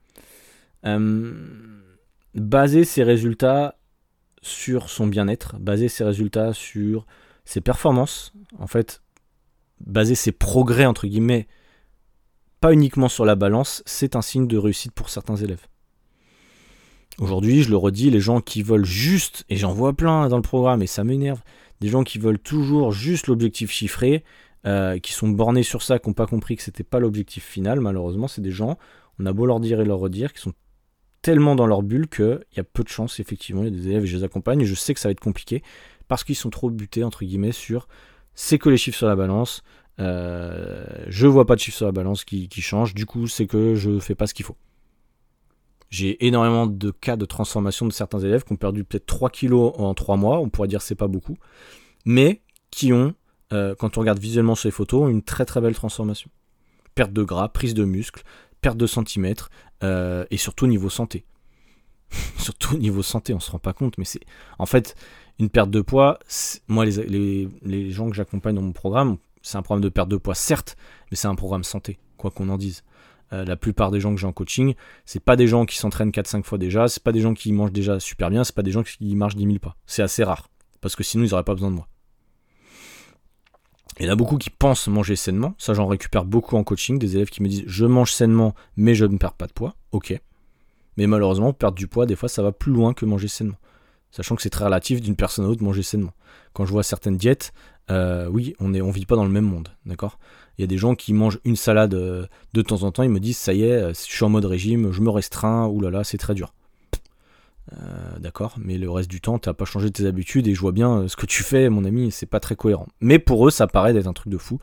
Baser 2.35 2.85
ses 2.85 3.03
résultats 3.03 3.77
sur 4.43 4.89
son 4.89 5.07
bien-être, 5.07 5.57
baser 5.59 5.89
ses 5.89 6.05
résultats 6.05 6.53
sur 6.53 7.07
ses 7.45 7.61
performances, 7.61 8.33
en 8.59 8.67
fait, 8.67 9.03
baser 9.81 10.15
ses 10.15 10.33
progrès, 10.33 10.87
entre 10.87 11.07
guillemets, 11.07 11.49
pas 12.61 12.73
uniquement 12.73 13.09
sur 13.09 13.25
la 13.25 13.37
balance, 13.37 13.83
c'est 13.87 14.17
un 14.17 14.23
signe 14.23 14.47
de 14.47 14.59
réussite 14.59 14.93
pour 14.93 15.11
certains 15.11 15.37
élèves. 15.37 15.67
Aujourd'hui, 17.19 17.63
je 17.63 17.71
le 17.71 17.77
redis, 17.77 18.11
les 18.11 18.21
gens 18.21 18.41
qui 18.41 18.63
veulent 18.63 18.85
juste, 18.85 19.45
et 19.49 19.57
j'en 19.57 19.73
vois 19.73 19.93
plein 19.93 20.29
dans 20.29 20.37
le 20.37 20.43
programme 20.43 20.83
et 20.83 20.87
ça 20.87 21.05
m'énerve, 21.05 21.41
des 21.81 21.89
gens 21.89 22.05
qui 22.05 22.19
veulent 22.19 22.39
toujours 22.39 22.93
juste 22.93 23.27
l'objectif 23.27 23.71
chiffré, 23.71 24.25
euh, 24.67 24.99
qui 24.99 25.13
sont 25.13 25.29
bornés 25.29 25.63
sur 25.63 25.83
ça, 25.83 25.99
qui 25.99 26.09
n'ont 26.09 26.15
pas 26.15 26.27
compris 26.27 26.57
que 26.57 26.63
c'était 26.63 26.85
pas 26.85 27.01
l'objectif 27.01 27.45
final, 27.45 27.81
malheureusement, 27.81 28.29
c'est 28.29 28.43
des 28.43 28.51
gens, 28.51 28.79
on 29.19 29.27
a 29.27 29.33
beau 29.33 29.47
leur 29.47 29.61
dire 29.61 29.81
et 29.81 29.85
leur 29.85 29.99
redire, 29.99 30.33
qui 30.33 30.41
sont 30.41 30.53
tellement 31.23 31.57
dans 31.57 31.67
leur 31.67 31.83
bulle 31.83 32.09
qu'il 32.09 32.41
y 32.57 32.61
a 32.61 32.65
peu 32.65 32.83
de 32.83 32.89
chance, 32.89 33.21
effectivement, 33.21 33.63
il 33.63 33.67
y 33.67 33.69
a 33.69 33.81
des 33.81 33.89
élèves 33.89 34.05
et 34.05 34.07
je 34.07 34.17
les 34.17 34.25
accompagne, 34.25 34.61
et 34.61 34.67
je 34.67 34.75
sais 34.75 34.95
que 34.95 35.01
ça 35.01 35.09
va 35.09 35.13
être 35.13 35.21
compliqué, 35.21 35.63
parce 36.07 36.25
qu'ils 36.25 36.37
sont 36.37 36.51
trop 36.51 36.71
butés, 36.71 37.05
entre 37.05 37.25
guillemets, 37.25 37.53
sur 37.53 37.89
c'est 38.35 38.59
que 38.59 38.69
les 38.69 38.77
chiffres 38.77 38.97
sur 38.97 39.09
la 39.09 39.17
balance, 39.17 39.63
euh, 39.99 40.85
je 41.09 41.27
vois 41.27 41.45
pas 41.45 41.57
de 41.57 41.61
chiffre 41.61 41.77
sur 41.77 41.87
la 41.87 41.93
balance 41.93 42.25
qui, 42.25 42.49
change, 42.61 42.95
du 42.95 43.05
coup 43.05 43.27
c'est 43.27 43.47
que 43.47 43.75
je 43.75 43.99
fais 43.99 44.15
pas 44.15 44.29
ce 44.29 44.35
qu'il 44.35 44.45
faut. 44.45 44.57
J'ai 45.91 46.25
énormément 46.25 46.67
de 46.67 46.91
cas 46.93 47.17
de 47.17 47.25
transformation 47.25 47.87
de 47.87 47.93
certains 47.93 48.21
élèves 48.21 48.45
qui 48.45 48.53
ont 48.53 48.57
perdu 48.57 48.85
peut-être 48.85 49.07
3 49.07 49.31
kilos 49.31 49.73
en 49.77 49.93
3 49.95 50.17
mois, 50.17 50.39
on 50.39 50.51
pourrait 50.51 50.69
dire 50.69 50.83
c'est 50.83 50.95
pas 50.95 51.09
beaucoup, 51.09 51.37
mais 52.05 52.43
qui 52.71 52.93
ont, 52.93 53.15
euh, 53.53 53.75
quand 53.75 53.99
on 53.99 54.03
regarde 54.03 54.21
visuellement 54.21 54.55
sur 54.55 54.69
les 54.69 54.73
photos, 54.73 55.11
une 55.11 55.23
très 55.23 55.45
très 55.45 55.61
belle 55.61 55.75
transformation. 55.75 56.31
Perte 56.95 57.13
de 57.13 57.25
gras, 57.25 57.49
prise 57.49 57.75
de 57.75 57.85
muscle, 57.85 58.23
perte 58.61 58.77
de 58.77 58.87
centimètres, 58.87 59.51
euh, 59.83 60.25
et 60.31 60.37
surtout 60.37 60.67
niveau 60.67 60.91
santé. 60.91 61.25
surtout 62.39 62.77
niveau 62.79 63.03
santé, 63.03 63.35
on 63.35 63.41
se 63.41 63.51
rend 63.51 63.59
pas 63.59 63.73
compte, 63.73 63.99
mais 63.99 64.05
c'est 64.05 64.21
en 64.59 64.67
fait 64.67 64.97
une 65.39 65.51
perte 65.51 65.71
de 65.71 65.81
poids. 65.81 66.19
Moi, 66.69 66.87
les, 66.87 67.49
les 67.63 67.91
gens 67.91 68.09
que 68.09 68.17
j'accompagne 68.17 68.55
dans 68.55 68.63
mon 68.63 68.73
programme, 68.73 69.19
c'est 69.43 69.57
un 69.57 69.63
programme 69.63 69.83
de 69.83 69.89
perte 69.89 70.09
de 70.09 70.17
poids, 70.17 70.35
certes, 70.35 70.77
mais 71.11 71.17
c'est 71.17 71.29
un 71.29 71.35
programme 71.35 71.65
santé, 71.65 71.99
quoi 72.17 72.31
qu'on 72.31 72.49
en 72.49 72.59
dise. 72.59 72.83
Euh, 73.33 73.45
la 73.45 73.57
plupart 73.57 73.91
des 73.91 74.01
gens 74.01 74.15
que 74.15 74.21
j'ai 74.21 74.27
en 74.27 74.33
coaching, 74.33 74.75
c'est 75.05 75.23
pas 75.23 75.37
des 75.37 75.47
gens 75.47 75.67
qui 75.67 75.77
s'entraînent 75.77 76.11
4-5 76.11 76.45
fois 76.45 76.57
déjà, 76.57 76.89
c'est 76.89 77.03
pas 77.03 77.13
des 77.13 77.21
gens 77.21 77.35
qui 77.35 77.53
mangent 77.53 77.73
déjà 77.73 78.01
super 78.01 78.31
bien, 78.31 78.43
c'est 78.43 78.55
pas 78.55 78.63
des 78.63 78.71
gens 78.71 78.83
qui 78.83 79.15
marchent 79.15 79.37
10 79.37 79.45
000 79.45 79.59
pas. 79.59 79.77
C'est 79.87 80.03
assez 80.03 80.25
rare, 80.25 80.49
parce 80.81 80.97
que 80.97 81.05
sinon 81.05 81.25
ils 81.25 81.31
n'auraient 81.31 81.45
pas 81.45 81.55
besoin 81.55 81.71
de 81.71 81.77
moi. 81.77 81.89
Il 83.99 84.07
y 84.07 84.09
en 84.09 84.13
a 84.13 84.17
beaucoup 84.17 84.39
qui 84.39 84.51
pensent 84.51 84.87
manger 84.87 85.17
sainement, 85.17 85.55
ça 85.59 85.75
j'en 85.75 85.87
récupère 85.87 86.25
beaucoup 86.25 86.57
en 86.57 86.63
coaching, 86.63 86.99
des 87.01 87.17
élèves 87.17 87.31
qui 87.31 87.43
me 87.43 87.49
disent 87.49 87.65
je 87.67 87.85
mange 87.85 88.13
sainement 88.13 88.55
mais 88.77 88.95
je 88.95 89.05
ne 89.05 89.17
perds 89.17 89.33
pas 89.33 89.49
de 89.49 89.53
poids, 89.53 89.75
ok. 89.91 90.21
Mais 90.97 91.07
malheureusement, 91.07 91.53
perdre 91.53 91.77
du 91.77 91.89
poids, 91.89 92.07
des 92.07 92.15
fois 92.15 92.29
ça 92.29 92.43
va 92.43 92.53
plus 92.53 92.73
loin 92.73 92.95
que 92.95 93.05
manger 93.05 93.29
sainement. 93.29 93.59
Sachant 94.11 94.37
que 94.37 94.43
c'est 94.43 94.51
très 94.51 94.65
relatif 94.65 95.01
d'une 95.01 95.17
personne 95.17 95.45
à 95.45 95.49
l'autre 95.49 95.63
manger 95.63 95.83
sainement. 95.83 96.13
Quand 96.53 96.65
je 96.65 96.73
vois 96.73 96.83
certaines 96.83 97.17
diètes, 97.17 97.53
euh, 97.91 98.29
oui, 98.29 98.55
on 98.61 98.69
ne 98.69 98.93
vit 98.93 99.07
pas 99.07 99.17
dans 99.17 99.25
le 99.25 99.31
même 99.31 99.45
monde, 99.45 99.69
d'accord? 99.85 100.19
Il 100.57 100.61
y 100.61 100.65
a 100.65 100.67
des 100.67 100.79
gens 100.79 100.95
qui 100.95 101.13
mangent 101.13 101.41
une 101.45 101.57
salade 101.57 101.95
euh, 101.95 102.27
de 102.53 102.63
temps 102.63 102.85
en 102.85 102.93
temps, 102.93 103.03
ils 103.03 103.11
me 103.11 103.21
disent 103.21 103.39
ça 103.39 103.53
y 103.53 103.65
est, 103.65 103.73
euh, 103.73 103.89
je 103.89 104.13
suis 104.13 104.25
en 104.25 104.29
mode 104.29 104.45
régime, 104.45 104.93
je 104.93 105.01
me 105.01 105.11
restreins, 105.11 105.67
oulala, 105.67 106.05
c'est 106.05 106.19
très 106.19 106.35
dur. 106.35 106.53
D'accord, 108.19 108.57
mais 108.59 108.79
le 108.79 108.91
reste 108.91 109.11
du 109.11 109.21
temps, 109.21 109.39
tu 109.39 109.49
n'as 109.49 109.55
pas 109.55 109.65
changé 109.65 109.91
tes 109.91 110.07
habitudes 110.07 110.47
et 110.47 110.55
je 110.55 110.61
vois 110.61 110.73
bien 110.73 111.07
ce 111.09 111.17
que 111.17 111.27
tu 111.27 111.43
fais, 111.43 111.69
mon 111.69 111.85
ami, 111.85 112.11
c'est 112.11 112.27
pas 112.27 112.41
très 112.41 112.57
cohérent. 112.57 112.87
Mais 113.01 113.19
pour 113.19 113.47
eux, 113.47 113.51
ça 113.51 113.67
paraît 113.67 113.93
d'être 113.93 114.07
un 114.07 114.13
truc 114.13 114.33
de 114.33 114.39
fou. 114.39 114.59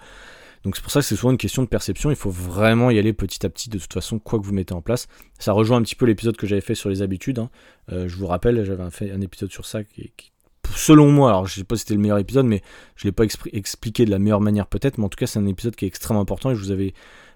Donc 0.63 0.75
c'est 0.75 0.81
pour 0.81 0.91
ça 0.91 1.01
que 1.01 1.05
c'est 1.05 1.15
souvent 1.15 1.31
une 1.31 1.37
question 1.37 1.61
de 1.61 1.67
perception, 1.67 2.09
il 2.09 2.15
faut 2.15 2.31
vraiment 2.31 2.89
y 2.89 2.97
aller 2.97 3.13
petit 3.13 3.45
à 3.45 3.49
petit 3.49 3.69
de 3.69 3.77
toute 3.77 3.93
façon, 3.93 4.17
quoi 4.17 4.39
que 4.39 4.45
vous 4.45 4.53
mettez 4.53 4.73
en 4.73 4.81
place. 4.81 5.07
Ça 5.37 5.51
rejoint 5.51 5.77
un 5.77 5.83
petit 5.83 5.95
peu 5.95 6.05
l'épisode 6.05 6.37
que 6.37 6.47
j'avais 6.47 6.61
fait 6.61 6.73
sur 6.73 6.89
les 6.89 7.03
habitudes. 7.03 7.37
Hein. 7.37 7.49
je 7.89 8.15
vous 8.15 8.25
rappelle, 8.25 8.65
j'avais 8.65 8.89
fait 8.89 9.11
un 9.11 9.21
épisode 9.21 9.51
sur 9.51 9.65
ça 9.65 9.83
qui, 9.83 10.11
qui, 10.17 10.31
selon 10.73 11.11
moi, 11.11 11.29
alors 11.29 11.47
je 11.47 11.55
sais 11.55 11.63
pas 11.63 11.75
si 11.75 11.81
c'était 11.81 11.93
le 11.93 11.99
meilleur 11.99 12.17
épisode, 12.17 12.45
mais 12.45 12.61
je 12.95 13.05
l'ai 13.05 13.11
pas 13.11 13.25
expliqué 13.53 14.05
de 14.05 14.11
la 14.11 14.19
meilleure 14.19 14.41
manière 14.41 14.67
peut-être, 14.67 14.97
mais 14.97 15.05
en 15.05 15.09
tout 15.09 15.17
cas 15.17 15.27
c'est 15.27 15.39
un 15.39 15.47
épisode 15.47 15.75
qui 15.75 15.85
est 15.85 15.87
extrêmement 15.87 16.21
important 16.21 16.51
et 16.51 16.55
je 16.55 16.61
vous 16.61 16.71
avais 16.71 16.93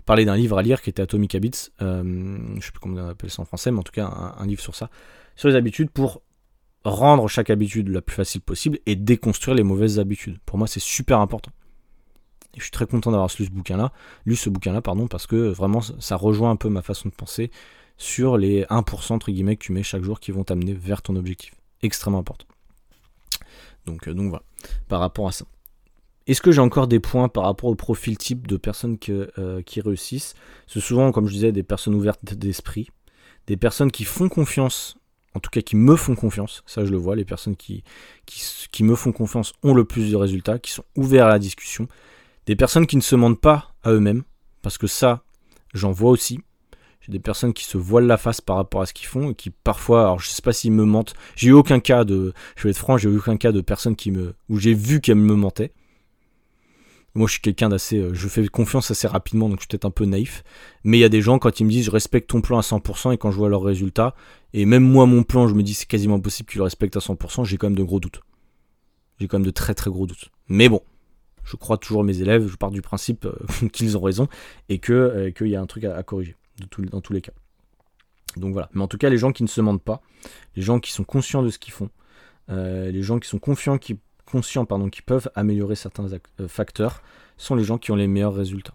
parlé 0.09 0.25
d'un 0.25 0.35
livre 0.35 0.57
à 0.57 0.63
lire 0.63 0.81
qui 0.81 0.89
était 0.89 1.03
Atomic 1.03 1.35
Habits, 1.35 1.69
euh, 1.83 2.39
je 2.59 2.65
sais 2.65 2.71
plus 2.71 2.79
comment 2.79 2.99
on 2.99 3.09
appelle 3.09 3.29
ça 3.29 3.43
en 3.43 3.45
français, 3.45 3.69
mais 3.69 3.77
en 3.77 3.83
tout 3.83 3.91
cas 3.91 4.07
un, 4.07 4.47
livre 4.47 4.59
sur 4.59 4.73
ça, 4.73 4.89
sur 5.35 5.49
les 5.49 5.53
habitudes 5.53 5.91
pour 5.91 6.23
rendre 6.83 7.27
chaque 7.27 7.51
habitude 7.51 7.89
la 7.89 8.01
plus 8.01 8.15
facile 8.15 8.41
possible 8.41 8.79
et 8.87 8.95
déconstruire 8.95 9.53
les 9.53 9.61
mauvaises 9.61 9.99
habitudes. 9.99 10.39
Pour 10.47 10.57
moi 10.57 10.65
c'est 10.65 10.79
super 10.79 11.19
important. 11.19 11.51
Je 12.57 12.63
suis 12.63 12.71
très 12.71 12.87
content 12.87 13.11
d'avoir 13.11 13.29
lu 13.37 13.45
ce 13.45 13.51
bouquin-là, 13.51 13.93
lu 14.25 14.35
ce 14.35 14.49
bouquin-là, 14.49 14.81
pardon, 14.81 15.05
parce 15.05 15.27
que 15.27 15.35
vraiment 15.35 15.81
ça 15.81 16.15
rejoint 16.15 16.49
un 16.49 16.55
peu 16.55 16.69
ma 16.69 16.81
façon 16.81 17.09
de 17.09 17.13
penser 17.13 17.51
sur 17.97 18.35
les 18.35 18.63
1% 18.63 19.13
entre 19.13 19.29
guillemets 19.29 19.57
que 19.57 19.63
tu 19.63 19.73
mets 19.73 19.83
chaque 19.83 20.01
jour 20.01 20.19
qui 20.19 20.31
vont 20.31 20.43
t'amener 20.43 20.73
vers 20.73 21.03
ton 21.03 21.17
objectif. 21.17 21.53
Extrêmement 21.83 22.17
important. 22.17 22.47
Donc, 23.85 24.07
euh, 24.07 24.15
donc 24.15 24.29
voilà, 24.29 24.43
par 24.87 25.01
rapport 25.01 25.27
à 25.27 25.31
ça. 25.33 25.45
Est-ce 26.29 26.41
que 26.41 26.51
j'ai 26.51 26.61
encore 26.61 26.87
des 26.87 26.99
points 26.99 27.27
par 27.27 27.45
rapport 27.45 27.71
au 27.71 27.75
profil 27.75 28.15
type 28.15 28.45
de 28.45 28.55
personnes 28.55 28.99
euh, 29.09 29.63
qui 29.63 29.81
réussissent? 29.81 30.35
C'est 30.67 30.79
souvent, 30.79 31.11
comme 31.11 31.25
je 31.25 31.33
disais, 31.33 31.51
des 31.51 31.63
personnes 31.63 31.95
ouvertes 31.95 32.35
d'esprit, 32.35 32.91
des 33.47 33.57
personnes 33.57 33.89
qui 33.89 34.03
font 34.03 34.29
confiance, 34.29 34.95
en 35.33 35.39
tout 35.39 35.49
cas 35.49 35.61
qui 35.61 35.75
me 35.75 35.95
font 35.95 36.13
confiance, 36.13 36.61
ça 36.67 36.85
je 36.85 36.91
le 36.91 36.97
vois, 36.97 37.15
les 37.15 37.25
personnes 37.25 37.55
qui, 37.55 37.83
qui, 38.27 38.83
me 38.83 38.93
font 38.93 39.11
confiance 39.11 39.53
ont 39.63 39.73
le 39.73 39.85
plus 39.85 40.11
de 40.11 40.15
résultats, 40.15 40.59
qui 40.59 40.71
sont 40.71 40.83
ouverts 40.95 41.25
à 41.25 41.29
la 41.29 41.39
discussion, 41.39 41.87
des 42.45 42.55
personnes 42.55 42.85
qui 42.85 42.95
ne 42.95 43.01
se 43.01 43.15
mentent 43.15 43.41
pas 43.41 43.73
à 43.81 43.91
eux-mêmes, 43.91 44.21
parce 44.61 44.77
que 44.77 44.85
ça, 44.85 45.23
j'en 45.73 45.91
vois 45.91 46.11
aussi, 46.11 46.41
des 47.07 47.19
personnes 47.19 47.53
qui 47.53 47.63
se 47.63 47.77
voilent 47.77 48.05
la 48.05 48.17
face 48.17 48.39
par 48.39 48.55
rapport 48.57 48.81
à 48.81 48.85
ce 48.85 48.93
qu'ils 48.93 49.07
font 49.07 49.31
et 49.31 49.33
qui 49.33 49.49
parfois, 49.49 50.01
alors 50.01 50.19
je 50.19 50.29
sais 50.29 50.43
pas 50.43 50.53
s'ils 50.53 50.71
me 50.71 50.85
mentent, 50.85 51.15
j'ai 51.35 51.49
eu 51.49 51.53
aucun 51.53 51.79
cas 51.79 52.03
de, 52.03 52.33
je 52.55 52.63
vais 52.63 52.69
être 52.69 52.77
franc, 52.77 52.99
j'ai 52.99 53.09
eu 53.09 53.17
aucun 53.17 53.35
cas 53.35 53.51
de 53.51 53.61
personnes 53.61 53.95
qui 53.95 54.11
me, 54.11 54.35
où 54.47 54.59
j'ai 54.59 54.75
vu 54.75 55.01
qu'elles 55.01 55.15
me 55.15 55.33
mentaient. 55.33 55.73
Moi, 57.19 57.27
je 57.27 57.33
suis 57.33 57.41
quelqu'un 57.41 57.67
d'assez, 57.67 57.97
euh, 57.97 58.13
je 58.13 58.29
fais 58.29 58.47
confiance 58.47 58.91
assez 58.91 59.05
rapidement, 59.05 59.49
donc 59.49 59.57
je 59.57 59.63
suis 59.63 59.67
peut-être 59.67 59.83
un 59.83 59.91
peu 59.91 60.05
naïf. 60.05 60.41
Mais 60.85 60.99
il 60.99 61.01
y 61.01 61.03
a 61.03 61.09
des 61.09 61.21
gens 61.21 61.37
quand 61.37 61.59
ils 61.59 61.65
me 61.65 61.69
disent, 61.69 61.83
je 61.83 61.91
respecte 61.91 62.29
ton 62.29 62.39
plan 62.39 62.57
à 62.57 62.61
100%, 62.61 63.11
et 63.11 63.17
quand 63.17 63.29
je 63.29 63.35
vois 63.35 63.49
leurs 63.49 63.61
résultats, 63.61 64.15
et 64.53 64.65
même 64.65 64.83
moi, 64.83 65.05
mon 65.05 65.23
plan, 65.23 65.45
je 65.45 65.53
me 65.53 65.61
dis, 65.61 65.73
c'est 65.73 65.85
quasiment 65.85 66.15
impossible 66.15 66.47
qu'ils 66.47 66.59
le 66.59 66.63
respectent 66.63 66.95
à 66.95 67.01
100%, 67.01 67.43
j'ai 67.43 67.57
quand 67.57 67.67
même 67.67 67.77
de 67.77 67.83
gros 67.83 67.99
doutes. 67.99 68.21
J'ai 69.19 69.27
quand 69.27 69.37
même 69.37 69.45
de 69.45 69.51
très 69.51 69.75
très 69.75 69.91
gros 69.91 70.07
doutes. 70.07 70.29
Mais 70.47 70.69
bon, 70.69 70.81
je 71.43 71.57
crois 71.57 71.77
toujours 71.77 72.05
mes 72.05 72.21
élèves, 72.21 72.47
je 72.47 72.55
pars 72.55 72.71
du 72.71 72.81
principe 72.81 73.25
euh, 73.25 73.67
qu'ils 73.73 73.97
ont 73.97 74.01
raison, 74.01 74.29
et 74.69 74.79
euh, 74.89 75.31
qu'il 75.31 75.47
y 75.47 75.57
a 75.57 75.61
un 75.61 75.67
truc 75.67 75.83
à 75.83 76.01
corriger 76.03 76.37
dans 76.89 77.01
tous 77.01 77.11
les 77.11 77.19
cas. 77.19 77.33
Donc 78.37 78.53
voilà. 78.53 78.69
Mais 78.73 78.81
en 78.81 78.87
tout 78.87 78.97
cas, 78.97 79.09
les 79.09 79.17
gens 79.17 79.33
qui 79.33 79.43
ne 79.43 79.49
se 79.49 79.59
mentent 79.59 79.83
pas, 79.83 80.01
les 80.55 80.61
gens 80.61 80.79
qui 80.79 80.93
sont 80.93 81.03
conscients 81.03 81.43
de 81.43 81.49
ce 81.49 81.59
qu'ils 81.59 81.73
font, 81.73 81.89
les 82.47 83.01
gens 83.01 83.19
qui 83.19 83.27
sont 83.27 83.39
confiants, 83.39 83.77
qui, 83.77 83.99
conscients, 84.31 84.65
pardon, 84.65 84.89
qui 84.89 85.01
peuvent 85.01 85.29
améliorer 85.35 85.75
certains 85.75 86.07
euh, 86.11 86.47
facteurs, 86.47 87.01
sont 87.37 87.55
les 87.55 87.63
gens 87.63 87.77
qui 87.77 87.91
ont 87.91 87.95
les 87.95 88.07
meilleurs 88.07 88.33
résultats. 88.33 88.73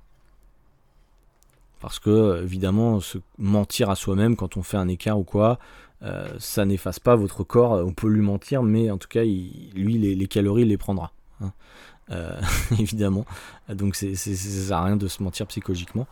Parce 1.80 1.98
que, 1.98 2.42
évidemment, 2.42 3.00
se 3.00 3.18
mentir 3.38 3.90
à 3.90 3.94
soi-même 3.96 4.36
quand 4.36 4.56
on 4.56 4.62
fait 4.62 4.78
un 4.78 4.88
écart 4.88 5.18
ou 5.18 5.24
quoi, 5.24 5.58
euh, 6.02 6.26
ça 6.38 6.64
n'efface 6.64 6.98
pas 6.98 7.14
votre 7.14 7.44
corps. 7.44 7.72
On 7.72 7.92
peut 7.92 8.08
lui 8.08 8.22
mentir, 8.22 8.62
mais 8.62 8.90
en 8.90 8.96
tout 8.96 9.08
cas, 9.08 9.22
lui, 9.22 9.98
les, 9.98 10.26
calories, 10.26 10.62
il 10.62 10.68
les 10.68 10.78
prendra. 10.78 11.12
Hein. 11.40 11.52
évidemment. 12.78 13.26
Donc, 13.68 13.96
c'est, 13.96 14.14
ça 14.14 14.34
sert 14.34 14.76
à 14.76 14.84
rien 14.84 14.96
de 14.96 15.08
se 15.08 15.22
mentir 15.22 15.46
psychologiquement. 15.46 16.06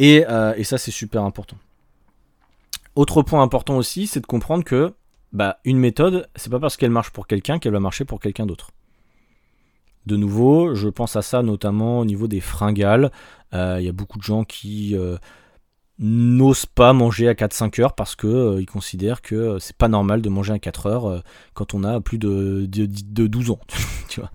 Euh, 0.00 0.54
et, 0.56 0.64
ça, 0.64 0.78
c'est 0.78 0.90
super 0.90 1.22
important. 1.24 1.56
Autre 2.94 3.22
point 3.22 3.42
important 3.42 3.76
aussi, 3.76 4.06
c'est 4.06 4.20
de 4.20 4.26
comprendre 4.26 4.64
que 4.64 4.94
bah, 5.32 5.58
une 5.64 5.78
méthode, 5.78 6.28
c'est 6.36 6.50
pas 6.50 6.58
parce 6.58 6.76
qu'elle 6.76 6.90
marche 6.90 7.10
pour 7.10 7.26
quelqu'un 7.26 7.58
qu'elle 7.58 7.72
va 7.72 7.80
marcher 7.80 8.04
pour 8.04 8.20
quelqu'un 8.20 8.46
d'autre. 8.46 8.70
De 10.06 10.16
nouveau, 10.16 10.74
je 10.74 10.88
pense 10.88 11.16
à 11.16 11.22
ça 11.22 11.42
notamment 11.42 11.98
au 12.00 12.04
niveau 12.06 12.28
des 12.28 12.40
fringales. 12.40 13.12
Euh, 13.52 13.76
il 13.78 13.84
y 13.84 13.88
a 13.88 13.92
beaucoup 13.92 14.16
de 14.16 14.22
gens 14.22 14.44
qui 14.44 14.96
euh, 14.96 15.18
n'osent 15.98 16.64
pas 16.64 16.94
manger 16.94 17.28
à 17.28 17.34
4-5 17.34 17.82
heures 17.82 17.94
parce 17.94 18.16
qu'ils 18.16 18.30
euh, 18.30 18.64
considèrent 18.64 19.20
que 19.20 19.58
c'est 19.58 19.76
pas 19.76 19.88
normal 19.88 20.22
de 20.22 20.28
manger 20.30 20.54
à 20.54 20.58
4 20.58 20.86
heures 20.86 21.22
quand 21.52 21.74
on 21.74 21.84
a 21.84 22.00
plus 22.00 22.16
de, 22.16 22.64
de, 22.66 22.86
de 22.86 23.26
12 23.26 23.50
ans. 23.50 23.60
tu 24.08 24.20
vois 24.20 24.30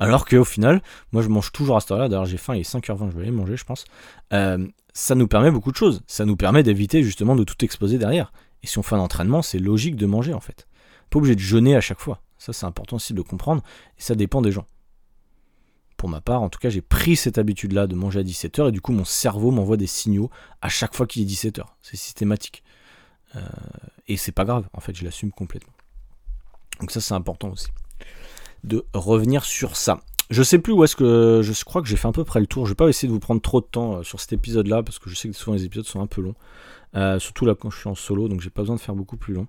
Alors 0.00 0.26
qu'au 0.26 0.44
final, 0.44 0.82
moi 1.12 1.22
je 1.22 1.28
mange 1.28 1.52
toujours 1.52 1.76
à 1.76 1.80
cette 1.80 1.92
heure-là. 1.92 2.08
D'ailleurs, 2.08 2.26
j'ai 2.26 2.36
faim, 2.36 2.56
il 2.56 2.60
est 2.60 2.74
5h20, 2.74 3.12
je 3.12 3.16
vais 3.16 3.22
aller 3.22 3.30
manger, 3.30 3.56
je 3.56 3.64
pense. 3.64 3.84
ça 4.30 5.14
nous 5.14 5.28
permet 5.28 5.52
beaucoup 5.52 5.70
de 5.70 5.76
choses. 5.76 6.02
Ça 6.08 6.24
nous 6.24 6.36
permet 6.36 6.64
d'éviter 6.64 7.04
justement 7.04 7.36
de 7.36 7.44
tout 7.44 7.64
exploser 7.64 7.96
derrière. 7.96 8.32
Et 8.62 8.66
si 8.66 8.78
on 8.78 8.82
fait 8.82 8.94
un 8.94 9.00
entraînement, 9.00 9.42
c'est 9.42 9.58
logique 9.58 9.96
de 9.96 10.06
manger 10.06 10.34
en 10.34 10.40
fait. 10.40 10.68
Pas 11.10 11.18
obligé 11.18 11.34
de 11.34 11.40
jeûner 11.40 11.76
à 11.76 11.80
chaque 11.80 12.00
fois. 12.00 12.22
Ça, 12.38 12.52
c'est 12.52 12.66
important 12.66 12.96
aussi 12.96 13.12
de 13.12 13.18
le 13.18 13.24
comprendre. 13.24 13.62
Et 13.98 14.02
ça 14.02 14.14
dépend 14.14 14.42
des 14.42 14.52
gens 14.52 14.66
pour 16.02 16.08
ma 16.08 16.20
part, 16.20 16.42
en 16.42 16.48
tout 16.48 16.58
cas, 16.58 16.68
j'ai 16.68 16.80
pris 16.80 17.14
cette 17.14 17.38
habitude-là 17.38 17.86
de 17.86 17.94
manger 17.94 18.18
à 18.18 18.22
17h 18.24 18.70
et 18.70 18.72
du 18.72 18.80
coup, 18.80 18.90
mon 18.90 19.04
cerveau 19.04 19.52
m'envoie 19.52 19.76
des 19.76 19.86
signaux 19.86 20.30
à 20.60 20.68
chaque 20.68 20.96
fois 20.96 21.06
qu'il 21.06 21.22
est 21.22 21.24
17h. 21.24 21.62
C'est 21.80 21.96
systématique. 21.96 22.64
Euh, 23.36 23.40
et 24.08 24.16
c'est 24.16 24.32
pas 24.32 24.44
grave, 24.44 24.68
en 24.72 24.80
fait, 24.80 24.96
je 24.96 25.04
l'assume 25.04 25.30
complètement. 25.30 25.72
Donc, 26.80 26.90
ça, 26.90 27.00
c'est 27.00 27.14
important 27.14 27.50
aussi. 27.50 27.68
De 28.64 28.84
revenir 28.92 29.44
sur 29.44 29.76
ça. 29.76 30.00
Je 30.28 30.42
sais 30.42 30.58
plus 30.58 30.72
où 30.72 30.82
est-ce 30.82 30.96
que. 30.96 31.40
Je 31.40 31.64
crois 31.64 31.82
que 31.82 31.86
j'ai 31.86 31.94
fait 31.96 32.08
à 32.08 32.12
peu 32.12 32.24
près 32.24 32.40
le 32.40 32.48
tour. 32.48 32.66
Je 32.66 32.72
vais 32.72 32.74
pas 32.74 32.88
essayer 32.88 33.06
de 33.06 33.12
vous 33.12 33.20
prendre 33.20 33.40
trop 33.40 33.60
de 33.60 33.66
temps 33.66 33.98
euh, 33.98 34.02
sur 34.02 34.18
cet 34.18 34.32
épisode-là 34.32 34.82
parce 34.82 34.98
que 34.98 35.08
je 35.08 35.14
sais 35.14 35.28
que 35.28 35.36
souvent 35.36 35.54
les 35.54 35.64
épisodes 35.64 35.86
sont 35.86 36.00
un 36.00 36.08
peu 36.08 36.20
longs. 36.20 36.34
Euh, 36.94 37.18
surtout 37.18 37.46
là 37.46 37.54
quand 37.54 37.70
je 37.70 37.78
suis 37.78 37.88
en 37.88 37.94
solo, 37.94 38.28
donc 38.28 38.40
j'ai 38.40 38.50
pas 38.50 38.62
besoin 38.62 38.76
de 38.76 38.80
faire 38.80 38.94
beaucoup 38.94 39.16
plus 39.16 39.34
long. 39.34 39.46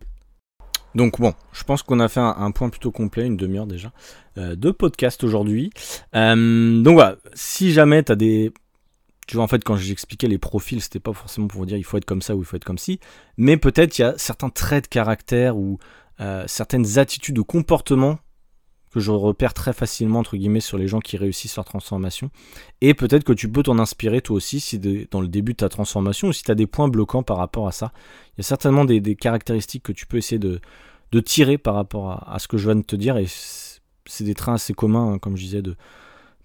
Donc 0.96 1.20
bon, 1.20 1.34
je 1.52 1.64
pense 1.64 1.82
qu'on 1.82 2.00
a 2.00 2.08
fait 2.08 2.20
un, 2.20 2.52
point 2.52 2.70
plutôt 2.70 2.92
complet, 2.92 3.26
une 3.26 3.38
demi-heure 3.38 3.66
déjà, 3.66 3.92
euh, 4.38 4.56
de 4.56 4.70
podcast 4.72 5.24
aujourd'hui. 5.24 5.72
Euh, 6.16 6.82
donc 6.82 6.94
voilà, 6.94 7.18
si 7.34 7.74
jamais 7.74 8.04
tu 8.04 8.12
as 8.12 8.16
des... 8.16 8.54
Tu 9.26 9.36
vois, 9.36 9.46
en 9.46 9.48
fait, 9.48 9.64
quand 9.64 9.78
j'expliquais 9.78 10.28
les 10.28 10.38
profils, 10.38 10.82
c'était 10.82 11.00
pas 11.00 11.14
forcément 11.14 11.48
pour 11.48 11.66
dire 11.66 11.78
il 11.78 11.84
faut 11.84 11.98
être 11.98 12.06
comme 12.06 12.22
ça 12.22 12.36
ou 12.36 12.40
il 12.40 12.46
faut 12.46 12.58
être 12.58 12.66
comme 12.66 12.78
ci, 12.78 13.00
mais 13.38 13.58
peut-être 13.58 13.98
il 13.98 14.02
y 14.02 14.06
a 14.06 14.14
certains 14.18 14.50
traits 14.50 14.84
de 14.84 14.90
caractère 14.90 15.58
ou 15.58 15.80
certaines 16.46 17.00
attitudes 17.00 17.38
ou 17.38 17.44
comportements 17.44 18.18
que 18.94 19.00
je 19.00 19.12
repère 19.12 19.54
très 19.54 19.74
facilement 19.74 20.20
entre 20.20 20.38
guillemets 20.38 20.60
sur 20.60 20.78
les 20.78 20.88
gens 20.88 21.00
qui 21.00 21.18
réussissent 21.18 21.56
leur 21.56 21.66
transformation. 21.66 22.30
Et 22.82 22.94
peut-être 22.94 23.24
que 23.24 23.34
tu 23.34 23.50
peux 23.50 23.64
t'en 23.64 23.80
inspirer 23.80 24.22
toi 24.22 24.36
aussi 24.36 24.60
si 24.60 24.80
dans 25.10 25.20
le 25.20 25.28
début 25.28 25.54
de 25.54 25.58
ta 25.58 25.70
transformation 25.70 26.28
ou 26.28 26.34
si 26.34 26.44
tu 26.44 26.52
as 26.52 26.56
des 26.56 26.68
points 26.68 26.88
bloquants 26.88 27.24
par 27.24 27.38
rapport 27.38 27.68
à 27.68 27.72
ça. 27.72 27.92
Il 28.30 28.40
y 28.40 28.42
a 28.42 28.44
certainement 28.44 28.86
des, 28.86 29.16
caractéristiques 29.16 29.84
que 29.84 29.92
tu 29.92 30.06
peux 30.06 30.18
essayer 30.18 30.40
de, 30.40 30.62
tirer 31.22 31.58
par 31.58 31.76
rapport 31.76 32.24
à, 32.32 32.38
ce 32.40 32.48
que 32.48 32.58
je 32.58 32.70
viens 32.70 32.76
de 32.76 32.86
te 32.86 32.96
dire. 32.96 33.18
Et 33.18 33.26
c'est 34.06 34.24
des 34.24 34.36
trains 34.36 34.56
assez 34.56 34.74
communs, 34.74 35.14
hein, 35.14 35.18
comme 35.18 35.38
je 35.38 35.44
disais, 35.44 35.62
de 35.62 35.76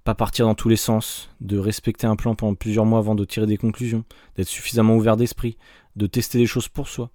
pas 0.05 0.15
partir 0.15 0.47
dans 0.47 0.55
tous 0.55 0.71
les 0.71 0.77
sens, 0.77 1.29
de 1.41 1.59
respecter 1.59 2.07
un 2.07 2.17
plan 2.17 2.35
pendant 2.35 2.55
plusieurs 2.55 2.87
mois 2.87 2.99
avant 2.99 3.15
de 3.15 3.25
tirer 3.27 3.47
des 3.47 3.59
conclusions, 3.59 4.05
d'être 4.37 4.49
suffisamment 4.49 4.97
ouvert 4.97 5.19
d'esprit, 5.19 5.59
de 5.97 6.07
tester 6.07 6.39
les 6.39 6.47
choses 6.47 6.69
pour 6.69 6.89
soi, 6.89 7.11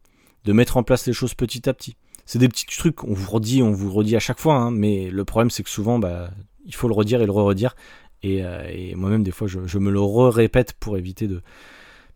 de 0.45 0.53
mettre 0.53 0.77
en 0.77 0.83
place 0.83 1.07
les 1.07 1.13
choses 1.13 1.33
petit 1.33 1.67
à 1.67 1.73
petit 1.73 1.95
c'est 2.25 2.39
des 2.39 2.47
petits 2.47 2.65
trucs, 2.65 3.03
on 3.03 3.13
vous 3.13 3.29
redit, 3.29 3.61
on 3.61 3.71
vous 3.71 3.91
redit 3.91 4.15
à 4.15 4.19
chaque 4.19 4.39
fois, 4.39 4.55
hein, 4.55 4.71
mais 4.71 5.09
le 5.09 5.25
problème 5.25 5.49
c'est 5.49 5.63
que 5.63 5.69
souvent, 5.69 5.99
bah, 5.99 6.31
il 6.65 6.73
faut 6.73 6.87
le 6.87 6.93
redire 6.93 7.21
et 7.21 7.25
le 7.25 7.31
re-redire. 7.31 7.75
Et, 8.23 8.43
euh, 8.43 8.95
moi-même, 8.95 9.23
des 9.23 9.31
fois, 9.31 9.47
je, 9.47 9.77
me 9.77 9.91
le 9.91 9.99
répète 9.99 10.73
pour 10.73 10.97
éviter 10.97 11.27
de, 11.27 11.41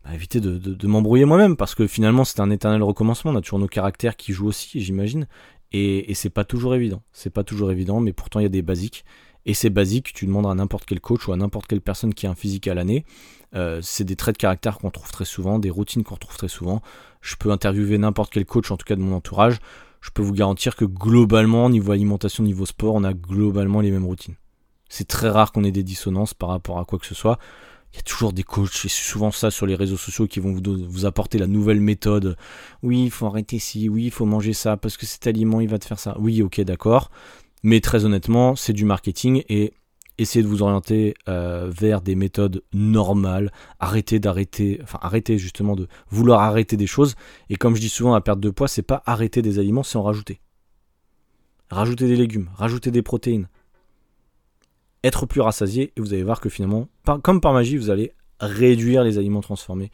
bah, 0.04 0.14
éviter 0.14 0.40
de, 0.40 0.86
m'embrouiller 0.86 1.26
moi-même, 1.26 1.56
parce 1.56 1.74
que 1.74 1.86
finalement, 1.86 2.24
c'est 2.24 2.40
un 2.40 2.50
éternel 2.50 2.82
recommencement. 2.82 3.32
On 3.32 3.36
a 3.36 3.42
toujours 3.42 3.58
nos 3.58 3.68
caractères 3.68 4.16
qui 4.16 4.32
jouent 4.32 4.48
aussi, 4.48 4.80
j'imagine. 4.80 5.26
Et, 5.72 6.14
c'est 6.14 6.30
pas 6.30 6.44
toujours 6.44 6.74
évident. 6.74 7.02
C'est 7.12 7.30
pas 7.30 7.44
toujours 7.44 7.70
évident, 7.70 8.00
mais 8.00 8.12
pourtant, 8.14 8.40
il 8.40 8.44
y 8.44 8.46
a 8.46 8.50
des 8.50 8.62
basiques. 8.62 9.04
Et 9.44 9.54
ces 9.54 9.70
basiques, 9.70 10.12
tu 10.12 10.26
demandes 10.26 10.46
à 10.46 10.54
n'importe 10.54 10.84
quel 10.86 11.00
coach 11.00 11.28
ou 11.28 11.32
à 11.32 11.36
n'importe 11.36 11.66
quelle 11.66 11.80
personne 11.80 12.12
qui 12.12 12.26
a 12.26 12.30
un 12.30 12.34
physique 12.34 12.68
à 12.68 12.74
l'année. 12.74 13.04
Euh, 13.54 13.80
c'est 13.82 14.04
des 14.04 14.16
traits 14.16 14.34
de 14.34 14.38
caractère 14.38 14.78
qu'on 14.78 14.90
trouve 14.90 15.10
très 15.10 15.24
souvent, 15.24 15.58
des 15.58 15.70
routines 15.70 16.04
qu'on 16.04 16.16
retrouve 16.16 16.36
très 16.36 16.48
souvent. 16.48 16.82
Je 17.20 17.36
peux 17.36 17.50
interviewer 17.50 17.96
n'importe 17.96 18.32
quel 18.32 18.44
coach, 18.44 18.70
en 18.70 18.76
tout 18.76 18.84
cas 18.84 18.96
de 18.96 19.00
mon 19.00 19.14
entourage 19.14 19.58
je 20.00 20.10
peux 20.10 20.22
vous 20.22 20.32
garantir 20.32 20.76
que 20.76 20.84
globalement, 20.84 21.70
niveau 21.70 21.92
alimentation, 21.92 22.44
niveau 22.44 22.66
sport, 22.66 22.94
on 22.94 23.04
a 23.04 23.14
globalement 23.14 23.80
les 23.80 23.90
mêmes 23.90 24.06
routines. 24.06 24.36
C'est 24.88 25.06
très 25.06 25.28
rare 25.28 25.52
qu'on 25.52 25.64
ait 25.64 25.72
des 25.72 25.82
dissonances 25.82 26.34
par 26.34 26.48
rapport 26.48 26.78
à 26.78 26.84
quoi 26.84 26.98
que 26.98 27.06
ce 27.06 27.14
soit. 27.14 27.38
Il 27.92 27.96
y 27.96 28.00
a 28.00 28.02
toujours 28.02 28.32
des 28.32 28.42
coachs, 28.42 28.70
c'est 28.72 28.88
souvent 28.88 29.30
ça 29.30 29.50
sur 29.50 29.66
les 29.66 29.74
réseaux 29.74 29.96
sociaux, 29.96 30.26
qui 30.26 30.40
vont 30.40 30.52
vous, 30.52 30.62
vous 30.88 31.06
apporter 31.06 31.38
la 31.38 31.46
nouvelle 31.46 31.80
méthode. 31.80 32.36
Oui, 32.82 33.04
il 33.04 33.10
faut 33.10 33.26
arrêter 33.26 33.58
ci, 33.58 33.88
oui, 33.88 34.04
il 34.04 34.10
faut 34.10 34.26
manger 34.26 34.52
ça, 34.52 34.76
parce 34.76 34.96
que 34.96 35.06
cet 35.06 35.26
aliment, 35.26 35.60
il 35.60 35.68
va 35.68 35.78
te 35.78 35.86
faire 35.86 35.98
ça. 35.98 36.16
Oui, 36.18 36.42
ok, 36.42 36.60
d'accord. 36.60 37.10
Mais 37.62 37.80
très 37.80 38.04
honnêtement, 38.04 38.56
c'est 38.56 38.74
du 38.74 38.84
marketing, 38.84 39.42
et 39.48 39.72
essayez 40.18 40.42
de 40.42 40.48
vous 40.48 40.62
orienter 40.62 41.14
euh, 41.28 41.70
vers 41.70 42.00
des 42.00 42.14
méthodes 42.14 42.62
normales, 42.72 43.52
arrêtez 43.78 44.18
d'arrêter, 44.18 44.80
enfin 44.82 44.98
arrêtez 45.00 45.38
justement 45.38 45.76
de 45.76 45.88
vouloir 46.10 46.42
arrêter 46.42 46.76
des 46.76 46.86
choses. 46.86 47.14
Et 47.48 47.56
comme 47.56 47.76
je 47.76 47.80
dis 47.80 47.88
souvent, 47.88 48.12
la 48.12 48.20
perte 48.20 48.40
de 48.40 48.50
poids, 48.50 48.68
c'est 48.68 48.82
pas 48.82 49.02
arrêter 49.06 49.42
des 49.42 49.58
aliments, 49.58 49.82
c'est 49.82 49.96
en 49.96 50.02
rajouter. 50.02 50.40
Rajouter 51.70 52.08
des 52.08 52.16
légumes, 52.16 52.50
rajouter 52.54 52.90
des 52.90 53.02
protéines, 53.02 53.48
être 55.04 55.26
plus 55.26 55.40
rassasié, 55.40 55.92
et 55.96 56.00
vous 56.00 56.12
allez 56.12 56.24
voir 56.24 56.40
que 56.40 56.48
finalement, 56.48 56.88
comme 57.22 57.40
par 57.40 57.52
magie, 57.52 57.76
vous 57.76 57.90
allez 57.90 58.12
réduire 58.40 59.04
les 59.04 59.18
aliments 59.18 59.40
transformés. 59.40 59.90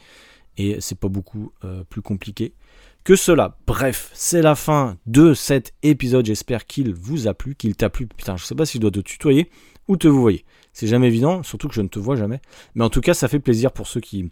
Et 0.57 0.81
c'est 0.81 0.99
pas 0.99 1.09
beaucoup 1.09 1.53
euh, 1.65 1.83
plus 1.85 2.01
compliqué 2.01 2.55
que 3.03 3.17
cela. 3.17 3.59
Bref, 3.67 4.11
c'est 4.15 4.41
la 4.41 4.55
fin 4.55 4.97
de 5.07 5.35
cet 5.35 5.75
épisode. 5.83 6.27
J'espère 6.27 6.65
qu'il 6.65 6.95
vous 6.95 7.27
a 7.27 7.35
plu, 7.35 7.55
qu'il 7.55 7.75
t'a 7.77 7.91
plu. 7.91 8.07
Putain, 8.07 8.37
je 8.37 8.45
sais 8.45 8.55
pas 8.55 8.65
si 8.65 8.79
je 8.79 8.81
dois 8.81 8.93
te 8.93 9.01
tutoyer 9.01 9.51
ou 9.89 9.97
te 9.97 10.09
vous 10.09 10.21
voyez. 10.21 10.45
C'est 10.73 10.87
jamais 10.87 11.07
évident, 11.07 11.43
surtout 11.43 11.69
que 11.69 11.75
je 11.75 11.83
ne 11.83 11.89
te 11.89 11.99
vois 11.99 12.17
jamais. 12.17 12.41
Mais 12.75 12.85
en 12.85 12.91
tout 12.91 13.01
cas, 13.01 13.15
ça 13.15 13.29
fait 13.29 13.39
plaisir 13.39 13.73
pour 13.73 13.87
ceux 13.87 14.01
qui, 14.01 14.31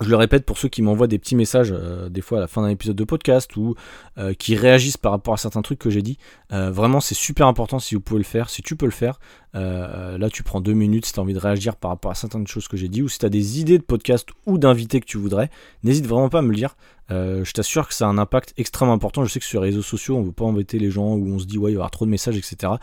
je 0.00 0.10
le 0.10 0.16
répète 0.16 0.44
pour 0.44 0.58
ceux 0.58 0.68
qui 0.68 0.82
m'envoient 0.82 1.06
des 1.06 1.18
petits 1.18 1.36
messages 1.36 1.72
euh, 1.72 2.08
des 2.08 2.20
fois 2.20 2.38
à 2.38 2.40
la 2.42 2.46
fin 2.46 2.62
d'un 2.62 2.68
épisode 2.68 2.96
de 2.96 3.04
podcast 3.04 3.56
ou 3.56 3.74
euh, 4.18 4.34
qui 4.34 4.56
réagissent 4.56 4.96
par 4.96 5.12
rapport 5.12 5.34
à 5.34 5.36
certains 5.36 5.62
trucs 5.62 5.78
que 5.78 5.90
j'ai 5.90 6.02
dit. 6.02 6.18
Euh, 6.52 6.70
vraiment, 6.70 7.00
c'est 7.00 7.14
super 7.14 7.46
important 7.46 7.78
si 7.78 7.94
vous 7.94 8.00
pouvez 8.00 8.18
le 8.18 8.24
faire, 8.24 8.50
si 8.50 8.62
tu 8.62 8.76
peux 8.76 8.86
le 8.86 8.92
faire. 8.92 9.18
là, 9.54 10.28
tu 10.30 10.42
prends 10.42 10.60
deux 10.60 10.74
minutes 10.74 11.06
si 11.06 11.12
tu 11.12 11.20
as 11.20 11.22
envie 11.22 11.32
de 11.32 11.38
réagir 11.38 11.76
par 11.76 11.90
rapport 11.90 12.10
à 12.10 12.14
certaines 12.14 12.46
choses 12.46 12.68
que 12.68 12.76
j'ai 12.76 12.88
dit 12.88 13.02
ou 13.02 13.08
si 13.08 13.18
tu 13.18 13.26
as 13.26 13.30
des 13.30 13.60
idées 13.60 13.78
de 13.78 13.82
podcast 13.82 14.28
ou 14.44 14.58
d'invités 14.58 15.00
que 15.00 15.06
tu 15.06 15.16
voudrais. 15.16 15.50
N'hésite 15.82 16.06
vraiment 16.06 16.28
pas 16.28 16.40
à 16.40 16.42
me 16.42 16.50
le 16.50 16.56
dire. 16.56 16.76
je 17.08 17.50
t'assure 17.52 17.88
que 17.88 17.94
ça 17.94 18.06
a 18.06 18.08
un 18.08 18.18
impact 18.18 18.52
extrêmement 18.58 18.92
important. 18.92 19.24
Je 19.24 19.32
sais 19.32 19.40
que 19.40 19.46
sur 19.46 19.62
les 19.62 19.70
réseaux 19.70 19.82
sociaux, 19.82 20.16
on 20.16 20.20
ne 20.20 20.26
veut 20.26 20.32
pas 20.32 20.44
embêter 20.44 20.78
les 20.78 20.90
gens 20.90 21.14
où 21.14 21.26
on 21.34 21.38
se 21.38 21.46
dit 21.46 21.56
ouais, 21.56 21.70
il 21.70 21.74
y 21.74 21.76
avoir 21.76 21.90
trop 21.90 22.04
de 22.04 22.10
messages, 22.10 22.36
etc. 22.36 22.74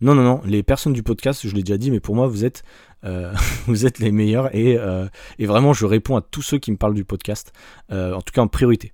Non, 0.00 0.14
non, 0.14 0.22
non, 0.22 0.40
les 0.44 0.62
personnes 0.62 0.92
du 0.92 1.02
podcast, 1.02 1.46
je 1.46 1.54
l'ai 1.54 1.62
déjà 1.62 1.76
dit, 1.76 1.90
mais 1.90 1.98
pour 1.98 2.14
moi, 2.14 2.28
vous 2.28 2.44
êtes, 2.44 2.62
euh, 3.04 3.32
vous 3.66 3.84
êtes 3.84 3.98
les 3.98 4.12
meilleurs 4.12 4.50
euh, 4.54 5.08
et, 5.38 5.46
vraiment, 5.46 5.72
je 5.72 5.86
réponds 5.86 6.16
à 6.16 6.20
tous 6.20 6.42
ceux 6.42 6.58
qui 6.58 6.70
me 6.70 6.76
parlent 6.76 6.94
du 6.94 7.04
podcast, 7.04 7.52
euh, 7.90 8.14
en 8.14 8.22
tout 8.22 8.32
cas 8.32 8.42
en 8.42 8.48
priorité. 8.48 8.92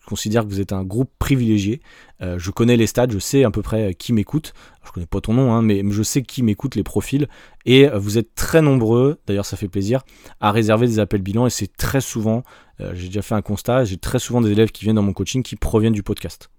Je 0.00 0.06
considère 0.06 0.44
que 0.44 0.50
vous 0.50 0.60
êtes 0.60 0.74
un 0.74 0.84
groupe 0.84 1.10
privilégié. 1.18 1.80
je 2.20 2.50
connais 2.50 2.76
les 2.76 2.86
stades, 2.86 3.10
je 3.10 3.18
sais 3.18 3.42
à 3.42 3.50
peu 3.50 3.62
près 3.62 3.94
qui 3.94 4.12
m'écoute. 4.12 4.52
Je 4.84 4.92
connais 4.92 5.06
pas 5.06 5.22
ton 5.22 5.32
nom, 5.32 5.54
hein, 5.54 5.62
mais 5.62 5.82
je 5.88 6.02
sais 6.02 6.20
qui 6.20 6.42
m'écoute, 6.42 6.74
les 6.74 6.82
profils. 6.82 7.26
Et 7.64 7.88
vous 7.88 8.18
êtes 8.18 8.34
très 8.34 8.60
nombreux, 8.60 9.18
d'ailleurs 9.26 9.46
ça 9.46 9.56
fait 9.56 9.66
plaisir, 9.66 10.02
à 10.40 10.52
réserver 10.52 10.88
des 10.88 10.98
appels 10.98 11.22
bilans. 11.22 11.46
Et 11.46 11.50
c'est 11.50 11.74
très 11.74 12.02
souvent, 12.02 12.42
j'ai 12.92 13.06
déjà 13.06 13.22
fait 13.22 13.34
un 13.34 13.40
constat, 13.40 13.84
j'ai 13.86 13.96
très 13.96 14.18
souvent 14.18 14.42
des 14.42 14.52
élèves 14.52 14.72
qui 14.72 14.84
viennent 14.84 14.96
dans 14.96 15.02
mon 15.02 15.14
coaching 15.14 15.42
qui 15.42 15.56
proviennent 15.56 15.94
du 15.94 16.02
podcast. 16.02 16.50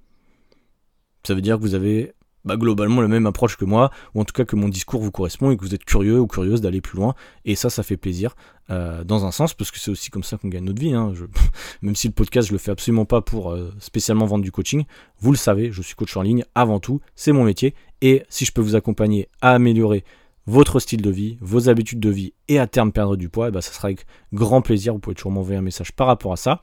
Ça 1.22 1.36
veut 1.36 1.42
dire 1.42 1.58
que 1.58 1.62
vous 1.62 1.76
avez 1.76 2.14
bah, 2.46 2.58
globalement 2.58 3.02
la 3.02 3.08
même 3.08 3.26
approche 3.26 3.58
que 3.58 3.66
moi, 3.66 3.92
ou 4.14 4.22
en 4.22 4.26
tout 4.26 4.34
cas 4.34 4.46
que 4.46 4.56
mon 4.56 4.70
discours 4.70 5.02
vous 5.02 5.12
correspond 5.12 5.52
et 5.52 5.58
que 5.58 5.62
vous 5.62 5.76
êtes 5.76 5.84
curieux 5.84 6.20
ou 6.20 6.28
curieuse 6.28 6.62
d'aller 6.62 6.82
plus 6.82 6.98
loin. 6.98 7.16
Et 7.44 7.56
ça, 7.56 7.70
ça 7.70 7.84
fait 7.84 7.98
plaisir 7.98 8.36
euh, 8.70 9.04
dans 9.04 9.26
un 9.26 9.32
sens, 9.32 9.54
parce 9.54 9.72
que 9.72 9.80
c'est 9.80 9.92
aussi 9.92 10.10
comme 10.12 10.24
ça 10.24 10.38
qu'on 10.38 10.50
gagne 10.50 10.64
notre 10.64 10.80
vie. 10.80 10.94
Hein. 10.94 11.14
même 11.82 11.96
si 11.96 12.08
le 12.08 12.14
podcast, 12.14 12.48
je 12.48 12.54
le 12.54 12.60
fais 12.60 12.72
absolument 12.72 13.06
pas 13.06 13.22
pour 13.22 13.52
euh, 13.52 13.74
spécialement 13.80 14.26
vendre 14.26 14.44
du 14.44 14.52
coaching, 14.52 14.86
vous 15.20 15.32
le 15.32 15.38
savez, 15.38 15.72
je 15.72 15.82
suis 15.82 15.96
coach 15.96 16.16
en 16.18 16.22
ligne 16.22 16.46
avant 16.56 16.80
tout, 16.80 17.02
c'est 17.16 17.32
mon 17.32 17.44
métier. 17.44 17.74
Et 18.02 18.24
si 18.30 18.46
je 18.46 18.52
peux 18.52 18.62
vous 18.62 18.76
accompagner 18.76 19.28
à 19.42 19.52
améliorer 19.52 20.04
votre 20.48 20.80
style 20.80 21.02
de 21.02 21.10
vie, 21.10 21.38
vos 21.42 21.70
habitudes 21.70 22.00
de 22.00 22.10
vie 22.10 22.34
et 22.48 22.60
à 22.60 22.68
terme 22.68 22.92
perdre 22.92 23.16
du 23.16 23.30
poids, 23.30 23.50
bah, 23.50 23.62
ça 23.62 23.72
sera 23.72 23.88
avec 23.88 24.06
grand 24.34 24.62
plaisir. 24.62 24.94
Vous 24.94 25.00
pouvez 25.00 25.16
toujours 25.16 25.32
m'envoyer 25.32 25.58
un 25.58 25.64
message 25.64 25.92
par 25.92 26.08
rapport 26.08 26.34
à 26.34 26.38
ça. 26.38 26.62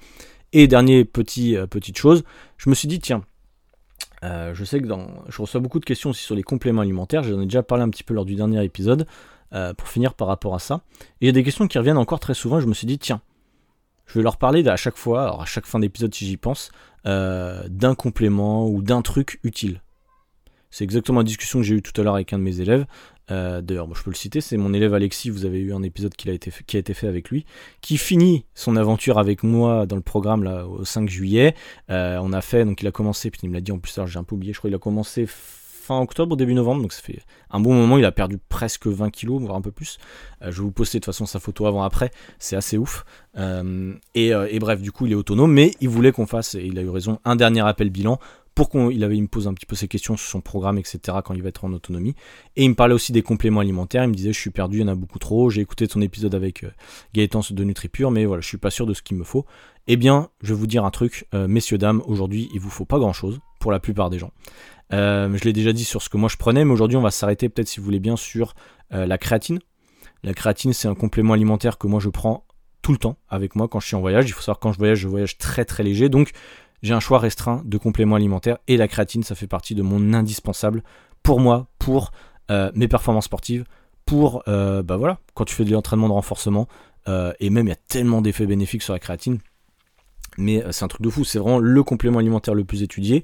Et 0.52 0.68
dernier 0.68 1.04
petit, 1.04 1.56
euh, 1.56 1.66
petite 1.66 1.98
chose, 1.98 2.24
je 2.58 2.68
me 2.68 2.74
suis 2.74 2.86
dit, 2.86 3.00
tiens, 3.00 3.24
euh, 4.22 4.54
je 4.54 4.64
sais 4.64 4.80
que 4.80 4.86
je 4.86 5.42
reçois 5.42 5.60
beaucoup 5.60 5.80
de 5.80 5.84
questions 5.84 6.10
aussi 6.10 6.22
sur 6.22 6.34
les 6.34 6.42
compléments 6.42 6.82
alimentaires. 6.82 7.22
J'en 7.22 7.40
ai 7.40 7.44
déjà 7.44 7.62
parlé 7.62 7.84
un 7.84 7.90
petit 7.90 8.04
peu 8.04 8.14
lors 8.14 8.24
du 8.24 8.34
dernier 8.34 8.64
épisode. 8.64 9.06
Euh, 9.54 9.74
pour 9.74 9.86
finir 9.86 10.14
par 10.14 10.28
rapport 10.28 10.54
à 10.54 10.58
ça. 10.58 10.80
Et 11.20 11.24
il 11.24 11.26
y 11.26 11.28
a 11.28 11.32
des 11.32 11.42
questions 11.42 11.68
qui 11.68 11.76
reviennent 11.76 11.98
encore 11.98 12.20
très 12.20 12.32
souvent. 12.32 12.58
Je 12.58 12.66
me 12.66 12.72
suis 12.72 12.86
dit, 12.86 12.98
tiens, 12.98 13.20
je 14.06 14.18
vais 14.18 14.22
leur 14.22 14.38
parler 14.38 14.66
à 14.66 14.76
chaque 14.76 14.96
fois, 14.96 15.42
à 15.42 15.44
chaque 15.44 15.66
fin 15.66 15.78
d'épisode 15.78 16.14
si 16.14 16.24
j'y 16.26 16.38
pense, 16.38 16.70
euh, 17.04 17.62
d'un 17.68 17.94
complément 17.94 18.66
ou 18.66 18.80
d'un 18.80 19.02
truc 19.02 19.40
utile. 19.42 19.82
C'est 20.70 20.84
exactement 20.84 21.18
la 21.18 21.24
discussion 21.24 21.58
que 21.58 21.66
j'ai 21.66 21.74
eue 21.74 21.82
tout 21.82 21.98
à 22.00 22.04
l'heure 22.04 22.14
avec 22.14 22.32
un 22.32 22.38
de 22.38 22.44
mes 22.44 22.62
élèves. 22.62 22.86
D'ailleurs, 23.28 23.88
je 23.94 24.02
peux 24.02 24.10
le 24.10 24.16
citer, 24.16 24.40
c'est 24.40 24.56
mon 24.56 24.74
élève 24.74 24.92
Alexis, 24.92 25.30
vous 25.30 25.46
avez 25.46 25.58
eu 25.58 25.72
un 25.72 25.82
épisode 25.82 26.14
qui 26.14 26.28
a, 26.28 26.32
été 26.32 26.50
fait, 26.50 26.64
qui 26.64 26.76
a 26.76 26.80
été 26.80 26.92
fait 26.92 27.06
avec 27.06 27.30
lui, 27.30 27.46
qui 27.80 27.96
finit 27.96 28.44
son 28.54 28.76
aventure 28.76 29.18
avec 29.18 29.42
moi 29.42 29.86
dans 29.86 29.96
le 29.96 30.02
programme 30.02 30.44
là, 30.44 30.66
au 30.66 30.84
5 30.84 31.08
juillet. 31.08 31.54
on 31.88 32.32
a 32.32 32.40
fait, 32.42 32.64
donc 32.64 32.82
il 32.82 32.86
a 32.88 32.92
commencé, 32.92 33.30
puis 33.30 33.40
il 33.44 33.48
me 33.48 33.54
l'a 33.54 33.60
dit 33.60 33.72
en 33.72 33.78
plus, 33.78 33.98
j'ai 34.04 34.18
un 34.18 34.24
peu 34.24 34.34
oublié, 34.34 34.52
je 34.52 34.58
crois 34.58 34.68
qu'il 34.68 34.76
a 34.76 34.78
commencé 34.78 35.26
fin 35.82 35.98
octobre, 36.00 36.36
début 36.36 36.54
novembre, 36.54 36.82
donc 36.82 36.92
ça 36.92 37.02
fait 37.02 37.20
un 37.50 37.58
bon 37.58 37.74
moment, 37.74 37.98
il 37.98 38.04
a 38.04 38.12
perdu 38.12 38.38
presque 38.38 38.86
20 38.86 39.10
kilos, 39.10 39.40
voire 39.40 39.56
un 39.56 39.60
peu 39.60 39.72
plus. 39.72 39.98
je 40.40 40.48
vais 40.48 40.52
vous 40.52 40.70
poster 40.70 40.98
de 40.98 41.04
toute 41.04 41.12
façon 41.12 41.26
sa 41.26 41.40
photo 41.40 41.66
avant-après, 41.66 42.10
c'est 42.38 42.56
assez 42.56 42.78
ouf. 42.78 43.04
et, 43.36 44.28
et, 44.28 44.58
bref, 44.60 44.80
du 44.80 44.92
coup, 44.92 45.06
il 45.06 45.12
est 45.12 45.16
autonome, 45.16 45.52
mais 45.52 45.72
il 45.80 45.88
voulait 45.88 46.12
qu'on 46.12 46.26
fasse, 46.26 46.54
et 46.54 46.64
il 46.64 46.78
a 46.78 46.82
eu 46.82 46.88
raison, 46.88 47.18
un 47.24 47.36
dernier 47.36 47.66
appel 47.66 47.90
bilan 47.90 48.18
pour 48.54 48.68
qu'il 48.68 48.80
me 48.80 49.26
pose 49.26 49.48
un 49.48 49.54
petit 49.54 49.66
peu 49.66 49.76
ses 49.76 49.88
questions 49.88 50.16
sur 50.16 50.28
son 50.28 50.40
programme, 50.40 50.78
etc., 50.78 51.18
quand 51.24 51.34
il 51.34 51.42
va 51.42 51.48
être 51.48 51.64
en 51.64 51.72
autonomie. 51.72 52.14
Et 52.56 52.64
il 52.64 52.70
me 52.70 52.74
parlait 52.74 52.94
aussi 52.94 53.12
des 53.12 53.22
compléments 53.22 53.60
alimentaires. 53.60 54.04
Il 54.04 54.10
me 54.10 54.14
disait, 54.14 54.32
je 54.32 54.38
suis 54.38 54.50
perdu, 54.50 54.78
il 54.78 54.80
y 54.82 54.84
en 54.84 54.88
a 54.88 54.94
beaucoup 54.94 55.18
trop. 55.18 55.50
J'ai 55.50 55.62
écouté 55.62 55.88
ton 55.88 56.00
épisode 56.00 56.34
avec 56.34 56.64
euh, 56.64 56.70
Gaëtan 57.14 57.40
de 57.50 57.64
NutriPure, 57.64 58.10
mais 58.10 58.24
voilà, 58.24 58.40
je 58.40 58.48
suis 58.48 58.58
pas 58.58 58.70
sûr 58.70 58.86
de 58.86 58.94
ce 58.94 59.02
qu'il 59.02 59.16
me 59.16 59.24
faut. 59.24 59.46
Eh 59.86 59.96
bien, 59.96 60.28
je 60.42 60.52
vais 60.52 60.60
vous 60.60 60.66
dire 60.66 60.84
un 60.84 60.90
truc, 60.90 61.26
euh, 61.34 61.48
messieurs, 61.48 61.78
dames, 61.78 62.02
aujourd'hui, 62.06 62.48
il 62.54 62.60
vous 62.60 62.70
faut 62.70 62.84
pas 62.84 62.98
grand 62.98 63.12
chose, 63.12 63.40
pour 63.58 63.72
la 63.72 63.80
plupart 63.80 64.10
des 64.10 64.18
gens. 64.18 64.32
Euh, 64.92 65.34
je 65.36 65.44
l'ai 65.44 65.52
déjà 65.52 65.72
dit 65.72 65.84
sur 65.84 66.02
ce 66.02 66.08
que 66.08 66.18
moi 66.18 66.28
je 66.28 66.36
prenais, 66.36 66.64
mais 66.64 66.72
aujourd'hui, 66.72 66.96
on 66.98 67.02
va 67.02 67.10
s'arrêter, 67.10 67.48
peut-être 67.48 67.68
si 67.68 67.80
vous 67.80 67.84
voulez 67.84 68.00
bien, 68.00 68.16
sur 68.16 68.54
la 68.90 69.16
créatine. 69.16 69.58
La 70.22 70.34
créatine, 70.34 70.74
c'est 70.74 70.86
un 70.86 70.94
complément 70.94 71.32
alimentaire 71.32 71.78
que 71.78 71.86
moi 71.86 71.98
je 71.98 72.10
prends 72.10 72.44
tout 72.82 72.92
le 72.92 72.98
temps 72.98 73.16
avec 73.28 73.56
moi 73.56 73.68
quand 73.68 73.80
je 73.80 73.86
suis 73.86 73.96
en 73.96 74.00
voyage. 74.00 74.28
Il 74.28 74.32
faut 74.32 74.40
savoir 74.40 74.58
quand 74.58 74.72
je 74.72 74.78
voyage, 74.78 74.98
je 74.98 75.08
voyage 75.08 75.38
très 75.38 75.64
très 75.64 75.82
léger. 75.82 76.08
Donc 76.08 76.32
j'ai 76.82 76.94
un 76.94 77.00
choix 77.00 77.18
restreint 77.18 77.62
de 77.64 77.78
compléments 77.78 78.16
alimentaires 78.16 78.58
et 78.68 78.76
la 78.76 78.88
créatine, 78.88 79.22
ça 79.22 79.34
fait 79.34 79.46
partie 79.46 79.74
de 79.74 79.82
mon 79.82 80.12
indispensable 80.12 80.82
pour 81.22 81.40
moi, 81.40 81.68
pour 81.78 82.10
euh, 82.50 82.72
mes 82.74 82.88
performances 82.88 83.26
sportives, 83.26 83.64
pour, 84.04 84.42
euh, 84.48 84.82
bah 84.82 84.96
voilà, 84.96 85.18
quand 85.34 85.44
tu 85.44 85.54
fais 85.54 85.64
de 85.64 85.70
l'entraînement 85.70 86.08
de 86.08 86.12
renforcement, 86.12 86.66
euh, 87.08 87.32
et 87.40 87.50
même 87.50 87.66
il 87.66 87.70
y 87.70 87.72
a 87.72 87.76
tellement 87.88 88.20
d'effets 88.20 88.46
bénéfiques 88.46 88.82
sur 88.82 88.92
la 88.92 88.98
créatine, 88.98 89.38
mais 90.38 90.62
c'est 90.70 90.84
un 90.84 90.88
truc 90.88 91.02
de 91.02 91.10
fou, 91.10 91.24
c'est 91.24 91.38
vraiment 91.38 91.58
le 91.58 91.82
complément 91.82 92.18
alimentaire 92.18 92.54
le 92.54 92.64
plus 92.64 92.82
étudié. 92.82 93.22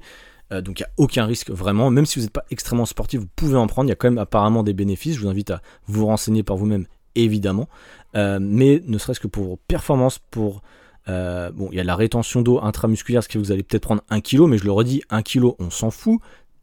donc 0.51 0.79
il 0.79 0.83
n'y 0.83 0.85
a 0.85 0.91
aucun 0.97 1.25
risque 1.25 1.51
vraiment, 1.51 1.89
même 1.91 2.05
si 2.05 2.19
vous 2.19 2.25
n'êtes 2.25 2.33
pas 2.33 2.45
extrêmement 2.49 2.85
sportif, 2.85 3.19
vous 3.19 3.27
pouvez 3.35 3.57
en 3.57 3.67
prendre, 3.67 3.87
il 3.87 3.89
y 3.89 3.93
a 3.93 3.95
quand 3.95 4.09
même 4.09 4.19
apparemment 4.19 4.63
des 4.63 4.73
bénéfices, 4.73 5.15
je 5.15 5.21
vous 5.21 5.27
invite 5.27 5.51
à 5.51 5.61
vous 5.85 6.05
renseigner 6.05 6.43
par 6.43 6.55
vous-même 6.55 6.85
évidemment, 7.15 7.67
mais 8.13 8.81
ne 8.85 8.97
serait-ce 8.97 9.19
que 9.19 9.27
pour 9.27 9.43
vos 9.43 9.59
performances, 9.67 10.19
pour 10.19 10.61
euh, 11.09 11.51
bon, 11.51 11.69
il 11.71 11.77
y 11.77 11.81
a 11.81 11.83
la 11.83 11.95
rétention 11.95 12.41
d'eau 12.41 12.59
intramusculaire, 12.61 13.23
ce 13.23 13.29
que 13.29 13.39
vous 13.39 13.51
allez 13.51 13.63
peut-être 13.63 13.83
prendre 13.83 14.03
1 14.09 14.21
kg, 14.21 14.41
mais 14.41 14.57
je 14.57 14.63
le 14.63 14.71
redis, 14.71 15.01
1 15.09 15.23
kg, 15.23 15.53
on 15.59 15.69
s'en 15.69 15.91
fout. 15.91 16.19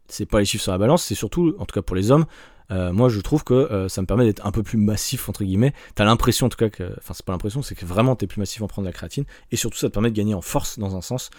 C'est 0.07 0.25
pas 0.25 0.39
les 0.39 0.45
chiffres 0.45 0.63
sur 0.63 0.71
la 0.71 0.77
balance, 0.77 1.03
c'est 1.03 1.15
surtout, 1.15 1.53
en 1.59 1.65
tout 1.65 1.73
cas 1.73 1.81
pour 1.81 1.95
les 1.95 2.11
hommes, 2.11 2.25
euh, 2.71 2.93
moi 2.93 3.09
je 3.09 3.19
trouve 3.19 3.43
que 3.43 3.53
euh, 3.53 3.89
ça 3.89 4.01
me 4.01 4.07
permet 4.07 4.25
d'être 4.25 4.45
un 4.45 4.51
peu 4.51 4.63
plus 4.63 4.77
massif, 4.77 5.27
entre 5.27 5.43
guillemets. 5.43 5.73
T'as 5.95 6.05
l'impression 6.05 6.45
en 6.45 6.49
tout 6.49 6.57
cas 6.57 6.69
que, 6.69 6.93
enfin 6.97 7.13
c'est 7.13 7.25
pas 7.25 7.33
l'impression, 7.33 7.61
c'est 7.61 7.75
que 7.75 7.85
vraiment 7.85 8.15
t'es 8.15 8.27
plus 8.27 8.39
massif 8.39 8.61
en 8.61 8.67
prenant 8.67 8.85
de 8.85 8.89
la 8.89 8.93
créatine, 8.93 9.25
et 9.51 9.57
surtout 9.57 9.77
ça 9.77 9.89
te 9.89 9.93
permet 9.93 10.09
de 10.09 10.15
gagner 10.15 10.33
en 10.33 10.41
force 10.41 10.79
dans 10.79 10.95
un 10.95 11.01
sens, 11.01 11.29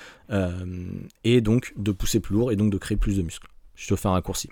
et 1.25 1.41
donc 1.41 1.73
de 1.79 1.93
pousser 1.93 2.21
plus 2.21 2.35
lourd, 2.35 2.53
et 2.53 2.57
donc 2.57 2.71
de 2.71 2.79
créer 2.79 2.99
plus 2.99 3.17
de 3.17 3.23
muscles. 3.23 3.49
Je 3.75 3.87
te 3.87 3.97
fais 3.97 4.09
un 4.09 4.13
raccourci. 4.13 4.51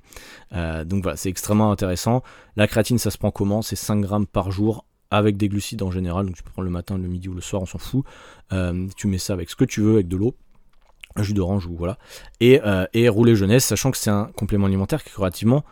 donc 0.52 1.02
voilà, 1.02 1.16
c'est 1.16 1.28
extrêmement 1.28 1.72
intéressant. 1.72 2.22
La 2.54 2.66
créatine, 2.68 2.96
ça 2.96 3.10
se 3.10 3.18
prend 3.18 3.32
comment? 3.32 3.60
C'est 3.60 3.76
5 3.76 4.00
grammes 4.00 4.26
par 4.26 4.50
jour 4.52 4.86
avec 5.16 5.36
des 5.36 5.48
glucides 5.48 5.82
en 5.82 5.90
général, 5.90 6.26
donc 6.26 6.36
tu 6.36 6.42
peux 6.42 6.50
prendre 6.50 6.66
le 6.66 6.72
matin, 6.72 6.96
le 6.98 7.08
midi 7.08 7.28
ou 7.28 7.34
le 7.34 7.40
soir, 7.40 7.62
on 7.62 7.66
s'en 7.66 7.78
fout. 7.78 8.04
Euh, 8.52 8.86
tu 8.96 9.06
mets 9.06 9.18
ça 9.18 9.32
avec 9.32 9.50
ce 9.50 9.56
que 9.56 9.64
tu 9.64 9.80
veux, 9.80 9.94
avec 9.94 10.08
de 10.08 10.16
l'eau, 10.16 10.36
un 11.16 11.22
jus 11.22 11.34
d'orange 11.34 11.66
ou 11.66 11.76
voilà. 11.76 11.98
Et, 12.40 12.60
euh, 12.64 12.86
rouler 13.10 13.36
jeunesse, 13.36 13.64
sachant 13.64 13.90
que 13.90 13.98
c'est 13.98 14.10
un 14.10 14.30
complément 14.36 14.66
alimentaire 14.66 15.02
qui 15.02 15.10
est 15.10 15.16
relativement 15.16 15.64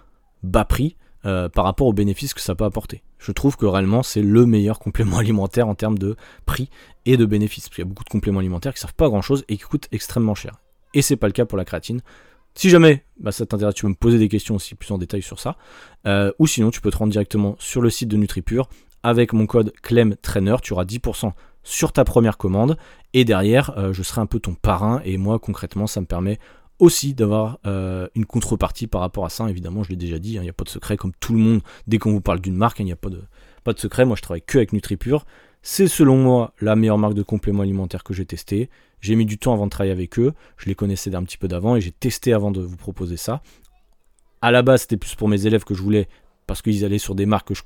bas 0.42 0.64
prix 0.64 0.96
euh, 1.24 1.48
par 1.48 1.64
rapport 1.64 1.86
aux 1.86 1.92
bénéfices 1.92 2.34
que 2.34 2.40
ça 2.40 2.54
peut 2.54 2.64
apporter. 2.64 3.02
Je 3.18 3.32
trouve 3.32 3.56
que 3.56 3.64
réellement 3.64 4.02
c'est 4.02 4.22
le 4.22 4.46
meilleur 4.46 4.78
complément 4.80 5.18
alimentaire 5.18 5.68
en 5.68 5.74
termes 5.74 5.98
de 5.98 6.16
prix 6.46 6.68
et 7.06 7.16
de 7.16 7.24
bénéfices. 7.24 7.68
Parce 7.68 7.78
y 7.78 7.82
a 7.82 7.86
beaucoup 7.86 8.04
de 8.04 8.10
compléments 8.10 8.40
alimentaires 8.40 8.74
qui 8.74 8.80
servent 8.80 8.94
pas 8.94 9.06
à 9.06 9.08
grand 9.08 9.22
chose 9.22 9.44
et 9.48 9.56
qui 9.56 9.62
coûtent 9.62 9.88
extrêmement 9.92 10.34
cher. 10.34 10.60
Et 10.92 11.02
c'est 11.02 11.16
pas 11.16 11.26
le 11.26 11.32
cas 11.32 11.44
pour 11.44 11.58
la 11.58 11.64
créatine. 11.64 12.00
Si 12.56 12.70
jamais 12.70 13.04
bah, 13.18 13.32
ça 13.32 13.44
t'intéresse, 13.46 13.74
tu 13.74 13.82
peux 13.82 13.88
me 13.88 13.94
poser 13.94 14.18
des 14.18 14.28
questions 14.28 14.54
aussi 14.54 14.76
plus 14.76 14.92
en 14.92 14.98
détail 14.98 15.22
sur 15.22 15.40
ça. 15.40 15.56
ou 16.38 16.46
sinon, 16.46 16.70
tu 16.70 16.80
peux 16.80 16.90
te 16.90 16.96
rendre 16.96 17.10
directement 17.10 17.56
sur 17.58 17.82
le 17.82 17.90
site 17.90 18.08
de 18.08 18.16
NutriPure 18.16 18.68
avec 19.04 19.34
mon 19.34 19.46
code 19.46 19.72
CLEMTRAINER, 19.82 20.56
tu 20.62 20.72
auras 20.72 20.84
10% 20.84 21.32
sur 21.62 21.92
ta 21.92 22.04
première 22.04 22.38
commande. 22.38 22.76
Et 23.12 23.24
derrière, 23.24 23.78
euh, 23.78 23.92
je 23.92 24.02
serai 24.02 24.22
un 24.22 24.26
peu 24.26 24.40
ton 24.40 24.54
parrain. 24.54 25.00
Et 25.04 25.18
moi, 25.18 25.38
concrètement, 25.38 25.86
ça 25.86 26.00
me 26.00 26.06
permet 26.06 26.38
aussi 26.80 27.14
d'avoir 27.14 27.60
euh, 27.66 28.08
une 28.14 28.24
contrepartie 28.24 28.86
par 28.86 29.02
rapport 29.02 29.26
à 29.26 29.28
ça. 29.28 29.48
Évidemment, 29.48 29.84
je 29.84 29.90
l'ai 29.90 29.96
déjà 29.96 30.18
dit, 30.18 30.32
il 30.32 30.38
hein, 30.38 30.42
n'y 30.42 30.48
a 30.48 30.54
pas 30.54 30.64
de 30.64 30.70
secret. 30.70 30.96
Comme 30.96 31.12
tout 31.20 31.34
le 31.34 31.38
monde, 31.38 31.60
dès 31.86 31.98
qu'on 31.98 32.12
vous 32.12 32.22
parle 32.22 32.40
d'une 32.40 32.56
marque, 32.56 32.80
il 32.80 32.86
n'y 32.86 32.92
a 32.92 32.96
pas 32.96 33.10
de, 33.10 33.22
pas 33.62 33.74
secret. 33.76 34.06
Moi, 34.06 34.16
je 34.16 34.22
travaille 34.22 34.42
que 34.42 34.58
avec 34.58 34.72
NutriPure. 34.72 35.26
C'est 35.62 35.86
selon 35.86 36.16
moi 36.16 36.52
la 36.60 36.74
meilleure 36.74 36.98
marque 36.98 37.14
de 37.14 37.22
compléments 37.22 37.62
alimentaires 37.62 38.04
que 38.04 38.14
j'ai 38.14 38.26
testé. 38.26 38.70
J'ai 39.00 39.16
mis 39.16 39.26
du 39.26 39.36
temps 39.36 39.52
avant 39.52 39.66
de 39.66 39.70
travailler 39.70 39.92
avec 39.92 40.18
eux. 40.18 40.32
Je 40.56 40.66
les 40.66 40.74
connaissais 40.74 41.10
d'un 41.10 41.22
petit 41.22 41.38
peu 41.38 41.48
d'avant 41.48 41.76
et 41.76 41.80
j'ai 41.82 41.92
testé 41.92 42.32
avant 42.32 42.50
de 42.50 42.62
vous 42.62 42.76
proposer 42.76 43.18
ça. 43.18 43.42
À 44.40 44.50
la 44.50 44.62
base, 44.62 44.82
c'était 44.82 44.96
plus 44.96 45.14
pour 45.14 45.28
mes 45.28 45.46
élèves 45.46 45.64
que 45.64 45.74
je 45.74 45.82
voulais 45.82 46.08
parce 46.46 46.62
qu'ils 46.62 46.84
allaient 46.84 46.98
sur 46.98 47.14
des 47.14 47.26
marques 47.26 47.48
que 47.48 47.54
je 47.54 47.62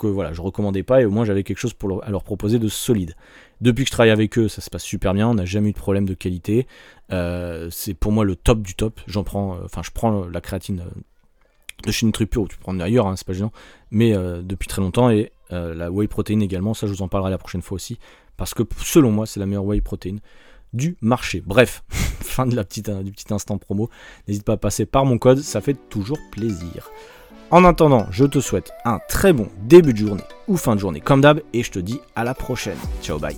que 0.00 0.06
voilà, 0.06 0.32
je 0.32 0.40
recommandais 0.40 0.82
pas 0.82 1.02
et 1.02 1.04
au 1.04 1.10
moins 1.10 1.24
j'avais 1.24 1.44
quelque 1.44 1.58
chose 1.58 1.74
pour 1.74 1.88
leur, 1.88 2.04
à 2.04 2.10
leur 2.10 2.24
proposer 2.24 2.58
de 2.58 2.68
solide. 2.68 3.14
Depuis 3.60 3.84
que 3.84 3.88
je 3.88 3.92
travaille 3.92 4.10
avec 4.10 4.38
eux, 4.38 4.48
ça 4.48 4.62
se 4.62 4.70
passe 4.70 4.82
super 4.82 5.12
bien, 5.12 5.28
on 5.28 5.34
n'a 5.34 5.44
jamais 5.44 5.68
eu 5.68 5.72
de 5.72 5.78
problème 5.78 6.06
de 6.06 6.14
qualité. 6.14 6.66
Euh, 7.12 7.68
c'est 7.70 7.94
pour 7.94 8.10
moi 8.10 8.24
le 8.24 8.34
top 8.34 8.62
du 8.62 8.74
top. 8.74 9.00
J'en 9.06 9.22
prends, 9.22 9.54
euh, 9.54 9.64
enfin 9.64 9.82
je 9.84 9.90
prends 9.90 10.26
la 10.26 10.40
créatine 10.40 10.80
euh, 10.80 11.00
de 11.86 11.92
chez 11.92 12.06
Nutripure 12.06 12.42
ou 12.42 12.48
tu 12.48 12.56
prends 12.56 12.78
ailleurs, 12.80 13.06
hein, 13.06 13.16
c'est 13.16 13.26
pas 13.26 13.34
gênant, 13.34 13.52
mais 13.90 14.12
depuis 14.42 14.68
très 14.68 14.82
longtemps 14.82 15.10
et 15.10 15.32
la 15.50 15.90
whey 15.90 16.08
protein 16.08 16.40
également, 16.40 16.74
ça 16.74 16.86
je 16.86 16.92
vous 16.92 17.02
en 17.02 17.08
parlerai 17.08 17.30
la 17.30 17.38
prochaine 17.38 17.62
fois 17.62 17.76
aussi, 17.76 17.98
parce 18.36 18.52
que 18.52 18.62
selon 18.84 19.10
moi 19.10 19.26
c'est 19.26 19.40
la 19.40 19.46
meilleure 19.46 19.64
whey 19.64 19.80
protein 19.80 20.16
du 20.74 20.98
marché. 21.00 21.42
Bref, 21.44 21.82
fin 21.90 22.46
de 22.46 22.54
la 22.54 22.64
petite, 22.64 22.90
du 22.90 23.12
petit 23.12 23.32
instant 23.32 23.56
promo. 23.56 23.88
N'hésite 24.28 24.44
pas 24.44 24.52
à 24.52 24.56
passer 24.58 24.84
par 24.84 25.06
mon 25.06 25.16
code, 25.16 25.38
ça 25.38 25.62
fait 25.62 25.76
toujours 25.88 26.18
plaisir. 26.30 26.90
En 27.50 27.64
attendant, 27.64 28.06
je 28.12 28.24
te 28.24 28.38
souhaite 28.38 28.72
un 28.84 29.00
très 29.08 29.32
bon 29.32 29.48
début 29.64 29.92
de 29.92 29.98
journée 29.98 30.22
ou 30.46 30.56
fin 30.56 30.76
de 30.76 30.80
journée 30.80 31.00
comme 31.00 31.20
d'hab 31.20 31.40
et 31.52 31.62
je 31.64 31.70
te 31.72 31.80
dis 31.80 32.00
à 32.14 32.22
la 32.22 32.34
prochaine. 32.34 32.78
Ciao 33.02 33.18
bye 33.18 33.36